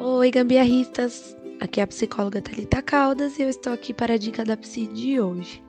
Oi, 0.00 0.30
gambiarristas! 0.30 1.36
Aqui 1.60 1.78
é 1.78 1.82
a 1.82 1.86
psicóloga 1.86 2.40
Thalita 2.40 2.80
Caldas 2.80 3.38
e 3.38 3.42
eu 3.42 3.50
estou 3.50 3.70
aqui 3.70 3.92
para 3.92 4.14
a 4.14 4.16
dica 4.16 4.46
da 4.46 4.56
Psi 4.56 4.86
de 4.86 5.20
hoje. 5.20 5.62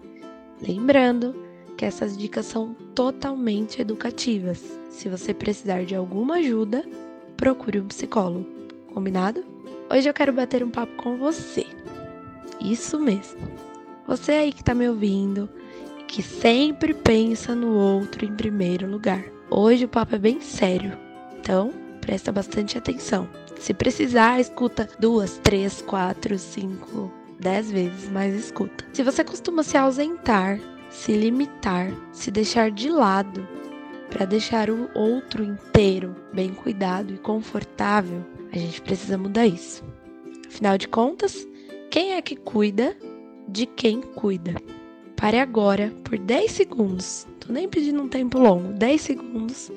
Lembrando 0.66 1.36
que 1.78 1.84
essas 1.84 2.18
dicas 2.18 2.46
são 2.46 2.74
totalmente 2.96 3.82
educativas. 3.82 4.64
Se 4.90 5.10
você 5.10 5.34
precisar 5.34 5.84
de 5.84 5.94
alguma 5.94 6.36
ajuda, 6.36 6.86
procure 7.36 7.82
um 7.82 7.88
psicólogo. 7.90 8.48
Combinado? 8.94 9.44
Hoje 9.92 10.08
eu 10.08 10.14
quero 10.14 10.32
bater 10.32 10.64
um 10.64 10.72
papo 10.72 10.96
com 10.96 11.18
você. 11.18 11.66
Isso 12.62 12.98
mesmo. 13.02 13.42
Você 14.08 14.32
aí 14.32 14.54
que 14.54 14.64
tá 14.64 14.74
me 14.74 14.88
ouvindo 14.88 15.50
que 16.14 16.22
sempre 16.22 16.94
pensa 16.94 17.56
no 17.56 17.74
outro 17.74 18.24
em 18.24 18.36
primeiro 18.36 18.88
lugar. 18.88 19.26
Hoje 19.50 19.86
o 19.86 19.90
papo 19.90 20.14
é 20.14 20.20
bem 20.20 20.40
sério. 20.40 20.96
Então, 21.40 21.74
presta 22.02 22.32
bastante 22.32 22.78
atenção. 22.78 23.28
Se 23.60 23.74
precisar, 23.74 24.40
escuta 24.40 24.88
duas, 25.00 25.40
três, 25.40 25.82
quatro, 25.82 26.38
cinco, 26.38 27.12
dez 27.40 27.72
vezes, 27.72 28.12
mas 28.12 28.36
escuta. 28.36 28.86
Se 28.94 29.02
você 29.02 29.24
costuma 29.24 29.64
se 29.64 29.76
ausentar, 29.76 30.60
se 30.88 31.14
limitar, 31.14 31.92
se 32.12 32.30
deixar 32.30 32.70
de 32.70 32.90
lado 32.90 33.48
para 34.12 34.26
deixar 34.26 34.70
o 34.70 34.88
outro 34.94 35.44
inteiro, 35.44 36.16
bem 36.32 36.54
cuidado 36.54 37.12
e 37.12 37.18
confortável, 37.18 38.24
a 38.52 38.58
gente 38.60 38.84
precisa 38.84 39.18
mudar 39.18 39.48
isso. 39.48 39.84
Afinal 40.48 40.78
de 40.78 40.88
contas, 40.88 41.48
quem 41.90 42.14
é 42.14 42.22
que 42.22 42.36
cuida 42.36 42.96
de 43.48 43.66
quem 43.66 44.00
cuida? 44.00 44.54
Pare 45.24 45.40
agora 45.40 45.90
por 46.04 46.18
10 46.18 46.52
segundos. 46.52 47.26
Tô 47.40 47.54
nem 47.54 47.70
pedindo 47.70 48.04
um 48.04 48.10
tempo 48.10 48.38
longo, 48.38 48.74
10 48.74 49.00
segundos 49.00 49.72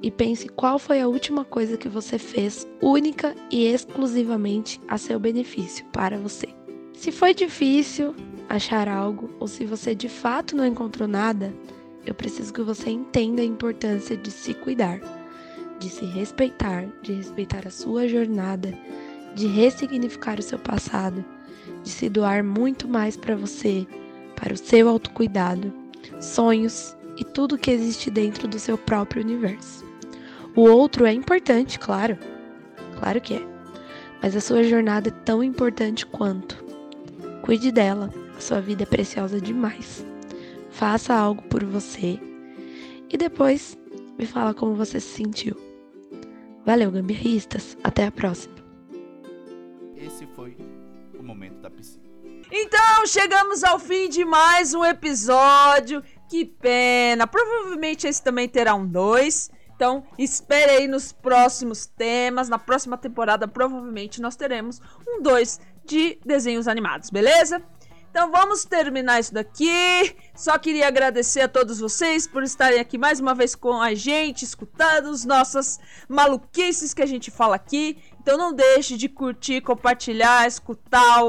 e 0.00 0.12
pense 0.12 0.48
qual 0.48 0.78
foi 0.78 1.00
a 1.00 1.08
última 1.08 1.44
coisa 1.44 1.76
que 1.76 1.88
você 1.88 2.20
fez 2.20 2.64
única 2.80 3.34
e 3.50 3.66
exclusivamente 3.66 4.80
a 4.86 4.96
seu 4.96 5.18
benefício 5.18 5.84
para 5.86 6.16
você. 6.18 6.46
Se 6.94 7.10
foi 7.10 7.34
difícil 7.34 8.14
achar 8.48 8.86
algo 8.86 9.28
ou 9.40 9.48
se 9.48 9.64
você 9.64 9.92
de 9.92 10.08
fato 10.08 10.54
não 10.54 10.64
encontrou 10.64 11.08
nada, 11.08 11.52
eu 12.06 12.14
preciso 12.14 12.52
que 12.52 12.62
você 12.62 12.88
entenda 12.88 13.42
a 13.42 13.44
importância 13.44 14.16
de 14.16 14.30
se 14.30 14.54
cuidar, 14.54 15.00
de 15.80 15.88
se 15.88 16.04
respeitar, 16.04 16.86
de 17.02 17.12
respeitar 17.14 17.66
a 17.66 17.72
sua 17.72 18.06
jornada, 18.06 18.72
de 19.34 19.48
ressignificar 19.48 20.38
o 20.38 20.42
seu 20.44 20.60
passado, 20.60 21.24
de 21.82 21.90
se 21.90 22.08
doar 22.08 22.44
muito 22.44 22.86
mais 22.86 23.16
para 23.16 23.34
você, 23.34 23.84
para 24.42 24.54
o 24.54 24.56
seu 24.56 24.88
autocuidado, 24.88 25.72
sonhos 26.20 26.96
e 27.16 27.24
tudo 27.24 27.56
que 27.56 27.70
existe 27.70 28.10
dentro 28.10 28.48
do 28.48 28.58
seu 28.58 28.76
próprio 28.76 29.22
universo. 29.22 29.84
O 30.56 30.62
outro 30.62 31.06
é 31.06 31.12
importante, 31.12 31.78
claro. 31.78 32.18
Claro 32.98 33.20
que 33.20 33.34
é. 33.34 33.46
Mas 34.20 34.34
a 34.34 34.40
sua 34.40 34.64
jornada 34.64 35.10
é 35.10 35.24
tão 35.24 35.44
importante 35.44 36.04
quanto. 36.04 36.56
Cuide 37.42 37.70
dela, 37.70 38.10
a 38.36 38.40
sua 38.40 38.60
vida 38.60 38.82
é 38.82 38.86
preciosa 38.86 39.40
demais. 39.40 40.04
Faça 40.70 41.14
algo 41.14 41.42
por 41.42 41.64
você 41.64 42.18
e 43.08 43.16
depois 43.16 43.78
me 44.18 44.26
fala 44.26 44.52
como 44.52 44.74
você 44.74 44.98
se 44.98 45.18
sentiu. 45.18 45.54
Valeu, 46.66 46.90
gambiarristas. 46.90 47.76
Até 47.84 48.06
a 48.06 48.12
próxima. 48.12 48.56
Esse 49.96 50.26
foi 50.26 50.56
o 51.16 51.22
momento. 51.22 51.61
Então, 52.54 53.06
chegamos 53.06 53.64
ao 53.64 53.78
fim 53.78 54.10
de 54.10 54.26
mais 54.26 54.74
um 54.74 54.84
episódio. 54.84 56.04
Que 56.28 56.44
pena. 56.44 57.26
Provavelmente 57.26 58.06
esse 58.06 58.22
também 58.22 58.46
terá 58.46 58.74
um 58.74 58.86
2. 58.86 59.50
Então, 59.74 60.04
espere 60.18 60.72
aí 60.72 60.86
nos 60.86 61.12
próximos 61.12 61.86
temas. 61.86 62.50
Na 62.50 62.58
próxima 62.58 62.98
temporada, 62.98 63.48
provavelmente, 63.48 64.20
nós 64.20 64.36
teremos 64.36 64.82
um 65.08 65.22
2 65.22 65.60
de 65.86 66.18
desenhos 66.26 66.68
animados, 66.68 67.08
beleza? 67.08 67.62
Então 68.10 68.30
vamos 68.30 68.66
terminar 68.66 69.18
isso 69.18 69.32
daqui. 69.32 70.14
Só 70.34 70.58
queria 70.58 70.86
agradecer 70.86 71.40
a 71.40 71.48
todos 71.48 71.80
vocês 71.80 72.26
por 72.26 72.42
estarem 72.42 72.78
aqui 72.78 72.98
mais 72.98 73.18
uma 73.18 73.34
vez 73.34 73.54
com 73.54 73.80
a 73.80 73.94
gente, 73.94 74.44
escutando 74.44 75.08
as 75.08 75.24
nossas 75.24 75.80
maluquices 76.06 76.92
que 76.92 77.00
a 77.00 77.06
gente 77.06 77.30
fala 77.30 77.56
aqui. 77.56 77.96
Então 78.20 78.36
não 78.36 78.52
deixe 78.52 78.98
de 78.98 79.08
curtir, 79.08 79.62
compartilhar, 79.62 80.46
escutar, 80.46 81.22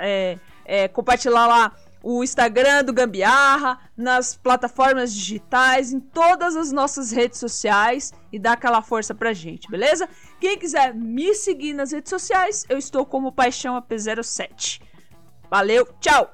é, 0.00 0.38
é, 0.68 0.86
compartilhar 0.86 1.46
lá 1.46 1.74
o 2.02 2.22
Instagram 2.22 2.84
do 2.84 2.92
Gambiarra, 2.92 3.80
nas 3.96 4.36
plataformas 4.36 5.12
digitais, 5.12 5.92
em 5.92 5.98
todas 5.98 6.54
as 6.54 6.70
nossas 6.70 7.10
redes 7.10 7.40
sociais 7.40 8.12
e 8.30 8.38
dar 8.38 8.52
aquela 8.52 8.80
força 8.82 9.14
pra 9.14 9.32
gente, 9.32 9.68
beleza? 9.68 10.08
Quem 10.40 10.56
quiser 10.56 10.94
me 10.94 11.34
seguir 11.34 11.72
nas 11.72 11.90
redes 11.90 12.10
sociais, 12.10 12.64
eu 12.68 12.78
estou 12.78 13.04
como 13.04 13.32
Paixão 13.32 13.80
AP07. 13.80 14.80
Valeu, 15.50 15.88
tchau! 16.00 16.32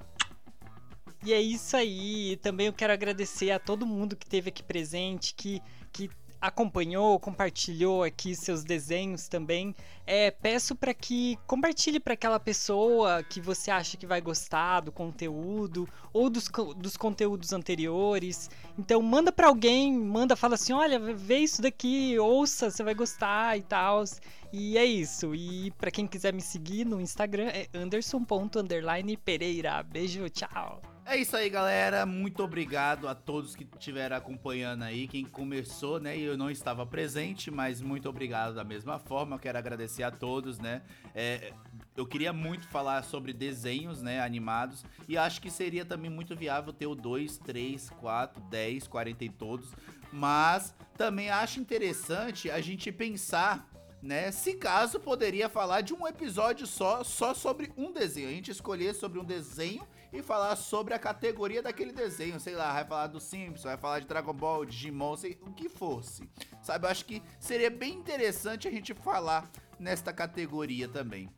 E 1.24 1.32
é 1.32 1.40
isso 1.40 1.74
aí. 1.76 2.36
Também 2.42 2.66
eu 2.66 2.72
quero 2.72 2.92
agradecer 2.92 3.50
a 3.50 3.58
todo 3.58 3.86
mundo 3.86 4.14
que 4.14 4.26
esteve 4.26 4.50
aqui 4.50 4.62
presente, 4.62 5.34
que, 5.34 5.62
que 5.90 6.10
acompanhou, 6.46 7.18
compartilhou 7.18 8.02
aqui 8.02 8.34
seus 8.34 8.62
desenhos 8.62 9.28
também. 9.28 9.74
É, 10.06 10.30
peço 10.30 10.76
para 10.76 10.92
que 10.92 11.38
compartilhe 11.46 11.98
para 11.98 12.12
aquela 12.12 12.38
pessoa 12.38 13.22
que 13.22 13.40
você 13.40 13.70
acha 13.70 13.96
que 13.96 14.06
vai 14.06 14.20
gostar 14.20 14.80
do 14.80 14.92
conteúdo 14.92 15.88
ou 16.12 16.28
dos, 16.28 16.50
dos 16.76 16.98
conteúdos 16.98 17.54
anteriores. 17.54 18.50
Então 18.78 19.00
manda 19.00 19.32
para 19.32 19.48
alguém, 19.48 19.98
manda, 19.98 20.36
fala 20.36 20.56
assim, 20.56 20.74
olha, 20.74 20.98
vê 20.98 21.38
isso 21.38 21.62
daqui, 21.62 22.18
ouça, 22.18 22.70
você 22.70 22.84
vai 22.84 22.94
gostar 22.94 23.56
e 23.56 23.62
tal. 23.62 24.04
E 24.52 24.76
é 24.76 24.84
isso. 24.84 25.34
E 25.34 25.70
para 25.72 25.90
quem 25.90 26.06
quiser 26.06 26.34
me 26.34 26.42
seguir 26.42 26.84
no 26.84 27.00
Instagram 27.00 27.46
é 27.46 27.68
anderson.pereira. 27.74 29.82
Beijo, 29.82 30.28
tchau. 30.28 30.93
É 31.06 31.18
isso 31.18 31.36
aí, 31.36 31.50
galera. 31.50 32.06
Muito 32.06 32.42
obrigado 32.42 33.06
a 33.06 33.14
todos 33.14 33.54
que 33.54 33.68
estiveram 33.74 34.16
acompanhando 34.16 34.84
aí. 34.84 35.06
Quem 35.06 35.22
começou, 35.22 36.00
né? 36.00 36.16
Eu 36.16 36.34
não 36.34 36.50
estava 36.50 36.86
presente, 36.86 37.50
mas 37.50 37.82
muito 37.82 38.08
obrigado 38.08 38.54
da 38.54 38.64
mesma 38.64 38.98
forma. 38.98 39.36
Eu 39.36 39.38
quero 39.38 39.58
agradecer 39.58 40.02
a 40.02 40.10
todos, 40.10 40.58
né? 40.58 40.80
É, 41.14 41.52
eu 41.94 42.06
queria 42.06 42.32
muito 42.32 42.66
falar 42.68 43.04
sobre 43.04 43.34
desenhos, 43.34 44.00
né? 44.00 44.22
Animados. 44.22 44.82
E 45.06 45.18
acho 45.18 45.42
que 45.42 45.50
seria 45.50 45.84
também 45.84 46.10
muito 46.10 46.34
viável 46.34 46.72
ter 46.72 46.86
o 46.86 46.94
2, 46.94 47.36
3, 47.36 47.90
4, 47.90 48.42
10, 48.44 48.88
40 48.88 49.24
e 49.26 49.28
todos. 49.28 49.74
Mas 50.10 50.74
também 50.96 51.28
acho 51.28 51.60
interessante 51.60 52.50
a 52.50 52.62
gente 52.62 52.90
pensar 52.90 53.68
né? 54.04 54.30
Se 54.30 54.52
caso 54.52 55.00
poderia 55.00 55.48
falar 55.48 55.80
de 55.80 55.94
um 55.94 56.06
episódio 56.06 56.66
só, 56.66 57.02
só 57.02 57.32
sobre 57.32 57.72
um 57.74 57.90
desenho. 57.90 58.28
A 58.28 58.32
gente 58.32 58.50
escolher 58.50 58.94
sobre 58.94 59.18
um 59.18 59.24
desenho 59.24 59.82
e 60.14 60.22
falar 60.22 60.54
sobre 60.54 60.94
a 60.94 60.98
categoria 60.98 61.60
daquele 61.60 61.92
desenho. 61.92 62.38
Sei 62.38 62.54
lá, 62.54 62.72
vai 62.72 62.84
falar 62.84 63.08
do 63.08 63.18
Simpsons, 63.18 63.64
vai 63.64 63.76
falar 63.76 63.98
de 63.98 64.06
Dragon 64.06 64.32
Ball, 64.32 64.64
Digimon, 64.64 65.16
sei 65.16 65.36
o 65.42 65.52
que 65.52 65.68
fosse. 65.68 66.28
Sabe, 66.62 66.86
eu 66.86 66.90
acho 66.90 67.04
que 67.04 67.20
seria 67.40 67.68
bem 67.68 67.94
interessante 67.94 68.68
a 68.68 68.70
gente 68.70 68.94
falar 68.94 69.50
nesta 69.78 70.12
categoria 70.12 70.88
também. 70.88 71.28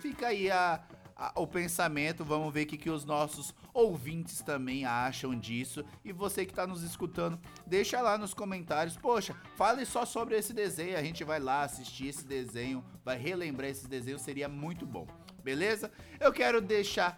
Fica 0.00 0.26
aí 0.26 0.50
a, 0.50 0.82
o 1.36 1.46
pensamento, 1.46 2.24
vamos 2.24 2.52
ver 2.52 2.64
o 2.64 2.66
que, 2.66 2.76
que 2.76 2.90
os 2.90 3.04
nossos 3.04 3.54
ouvintes 3.72 4.42
também 4.42 4.84
acham 4.84 5.38
disso. 5.38 5.84
E 6.04 6.12
você 6.12 6.44
que 6.44 6.50
está 6.50 6.66
nos 6.66 6.82
escutando, 6.82 7.38
deixa 7.64 8.00
lá 8.00 8.18
nos 8.18 8.34
comentários. 8.34 8.96
Poxa, 8.96 9.36
fale 9.54 9.86
só 9.86 10.04
sobre 10.04 10.36
esse 10.36 10.52
desenho. 10.52 10.98
A 10.98 11.02
gente 11.02 11.22
vai 11.22 11.38
lá 11.38 11.62
assistir 11.62 12.08
esse 12.08 12.26
desenho, 12.26 12.84
vai 13.04 13.16
relembrar 13.16 13.70
esse 13.70 13.86
desenho, 13.86 14.18
seria 14.18 14.48
muito 14.48 14.84
bom. 14.84 15.06
Beleza? 15.44 15.92
Eu 16.18 16.32
quero 16.32 16.60
deixar 16.60 17.16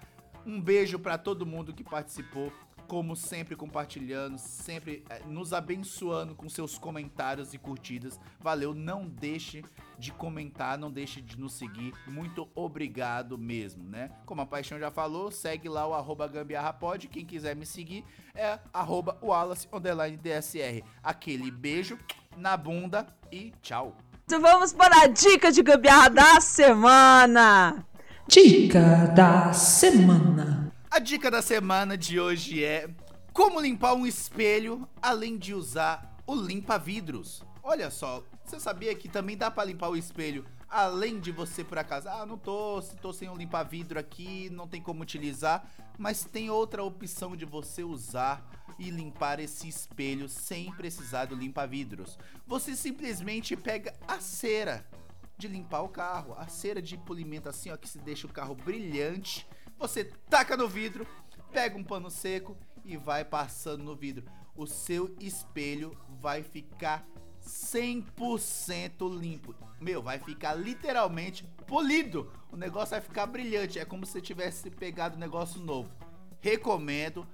um 0.49 0.61
beijo 0.61 0.99
para 0.99 1.19
todo 1.19 1.45
mundo 1.45 1.75
que 1.75 1.85
participou 1.85 2.51
como 2.87 3.15
sempre, 3.15 3.55
compartilhando, 3.55 4.39
sempre 4.39 5.05
eh, 5.11 5.21
nos 5.27 5.53
abençoando 5.53 6.35
com 6.35 6.49
seus 6.49 6.79
comentários 6.79 7.53
e 7.53 7.59
curtidas. 7.59 8.19
Valeu, 8.41 8.75
não 8.75 9.07
deixe 9.07 9.63
de 9.99 10.11
comentar, 10.11 10.79
não 10.79 10.91
deixe 10.91 11.21
de 11.21 11.39
nos 11.39 11.53
seguir. 11.53 11.93
Muito 12.07 12.49
obrigado 12.55 13.37
mesmo, 13.37 13.85
né? 13.85 14.11
Como 14.25 14.41
a 14.41 14.47
Paixão 14.47 14.79
já 14.79 14.91
falou, 14.91 15.31
segue 15.31 15.69
lá 15.69 15.87
o 15.87 16.17
gambiarrapod. 16.29 17.09
Quem 17.09 17.27
quiser 17.27 17.55
me 17.55 17.67
seguir 17.67 18.07
é 18.35 18.59
arroba 18.73 19.19
Wallace 19.23 19.69
underline 19.71 20.17
DSR. 20.17 20.83
Aquele 21.03 21.51
beijo 21.51 21.99
na 22.39 22.57
bunda 22.57 23.07
e 23.31 23.53
tchau. 23.61 23.95
Então 24.25 24.41
vamos 24.41 24.73
para 24.73 25.03
a 25.03 25.07
dica 25.09 25.53
de 25.53 25.63
gambiarra 25.63 26.09
da 26.09 26.41
semana. 26.41 27.87
Dica 28.29 29.07
da 29.17 29.55
semana. 29.55 30.71
A 30.91 30.99
dica 30.99 31.31
da 31.31 31.41
semana 31.41 31.97
de 31.97 32.21
hoje 32.21 32.63
é 32.63 32.87
como 33.33 33.59
limpar 33.59 33.95
um 33.95 34.07
espelho 34.07 34.87
além 35.01 35.39
de 35.39 35.55
usar 35.55 36.15
o 36.27 36.35
limpa-vidros. 36.35 37.43
Olha 37.63 37.91
só, 37.91 38.23
você 38.45 38.61
sabia 38.61 38.95
que 38.95 39.09
também 39.09 39.35
dá 39.35 39.51
pra 39.51 39.65
limpar 39.65 39.89
o 39.89 39.97
espelho 39.97 40.45
além 40.69 41.19
de 41.19 41.33
você 41.33 41.65
por 41.65 41.79
acaso, 41.79 42.07
ah, 42.11 42.27
não 42.27 42.37
tô, 42.37 42.83
tô 43.01 43.15
sem 43.15 43.31
um 43.31 43.35
limpa-vidro 43.35 43.99
aqui, 43.99 44.51
não 44.51 44.69
tem 44.69 44.83
como 44.83 45.03
utilizar, 45.03 45.67
mas 45.97 46.23
tem 46.23 46.51
outra 46.51 46.85
opção 46.85 47.35
de 47.35 47.47
você 47.47 47.83
usar 47.83 48.47
e 48.79 48.91
limpar 48.91 49.41
esse 49.41 49.67
espelho 49.67 50.29
sem 50.29 50.71
precisar 50.73 51.25
do 51.25 51.35
limpa-vidros. 51.35 52.19
Você 52.47 52.77
simplesmente 52.77 53.57
pega 53.57 53.95
a 54.07 54.21
cera 54.21 54.85
de 55.39 55.47
limpar 55.47 55.83
o 55.83 55.89
carro, 55.89 56.35
a 56.37 56.49
cera 56.49 56.83
de 56.83 56.97
polimento 56.99 57.49
assim, 57.49 57.71
ó, 57.71 57.77
que 57.77 57.89
se 57.89 57.99
deixa 57.99 58.27
o 58.27 58.33
carro 58.33 58.55
brilhante. 58.55 59.47
Você 59.79 60.05
taca 60.05 60.57
no 60.57 60.69
vidro, 60.69 61.07
pega 61.53 61.79
um 61.79 61.85
pano 61.85 62.11
seco 62.11 62.57
e 62.85 62.97
vai 62.97 63.25
passando 63.25 63.85
no 63.85 63.95
vidro. 63.95 64.27
O 64.57 64.67
seu 64.67 65.15
espelho 65.21 65.97
vai 66.21 66.43
ficar 66.43 67.07
100% 67.41 69.09
limpo. 69.17 69.55
Meu, 69.81 70.03
vai 70.03 70.19
ficar 70.19 70.55
literalmente 70.55 71.45
polido. 71.67 72.33
O 72.51 72.57
negócio 72.57 72.91
vai 72.91 73.01
ficar 73.01 73.27
brilhante. 73.27 73.79
É 73.79 73.85
como 73.85 74.05
se 74.05 74.21
tivesse 74.21 74.69
pegado 74.71 75.17
um 75.17 75.21
negócio 75.21 75.61
novo. 75.61 75.91
Recomendo. 76.41 77.27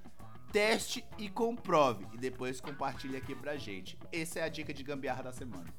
Teste 0.51 1.03
e 1.17 1.27
comprove. 1.27 2.05
E 2.13 2.17
depois 2.17 2.61
compartilhe 2.61 3.17
aqui 3.17 3.33
pra 3.33 3.57
gente. 3.57 3.97
Essa 4.11 4.39
é 4.39 4.43
a 4.43 4.49
dica 4.49 4.73
de 4.73 4.83
gambiarra 4.83 5.23
da 5.23 5.33
semana. 5.33 5.73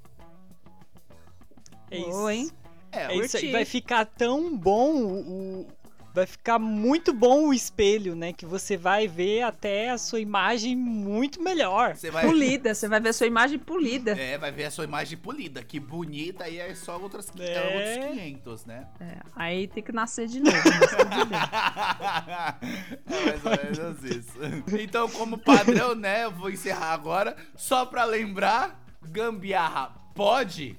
É 1.90 1.98
isso. 1.98 2.10
Boa, 2.10 2.34
hein? 2.34 2.50
É, 2.92 3.12
É 3.12 3.16
isso 3.16 3.36
aí. 3.36 3.52
Vai 3.52 3.64
ficar 3.64 4.04
tão 4.06 4.56
bom 4.56 4.92
o, 4.94 5.60
o- 5.62 5.66
Vai 6.14 6.24
ficar 6.24 6.58
muito 6.58 7.12
bom 7.12 7.48
o 7.48 7.52
espelho, 7.52 8.16
né? 8.16 8.32
Que 8.32 8.46
você 8.46 8.74
vai 8.74 9.06
ver 9.06 9.42
até 9.42 9.90
a 9.90 9.98
sua 9.98 10.18
imagem 10.18 10.74
muito 10.74 11.42
melhor. 11.42 11.94
você 11.94 12.10
vai. 12.10 12.24
Polida, 12.24 12.74
você 12.74 12.88
vai 12.88 12.98
ver 12.98 13.12
sua 13.12 13.26
imagem 13.26 13.58
polida. 13.58 14.12
É, 14.18 14.38
vai 14.38 14.50
ver 14.50 14.64
a 14.64 14.70
sua 14.70 14.84
imagem 14.84 15.18
polida. 15.18 15.62
Que 15.62 15.78
bonita. 15.78 16.44
Aí 16.44 16.58
é 16.58 16.74
só 16.74 16.98
outras, 16.98 17.30
É. 17.38 17.52
é. 17.52 17.98
outros 17.98 18.16
500, 18.18 18.64
né? 18.64 18.86
É, 18.98 19.16
aí 19.36 19.68
tem 19.68 19.82
que 19.82 19.92
nascer 19.92 20.26
de 20.26 20.40
novo. 20.40 20.56
bem. 20.56 21.36
é 23.06 23.20
mais 23.24 23.44
ou 23.44 23.50
menos 23.86 24.04
isso. 24.04 24.38
Então, 24.80 25.08
como 25.10 25.36
padrão, 25.36 25.94
né? 25.94 26.24
Eu 26.24 26.30
vou 26.32 26.48
encerrar 26.50 26.92
agora. 26.94 27.36
Só 27.54 27.84
pra 27.84 28.04
lembrar: 28.04 28.80
gambiarra 29.02 29.90
pode? 30.14 30.78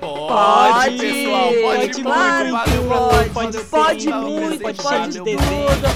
Pode, 0.00 0.98
pessoal. 0.98 1.52
Pode, 1.52 1.62
pode 1.62 2.02
muito. 2.02 2.52
muito, 2.52 2.52
Valeu 2.52 2.82
pode, 2.88 3.30
pode 3.30 3.58
pode 3.58 4.08
muito, 4.08 4.62
pode 4.62 4.82
pode 4.82 5.18
tudo. 5.18 5.24
de 5.24 5.38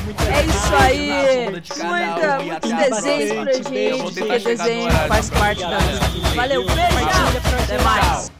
muita 0.04 0.24
É 0.24 0.44
isso 0.44 0.74
aí. 0.74 1.46
Muita, 1.50 2.38
muitos 2.40 2.72
desenhos 2.72 3.32
pra 3.42 3.52
gente, 3.70 4.20
porque 4.20 4.38
desenho 4.40 4.90
faz 5.08 5.30
parte 5.30 5.60
da 5.62 5.78
vida. 5.78 6.28
Valeu, 6.34 6.64
beijo, 6.64 7.64
até 7.64 7.78
mais. 7.82 8.30